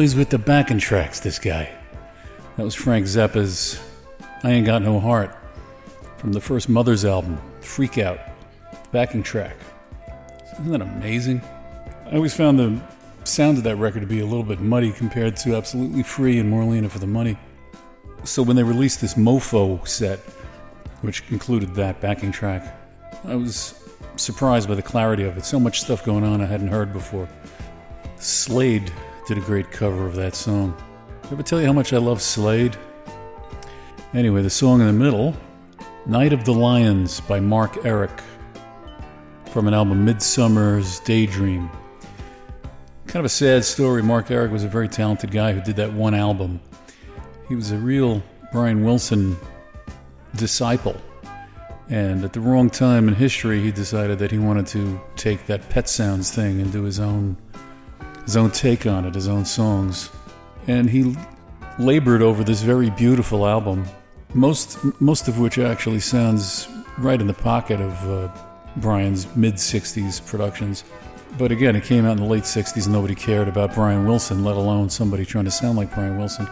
Always 0.02 0.16
with 0.16 0.30
the 0.30 0.38
backing 0.38 0.80
tracks, 0.80 1.20
this 1.20 1.38
guy. 1.38 1.70
That 2.56 2.64
was 2.64 2.74
Frank 2.74 3.06
Zappa's 3.06 3.80
I 4.42 4.50
Ain't 4.50 4.66
Got 4.66 4.82
No 4.82 4.98
Heart 4.98 5.32
from 6.16 6.32
the 6.32 6.40
first 6.40 6.68
Mother's 6.68 7.04
album, 7.04 7.38
Freak 7.60 7.98
Out, 7.98 8.18
backing 8.90 9.22
track. 9.22 9.54
Isn't 10.54 10.72
that 10.72 10.82
amazing? 10.82 11.40
I 12.06 12.16
always 12.16 12.34
found 12.34 12.58
the 12.58 12.82
sound 13.22 13.58
of 13.58 13.62
that 13.62 13.76
record 13.76 14.00
to 14.00 14.08
be 14.08 14.18
a 14.18 14.26
little 14.26 14.42
bit 14.42 14.60
muddy 14.60 14.90
compared 14.90 15.36
to 15.36 15.54
Absolutely 15.54 16.02
Free 16.02 16.40
and 16.40 16.52
We're 16.52 16.62
Only 16.62 16.78
in 16.78 16.84
It 16.84 16.90
for 16.90 16.98
the 16.98 17.06
Money. 17.06 17.38
So 18.24 18.42
when 18.42 18.56
they 18.56 18.64
released 18.64 19.00
this 19.00 19.14
Mofo 19.14 19.86
set, 19.86 20.18
which 21.02 21.22
included 21.30 21.76
that 21.76 22.00
backing 22.00 22.32
track, 22.32 22.76
I 23.22 23.36
was 23.36 23.80
surprised 24.16 24.68
by 24.68 24.74
the 24.74 24.82
clarity 24.82 25.22
of 25.22 25.38
it. 25.38 25.44
So 25.44 25.60
much 25.60 25.80
stuff 25.80 26.04
going 26.04 26.24
on 26.24 26.40
I 26.40 26.46
hadn't 26.46 26.66
heard 26.66 26.92
before. 26.92 27.28
Slade 28.16 28.92
did 29.26 29.38
a 29.38 29.40
great 29.40 29.70
cover 29.70 30.06
of 30.06 30.16
that 30.16 30.34
song. 30.34 30.76
Ever 31.30 31.42
tell 31.42 31.60
you 31.60 31.66
how 31.66 31.72
much 31.72 31.92
I 31.92 31.98
love 31.98 32.20
Slade? 32.20 32.76
Anyway, 34.14 34.42
the 34.42 34.50
song 34.50 34.80
in 34.80 34.86
the 34.86 34.92
middle, 34.92 35.34
Night 36.06 36.32
of 36.32 36.44
the 36.44 36.52
Lions 36.52 37.20
by 37.20 37.38
Mark 37.38 37.84
Eric 37.84 38.10
from 39.52 39.68
an 39.68 39.74
album 39.74 40.04
Midsummer's 40.04 40.98
Daydream. 41.00 41.70
Kind 43.06 43.20
of 43.20 43.26
a 43.26 43.28
sad 43.28 43.64
story. 43.64 44.02
Mark 44.02 44.30
Eric 44.30 44.50
was 44.50 44.64
a 44.64 44.68
very 44.68 44.88
talented 44.88 45.30
guy 45.30 45.52
who 45.52 45.60
did 45.60 45.76
that 45.76 45.92
one 45.92 46.14
album. 46.14 46.60
He 47.48 47.54
was 47.54 47.70
a 47.70 47.76
real 47.76 48.22
Brian 48.50 48.84
Wilson 48.84 49.36
disciple. 50.34 51.00
And 51.88 52.24
at 52.24 52.32
the 52.32 52.40
wrong 52.40 52.70
time 52.70 53.06
in 53.06 53.14
history, 53.14 53.60
he 53.60 53.70
decided 53.70 54.18
that 54.18 54.30
he 54.30 54.38
wanted 54.38 54.66
to 54.68 55.00
take 55.14 55.46
that 55.46 55.68
Pet 55.68 55.88
Sounds 55.88 56.30
thing 56.30 56.60
and 56.60 56.72
do 56.72 56.82
his 56.82 56.98
own 56.98 57.36
his 58.24 58.36
own 58.36 58.50
take 58.50 58.86
on 58.86 59.04
it, 59.04 59.14
his 59.14 59.28
own 59.28 59.44
songs. 59.44 60.10
And 60.66 60.88
he 60.88 61.16
labored 61.78 62.22
over 62.22 62.44
this 62.44 62.62
very 62.62 62.90
beautiful 62.90 63.46
album, 63.46 63.84
most 64.34 64.78
most 65.00 65.28
of 65.28 65.38
which 65.38 65.58
actually 65.58 66.00
sounds 66.00 66.68
right 66.98 67.20
in 67.20 67.26
the 67.26 67.34
pocket 67.34 67.80
of 67.80 68.10
uh, 68.10 68.28
Brian's 68.76 69.34
mid 69.36 69.54
60s 69.54 70.24
productions. 70.26 70.84
But 71.38 71.50
again, 71.50 71.76
it 71.76 71.84
came 71.84 72.04
out 72.04 72.12
in 72.12 72.18
the 72.18 72.28
late 72.28 72.42
60s 72.42 72.84
and 72.84 72.92
nobody 72.92 73.14
cared 73.14 73.48
about 73.48 73.74
Brian 73.74 74.06
Wilson, 74.06 74.44
let 74.44 74.56
alone 74.56 74.90
somebody 74.90 75.24
trying 75.24 75.46
to 75.46 75.50
sound 75.50 75.78
like 75.78 75.94
Brian 75.94 76.18
Wilson. 76.18 76.46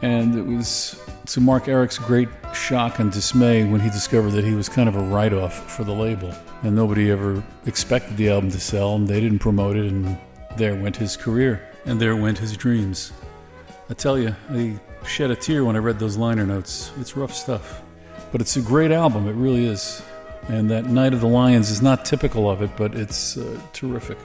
And 0.00 0.36
it 0.36 0.46
was 0.46 1.00
to 1.26 1.40
Mark 1.40 1.68
Eric's 1.68 1.98
great 1.98 2.28
shock 2.54 2.98
and 2.98 3.10
dismay 3.10 3.64
when 3.64 3.80
he 3.80 3.90
discovered 3.90 4.30
that 4.30 4.44
he 4.44 4.54
was 4.54 4.68
kind 4.68 4.88
of 4.88 4.96
a 4.96 5.00
write 5.00 5.32
off 5.32 5.70
for 5.70 5.84
the 5.84 5.92
label. 5.92 6.32
And 6.62 6.76
nobody 6.76 7.10
ever 7.10 7.42
expected 7.66 8.16
the 8.16 8.30
album 8.30 8.50
to 8.52 8.60
sell, 8.60 8.94
and 8.94 9.08
they 9.08 9.20
didn't 9.20 9.40
promote 9.40 9.76
it, 9.76 9.86
and 9.86 10.18
there 10.56 10.74
went 10.74 10.96
his 10.96 11.16
career, 11.16 11.68
and 11.84 12.00
there 12.00 12.16
went 12.16 12.38
his 12.38 12.56
dreams. 12.56 13.12
I 13.90 13.94
tell 13.94 14.18
you, 14.18 14.34
I 14.50 14.80
shed 15.06 15.30
a 15.30 15.36
tear 15.36 15.64
when 15.64 15.76
I 15.76 15.80
read 15.80 15.98
those 15.98 16.16
liner 16.16 16.46
notes. 16.46 16.92
It's 16.98 17.16
rough 17.16 17.34
stuff. 17.34 17.82
But 18.30 18.40
it's 18.40 18.56
a 18.56 18.62
great 18.62 18.90
album, 18.90 19.28
it 19.28 19.34
really 19.34 19.66
is. 19.66 20.02
And 20.48 20.70
that 20.70 20.86
Night 20.86 21.12
of 21.12 21.20
the 21.20 21.28
Lions 21.28 21.70
is 21.70 21.82
not 21.82 22.04
typical 22.04 22.50
of 22.50 22.62
it, 22.62 22.70
but 22.76 22.94
it's 22.94 23.36
uh, 23.36 23.60
terrific. 23.72 24.18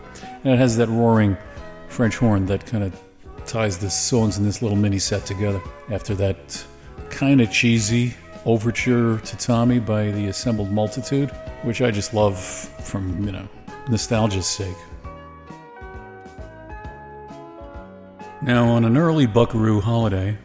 And 0.44 0.54
it 0.54 0.58
has 0.58 0.78
that 0.78 0.88
roaring 0.88 1.38
French 1.90 2.18
horn 2.18 2.46
that 2.48 2.66
kind 2.66 2.84
of 2.84 3.00
ties 3.46 3.78
the 3.78 3.90
songs 3.90 4.38
in 4.38 4.44
this 4.44 4.62
little 4.62 4.78
mini 4.78 5.00
set 5.00 5.26
together. 5.26 5.62
After 5.90 6.16
that 6.16 6.66
kind 7.10 7.42
of 7.42 7.52
cheesy 7.52 8.14
overture 8.46 9.20
to 9.20 9.38
Tommy 9.38 9.80
by 9.80 10.12
the 10.12 10.28
Assembled 10.28 10.72
Multitude, 10.72 11.30
which 11.64 11.82
I 11.82 11.92
just 11.92 12.14
love 12.14 12.40
from, 12.40 13.26
you 13.26 13.32
know, 13.32 13.48
nostalgia's 13.90 14.48
sake. 14.48 14.78
Now, 18.48 18.70
on 18.70 18.86
an 18.86 18.96
early 18.96 19.26
Buckaroo 19.26 19.82
holiday, 19.82 20.38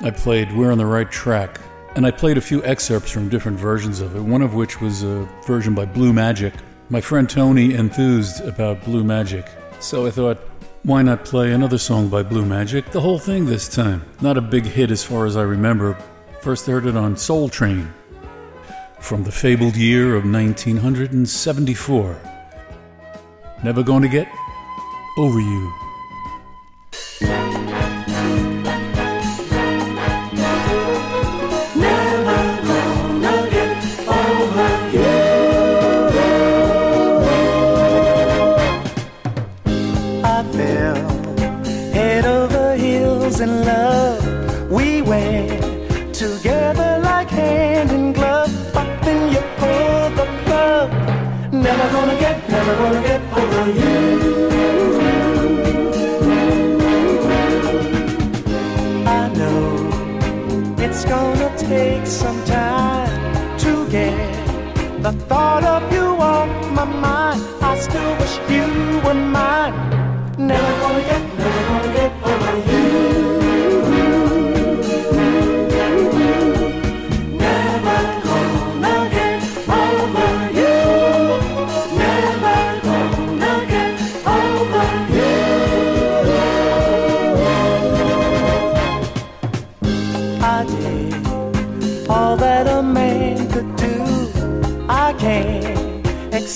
I 0.00 0.10
played 0.10 0.56
We're 0.56 0.72
on 0.72 0.78
the 0.78 0.86
Right 0.86 1.10
Track, 1.10 1.60
and 1.94 2.06
I 2.06 2.10
played 2.10 2.38
a 2.38 2.40
few 2.40 2.64
excerpts 2.64 3.10
from 3.10 3.28
different 3.28 3.58
versions 3.58 4.00
of 4.00 4.16
it, 4.16 4.22
one 4.22 4.40
of 4.40 4.54
which 4.54 4.80
was 4.80 5.02
a 5.02 5.28
version 5.46 5.74
by 5.74 5.84
Blue 5.84 6.14
Magic. 6.14 6.54
My 6.88 7.02
friend 7.02 7.28
Tony 7.28 7.74
enthused 7.74 8.40
about 8.40 8.82
Blue 8.84 9.04
Magic, 9.04 9.46
so 9.80 10.06
I 10.06 10.10
thought, 10.12 10.38
why 10.84 11.02
not 11.02 11.26
play 11.26 11.52
another 11.52 11.76
song 11.76 12.08
by 12.08 12.22
Blue 12.22 12.46
Magic, 12.46 12.90
the 12.90 13.02
whole 13.02 13.18
thing 13.18 13.44
this 13.44 13.68
time? 13.68 14.02
Not 14.22 14.38
a 14.38 14.40
big 14.40 14.64
hit 14.64 14.90
as 14.90 15.04
far 15.04 15.26
as 15.26 15.36
I 15.36 15.42
remember. 15.42 15.92
First 16.40 16.64
heard 16.64 16.86
it 16.86 16.96
on 16.96 17.18
Soul 17.18 17.50
Train 17.50 17.92
from 18.98 19.24
the 19.24 19.30
fabled 19.30 19.76
year 19.76 20.16
of 20.16 20.24
1974. 20.24 22.18
Never 23.62 23.82
gonna 23.82 24.08
get 24.08 24.26
over 25.18 25.38
you. 25.38 25.85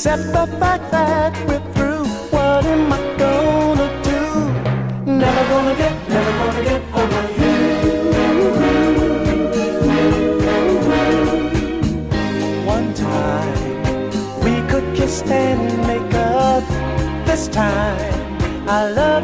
Accept 0.00 0.32
the 0.32 0.46
fact 0.58 0.90
that 0.90 1.32
we're 1.46 1.60
through. 1.74 2.06
What 2.32 2.64
am 2.64 2.90
I 2.90 3.00
gonna 3.18 3.88
do? 4.02 4.22
Never 5.04 5.42
gonna 5.52 5.74
get, 5.76 5.94
never 6.08 6.32
gonna 6.40 6.62
get 6.70 6.82
over 7.00 7.24
you. 7.40 7.58
One 12.64 12.88
time 12.94 13.54
we 14.44 14.54
could 14.70 14.96
kiss 14.96 15.20
and 15.20 15.60
make 15.86 16.14
up. 16.14 16.64
This 17.26 17.48
time 17.48 18.38
I 18.66 18.90
love 18.90 19.19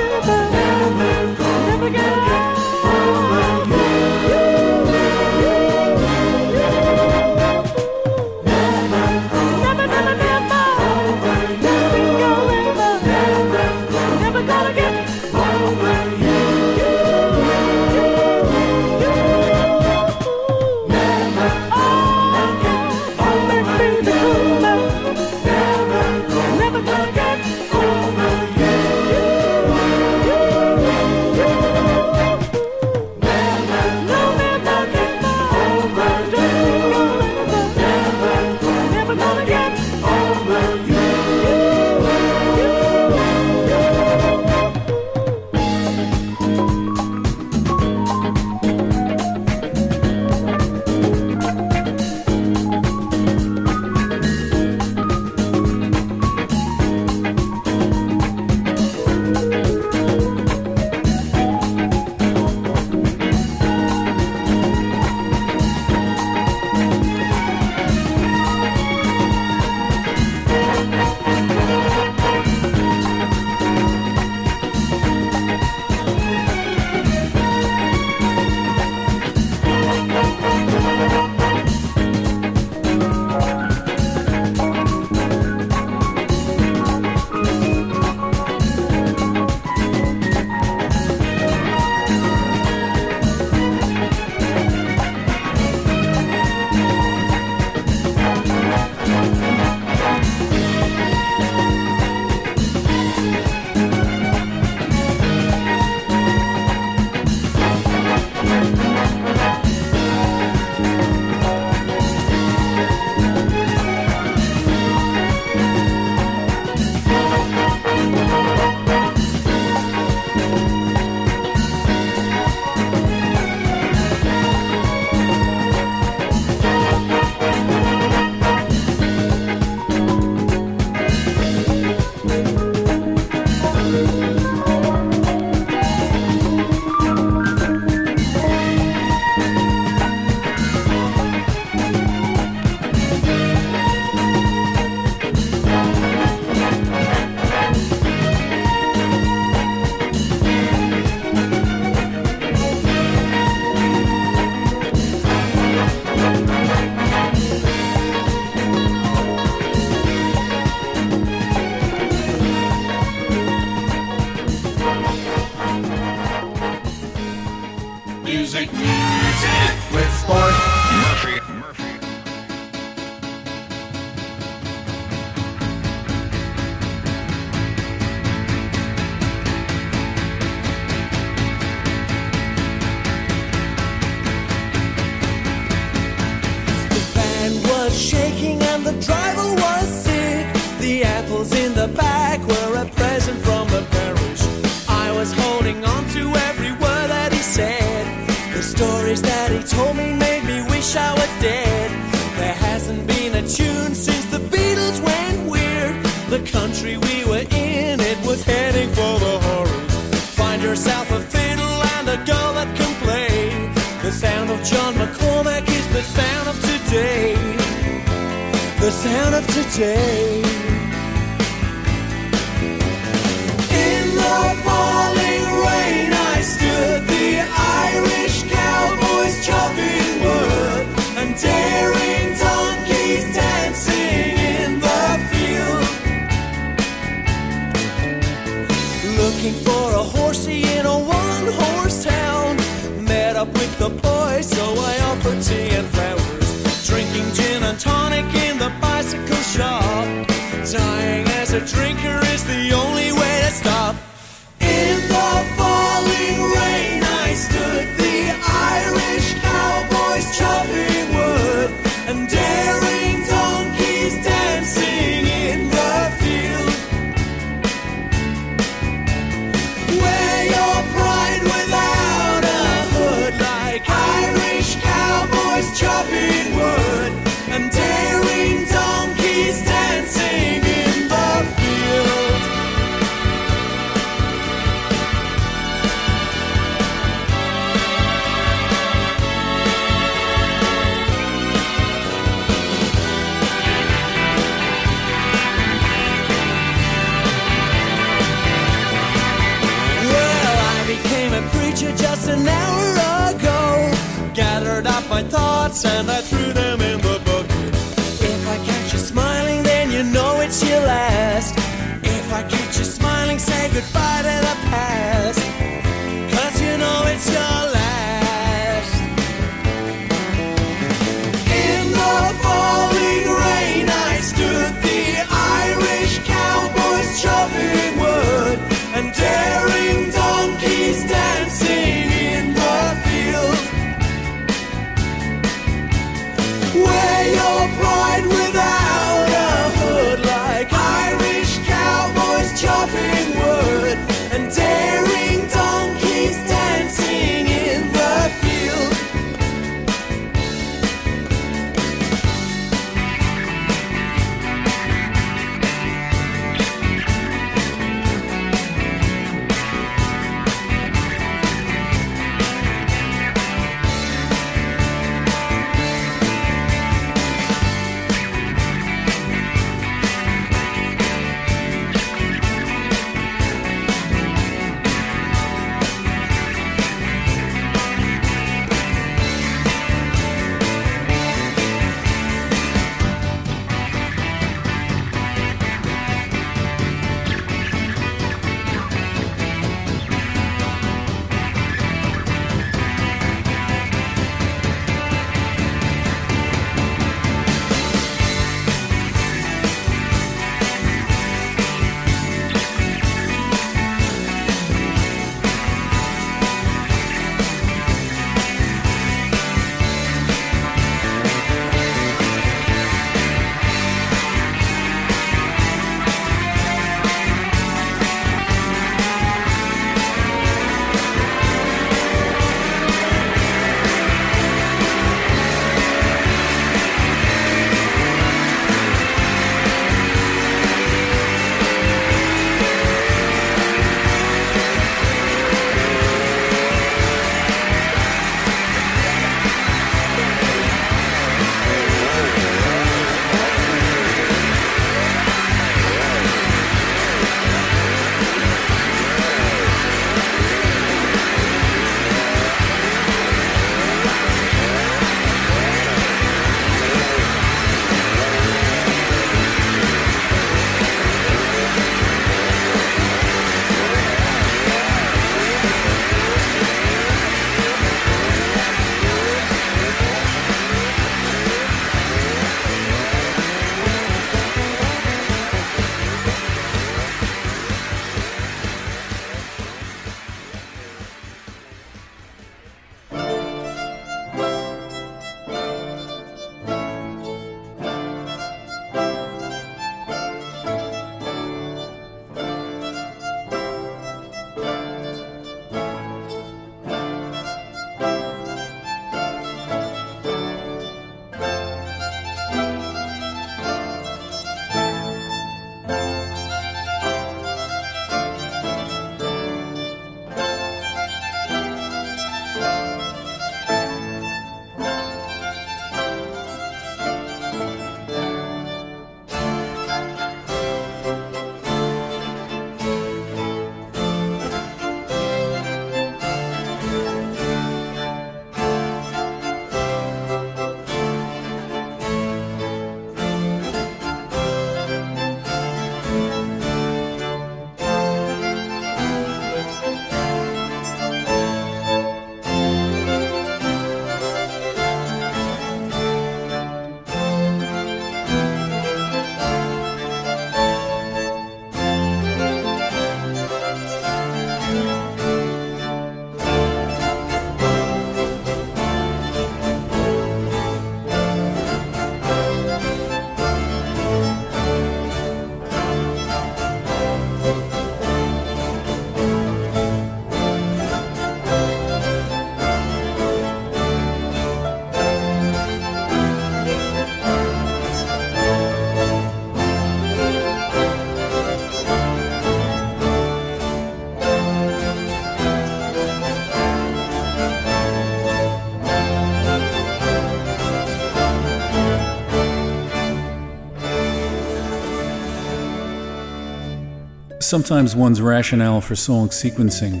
sometimes 597.52 597.94
one's 597.94 598.22
rationale 598.22 598.80
for 598.80 598.96
song 598.96 599.28
sequencing 599.28 600.00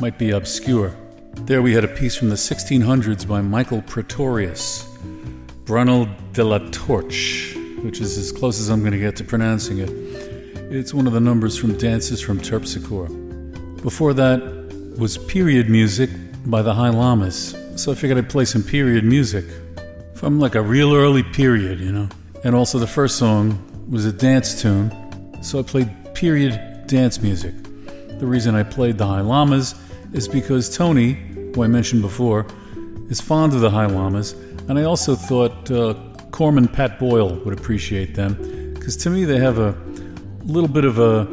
might 0.00 0.18
be 0.18 0.32
obscure. 0.32 0.92
There 1.42 1.62
we 1.62 1.72
had 1.72 1.84
a 1.84 1.94
piece 1.94 2.16
from 2.16 2.28
the 2.28 2.34
1600s 2.34 3.24
by 3.24 3.40
Michael 3.40 3.82
Praetorius, 3.82 4.82
Branle 5.64 6.08
de 6.32 6.42
la 6.42 6.58
Torche, 6.72 7.54
which 7.84 8.00
is 8.00 8.18
as 8.18 8.32
close 8.32 8.58
as 8.58 8.68
I'm 8.68 8.80
going 8.80 8.90
to 8.90 8.98
get 8.98 9.14
to 9.14 9.22
pronouncing 9.22 9.78
it. 9.78 9.90
It's 10.72 10.92
one 10.92 11.06
of 11.06 11.12
the 11.12 11.20
numbers 11.20 11.56
from 11.56 11.78
Dances 11.78 12.20
from 12.20 12.40
Terpsichore. 12.40 13.10
Before 13.80 14.12
that 14.14 14.40
was 14.98 15.18
period 15.18 15.70
music 15.70 16.10
by 16.46 16.62
the 16.62 16.74
High 16.74 16.90
Llamas, 16.90 17.54
so 17.76 17.92
I 17.92 17.94
figured 17.94 18.18
I'd 18.18 18.28
play 18.28 18.44
some 18.44 18.64
period 18.64 19.04
music 19.04 19.44
from 20.16 20.40
like 20.40 20.56
a 20.56 20.62
real 20.62 20.96
early 20.96 21.22
period, 21.22 21.78
you 21.78 21.92
know. 21.92 22.08
And 22.42 22.56
also 22.56 22.80
the 22.80 22.88
first 22.88 23.18
song 23.18 23.56
was 23.88 24.04
a 24.04 24.12
dance 24.12 24.60
tune, 24.60 24.90
so 25.44 25.60
I 25.60 25.62
played 25.62 25.88
period 26.16 26.58
dance 26.86 27.20
music. 27.20 27.54
The 28.18 28.26
reason 28.26 28.54
I 28.54 28.62
played 28.62 28.96
the 28.96 29.06
High 29.06 29.20
Llamas 29.20 29.74
is 30.14 30.26
because 30.26 30.74
Tony, 30.74 31.12
who 31.54 31.62
I 31.62 31.66
mentioned 31.66 32.00
before, 32.00 32.46
is 33.10 33.20
fond 33.20 33.52
of 33.52 33.60
the 33.60 33.68
High 33.68 33.84
Llamas, 33.84 34.32
and 34.66 34.78
I 34.78 34.84
also 34.84 35.14
thought 35.14 35.70
uh, 35.70 35.94
Corman 36.30 36.68
Pat 36.68 36.98
Boyle 36.98 37.34
would 37.44 37.56
appreciate 37.56 38.14
them, 38.14 38.72
because 38.72 38.96
to 38.98 39.10
me 39.10 39.24
they 39.24 39.38
have 39.38 39.58
a 39.58 39.76
little 40.44 40.70
bit 40.70 40.86
of 40.86 40.98
a 40.98 41.28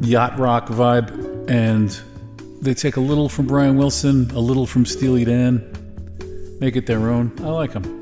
yacht 0.00 0.38
rock 0.38 0.68
vibe, 0.68 1.50
and 1.50 2.00
they 2.62 2.72
take 2.72 2.96
a 2.96 3.00
little 3.00 3.28
from 3.28 3.46
Brian 3.46 3.76
Wilson, 3.76 4.30
a 4.30 4.40
little 4.40 4.66
from 4.66 4.86
Steely 4.86 5.26
Dan, 5.26 5.62
make 6.58 6.74
it 6.74 6.86
their 6.86 7.10
own. 7.10 7.32
I 7.40 7.48
like 7.48 7.74
them. 7.74 7.95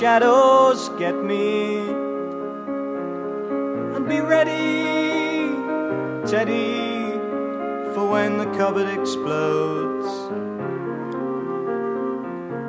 Shadows 0.00 0.88
get 0.98 1.14
me. 1.22 1.76
And 3.94 4.08
be 4.08 4.20
ready, 4.22 5.52
Teddy, 6.26 7.18
for 7.92 8.08
when 8.08 8.38
the 8.38 8.46
cupboard 8.56 8.88
explodes. 8.88 10.08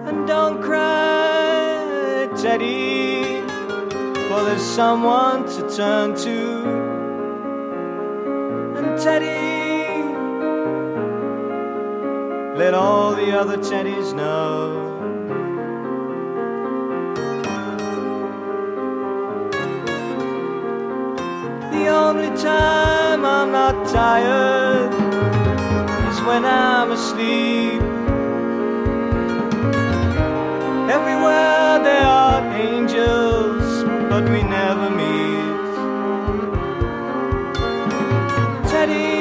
And 0.10 0.28
don't 0.28 0.62
cry, 0.62 2.28
Teddy, 2.36 3.40
for 4.28 4.44
there's 4.44 4.62
someone 4.62 5.46
to 5.56 5.74
turn 5.74 6.16
to. 6.16 6.40
And 8.76 9.00
Teddy, 9.00 10.04
let 12.60 12.74
all 12.74 13.16
the 13.16 13.32
other 13.40 13.56
teddies 13.56 14.14
know. 14.14 14.91
The 21.82 21.88
only 21.88 22.30
time 22.38 23.26
I'm 23.26 23.52
not 23.52 23.90
tired 23.90 24.94
is 26.12 26.22
when 26.28 26.46
I'm 26.46 26.92
asleep. 26.92 27.82
Everywhere 30.98 31.80
there 31.88 32.06
are 32.06 32.44
angels, 32.54 33.66
but 34.12 34.30
we 34.30 34.44
never 34.44 34.92
meet. 34.92 35.74
Teddy, 38.70 39.16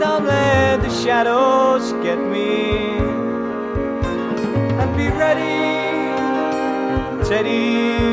don't 0.00 0.24
let 0.24 0.80
the 0.80 0.90
shadows 1.02 1.92
get 2.02 2.18
me. 2.18 2.96
And 4.80 4.90
be 4.96 5.08
ready, 5.10 5.60
Teddy, 7.28 8.05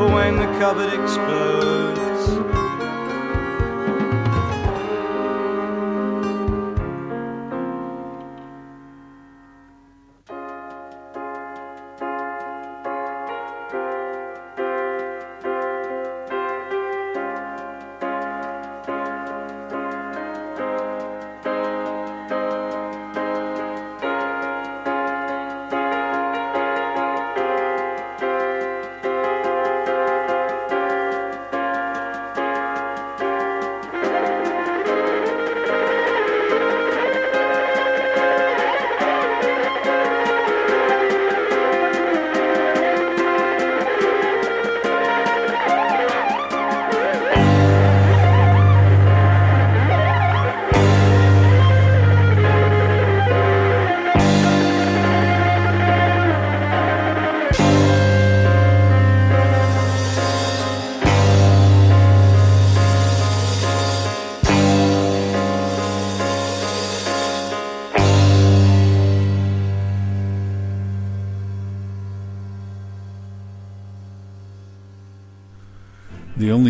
for 0.00 0.10
when 0.14 0.36
the 0.36 0.46
cupboard 0.58 0.90
explodes. 0.98 1.79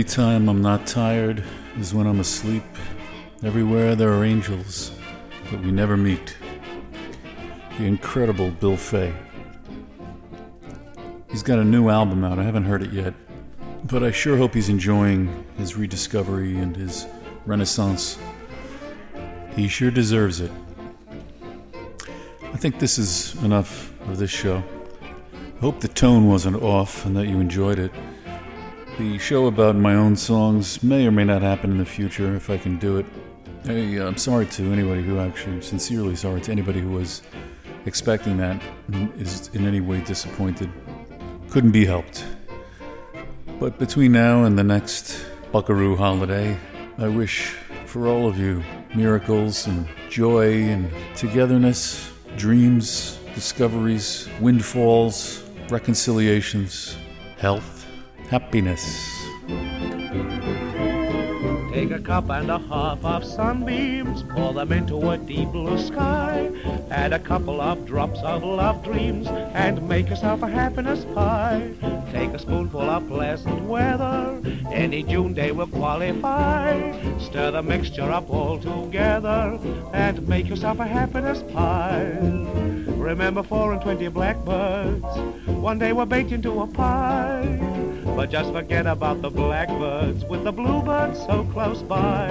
Only 0.01 0.09
time 0.09 0.49
I'm 0.49 0.63
not 0.63 0.87
tired 0.87 1.45
is 1.79 1.93
when 1.93 2.07
I'm 2.07 2.21
asleep. 2.21 2.63
Everywhere 3.43 3.95
there 3.95 4.11
are 4.15 4.25
angels, 4.25 4.93
but 5.51 5.61
we 5.61 5.71
never 5.71 5.95
meet. 5.95 6.39
The 7.77 7.85
incredible 7.85 8.51
Bill 8.51 8.79
Fay. 8.79 9.13
He's 11.31 11.43
got 11.43 11.59
a 11.59 11.65
new 11.65 11.91
album 11.91 12.25
out. 12.25 12.39
I 12.39 12.45
haven't 12.45 12.65
heard 12.65 12.83
it 12.83 12.95
yet, 12.95 13.13
but 13.85 14.03
I 14.03 14.11
sure 14.11 14.39
hope 14.39 14.55
he's 14.55 14.71
enjoying 14.71 15.45
his 15.59 15.77
rediscovery 15.77 16.57
and 16.57 16.75
his 16.75 17.07
renaissance. 17.45 18.17
He 19.55 19.69
sure 19.69 19.91
deserves 19.91 20.41
it. 20.41 20.51
I 22.43 22.57
think 22.57 22.79
this 22.79 22.97
is 22.97 23.35
enough 23.45 23.93
of 24.09 24.17
this 24.17 24.31
show. 24.31 24.63
I 25.35 25.61
hope 25.61 25.81
the 25.81 25.89
tone 25.89 26.27
wasn't 26.27 26.63
off 26.63 27.05
and 27.05 27.15
that 27.19 27.27
you 27.27 27.39
enjoyed 27.39 27.79
it. 27.79 27.93
The 29.01 29.17
show 29.17 29.47
about 29.47 29.77
my 29.77 29.95
own 29.95 30.15
songs 30.15 30.83
may 30.83 31.07
or 31.07 31.11
may 31.11 31.25
not 31.25 31.41
happen 31.41 31.71
in 31.71 31.79
the 31.79 31.87
future 31.87 32.37
if 32.37 32.51
I 32.51 32.59
can 32.59 32.77
do 32.77 32.99
it. 32.99 33.07
I, 33.65 33.73
I'm 34.07 34.19
sorry 34.19 34.45
to 34.45 34.73
anybody 34.75 35.01
who 35.01 35.19
actually, 35.19 35.63
sincerely 35.63 36.15
sorry 36.17 36.43
to 36.43 36.53
anybody 36.53 36.81
who 36.81 36.91
was 36.91 37.23
expecting 37.87 38.37
that 38.37 38.63
and 38.93 39.11
is 39.19 39.49
in 39.55 39.67
any 39.67 39.81
way 39.81 40.03
disappointed. 40.03 40.71
Couldn't 41.49 41.71
be 41.71 41.87
helped. 41.87 42.27
But 43.59 43.79
between 43.79 44.13
now 44.13 44.45
and 44.45 44.59
the 44.59 44.65
next 44.65 45.25
Buckaroo 45.51 45.97
holiday, 45.97 46.59
I 46.99 47.09
wish 47.09 47.55
for 47.87 48.07
all 48.07 48.29
of 48.29 48.39
you 48.39 48.63
miracles 48.95 49.67
and 49.67 49.89
joy 50.11 50.65
and 50.65 50.91
togetherness, 51.17 52.13
dreams, 52.37 53.19
discoveries, 53.35 54.29
windfalls, 54.43 55.43
reconciliations, 55.71 56.99
health, 57.39 57.80
happiness. 58.31 59.27
Take 61.73 61.91
a 61.91 61.99
cup 61.99 62.31
and 62.31 62.49
a 62.49 62.59
half 62.59 63.05
of 63.05 63.25
sunbeams, 63.25 64.23
pour 64.23 64.53
them 64.53 64.71
into 64.71 65.11
a 65.11 65.19
deep 65.19 65.49
blue 65.49 65.77
sky. 65.79 66.49
Add 66.93 67.13
a 67.13 67.19
couple 67.19 67.61
of 67.61 67.85
drops 67.87 68.21
of 68.21 68.45
love 68.45 68.85
dreams 68.85 69.27
and 69.27 69.89
make 69.89 70.09
yourself 70.09 70.43
a 70.43 70.49
happiness 70.49 71.05
pie. 71.13 71.73
Take 72.13 72.31
a 72.31 72.39
spoonful 72.39 72.83
of 72.83 73.09
pleasant 73.09 73.65
weather, 73.65 74.41
any 74.71 75.03
June 75.03 75.35
day 75.35 75.51
will 75.51 75.67
qualify. 75.67 77.19
Stir 77.19 77.51
the 77.51 77.63
mixture 77.63 78.13
up 78.13 78.31
all 78.31 78.61
together 78.61 79.59
and 79.93 80.29
make 80.29 80.49
yourself 80.49 80.79
a 80.79 80.87
happiness 80.87 81.43
pie. 81.53 82.17
Remember 82.87 83.43
four 83.43 83.73
and 83.73 83.83
twenty 83.83 84.07
blackbirds, 84.07 85.05
one 85.47 85.81
day 85.81 85.93
were 85.93 86.07
baked 86.07 86.31
into 86.31 86.61
a 86.61 86.67
pie. 86.69 87.70
But 88.21 88.29
just 88.29 88.53
forget 88.53 88.87
about 88.87 89.23
the 89.23 89.31
blackbirds 89.31 90.27
with 90.27 90.45
the 90.45 90.53
bluebirds 90.53 91.19
so 91.21 91.43
close 91.55 91.81
by. 91.81 92.27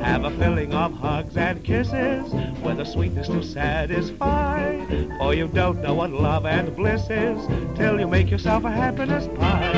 Have 0.00 0.22
a 0.22 0.30
filling 0.38 0.72
of 0.72 0.94
hugs 0.94 1.36
and 1.36 1.64
kisses 1.64 2.32
where 2.62 2.76
the 2.76 2.84
sweetness 2.84 3.26
to 3.26 3.42
satisfy. 3.42 4.86
For 5.18 5.34
you 5.34 5.48
don't 5.48 5.82
know 5.82 5.92
what 5.92 6.12
love 6.12 6.46
and 6.46 6.76
bliss 6.76 7.10
is 7.10 7.44
till 7.76 7.98
you 7.98 8.06
make 8.06 8.30
yourself 8.30 8.62
a 8.62 8.70
happiness 8.70 9.26
pie. 9.36 9.72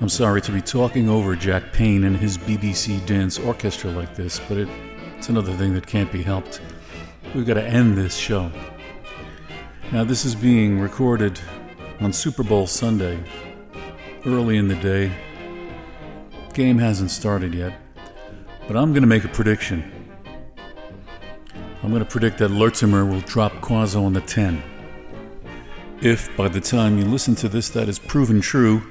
I'm 0.00 0.08
sorry 0.08 0.40
to 0.42 0.52
be 0.52 0.62
talking 0.62 1.08
over 1.08 1.34
Jack 1.34 1.72
Payne 1.72 2.04
and 2.04 2.16
his 2.16 2.38
BBC 2.38 3.04
dance 3.06 3.40
orchestra 3.40 3.90
like 3.90 4.14
this, 4.14 4.38
but 4.48 4.56
it, 4.56 4.68
it's 5.16 5.28
another 5.28 5.52
thing 5.54 5.74
that 5.74 5.88
can't 5.88 6.12
be 6.12 6.22
helped. 6.22 6.60
We've 7.34 7.44
got 7.44 7.54
to 7.54 7.66
end 7.66 7.98
this 7.98 8.16
show. 8.16 8.52
Now, 9.90 10.04
this 10.04 10.24
is 10.24 10.36
being 10.36 10.78
recorded 10.78 11.40
on 12.00 12.12
Super 12.12 12.42
Bowl 12.42 12.66
Sunday, 12.66 13.18
early 14.24 14.56
in 14.56 14.68
the 14.68 14.76
day. 14.76 15.12
Game 16.54 16.78
hasn't 16.78 17.10
started 17.10 17.54
yet, 17.54 17.72
but 18.66 18.76
I'm 18.76 18.92
going 18.92 19.02
to 19.02 19.08
make 19.08 19.24
a 19.24 19.28
prediction. 19.28 19.92
I'm 21.82 21.90
going 21.90 22.04
to 22.04 22.08
predict 22.10 22.38
that 22.38 22.50
Lurtzimer 22.50 23.08
will 23.08 23.20
drop 23.20 23.52
Quazo 23.54 24.04
on 24.04 24.12
the 24.12 24.20
10. 24.20 24.62
If 26.00 26.36
by 26.36 26.48
the 26.48 26.60
time 26.60 26.98
you 26.98 27.04
listen 27.04 27.34
to 27.36 27.48
this 27.48 27.68
that 27.70 27.88
is 27.88 27.98
proven 27.98 28.40
true, 28.40 28.82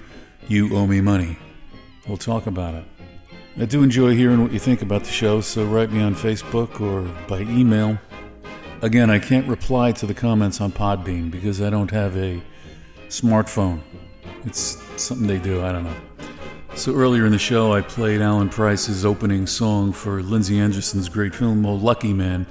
you 0.48 0.76
owe 0.76 0.88
me 0.88 1.00
money. 1.00 1.38
We'll 2.08 2.18
talk 2.18 2.48
about 2.48 2.76
it. 2.76 2.86
I 3.60 3.66
do 3.66 3.84
enjoy 3.84 4.16
hearing 4.16 4.42
what 4.42 4.52
you 4.52 4.60
think 4.60 4.82
about 4.82 5.04
the 5.04 5.12
show, 5.12 5.42
so 5.42 5.66
write 5.66 5.92
me 5.92 6.02
on 6.02 6.16
Facebook 6.16 6.80
or 6.82 7.04
by 7.28 7.40
email. 7.42 7.98
Again, 8.82 9.10
I 9.10 9.20
can't 9.20 9.48
reply 9.48 9.94
to 9.94 10.06
the 10.06 10.14
comments 10.14 10.62
on 10.62 10.72
Podbean 10.72 11.32
because 11.32 11.62
I 11.62 11.70
don't 11.70 11.92
have 11.92 12.16
a 12.16 12.42
smartphone. 13.10 13.82
It's 14.46 14.82
something 15.02 15.28
they 15.28 15.40
do, 15.40 15.64
I 15.64 15.72
don't 15.72 15.84
know. 15.84 15.96
So 16.76 16.94
earlier 16.94 17.26
in 17.26 17.32
the 17.32 17.40
show, 17.40 17.74
I 17.74 17.82
played 17.82 18.22
Alan 18.22 18.50
Price's 18.50 19.04
opening 19.04 19.48
song 19.48 19.92
for 19.92 20.22
Lindsay 20.22 20.60
Anderson's 20.60 21.10
great 21.10 21.34
film, 21.34 21.66
Oh 21.66 21.74
Lucky 21.74 22.14
Man. 22.14 22.46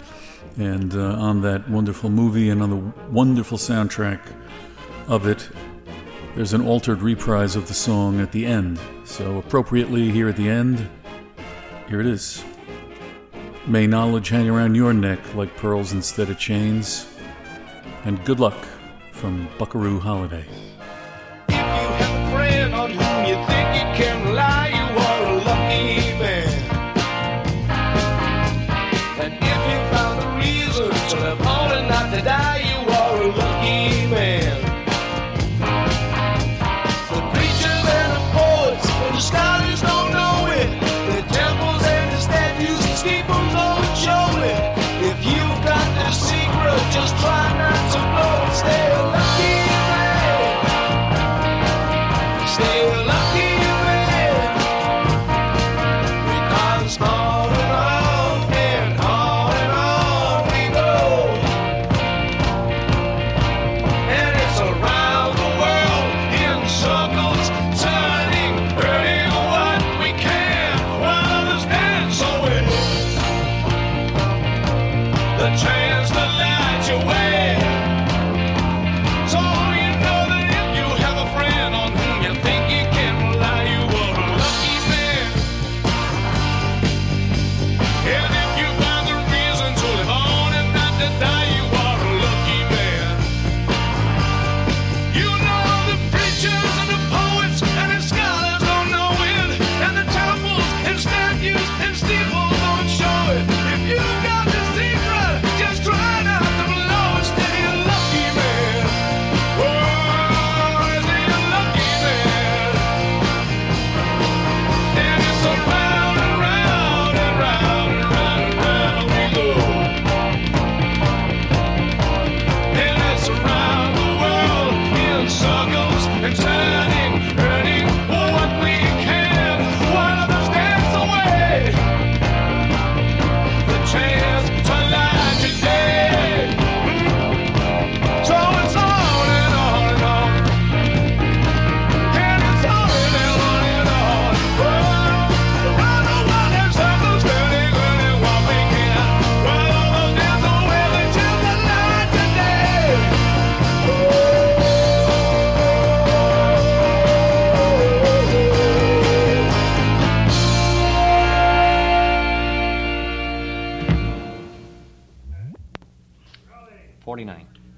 And 0.58 0.94
uh, 0.94 1.12
on 1.12 1.42
that 1.42 1.68
wonderful 1.68 2.10
movie 2.10 2.50
and 2.50 2.62
on 2.62 2.70
the 2.70 2.92
wonderful 3.10 3.56
soundtrack 3.56 4.20
of 5.06 5.26
it, 5.26 5.48
there's 6.34 6.52
an 6.52 6.66
altered 6.66 7.02
reprise 7.02 7.56
of 7.56 7.68
the 7.68 7.74
song 7.74 8.20
at 8.20 8.32
the 8.32 8.46
end. 8.46 8.80
So, 9.04 9.38
appropriately, 9.38 10.10
here 10.10 10.28
at 10.28 10.36
the 10.36 10.48
end, 10.48 10.88
here 11.88 12.00
it 12.00 12.06
is. 12.06 12.44
May 13.66 13.86
knowledge 13.86 14.28
hang 14.28 14.48
around 14.48 14.74
your 14.74 14.92
neck 14.92 15.34
like 15.34 15.56
pearls 15.56 15.92
instead 15.92 16.30
of 16.30 16.38
chains. 16.38 17.06
And 18.04 18.22
good 18.24 18.40
luck 18.40 18.56
from 19.16 19.48
Buckaroo 19.58 19.98
Holiday. 19.98 20.44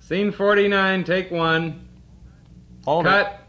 Scene 0.08 0.32
49, 0.32 1.04
take 1.04 1.30
one. 1.30 1.86
Hold 2.86 3.04
Cut. 3.04 3.40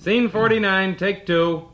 Scene 0.00 0.28
49, 0.28 0.96
take 0.96 1.26
two. 1.26 1.68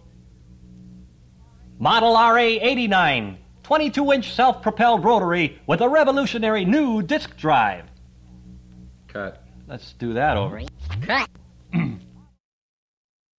Model 1.78 2.12
RA 2.12 2.36
89, 2.36 3.38
22 3.62 4.12
inch 4.12 4.34
self 4.34 4.60
propelled 4.60 5.02
rotary 5.02 5.58
with 5.66 5.80
a 5.80 5.88
revolutionary 5.88 6.66
new 6.66 7.00
disk 7.00 7.38
drive. 7.38 7.86
Cut. 9.08 9.42
Let's 9.66 9.94
do 9.94 10.12
that 10.12 10.36
over. 10.36 10.60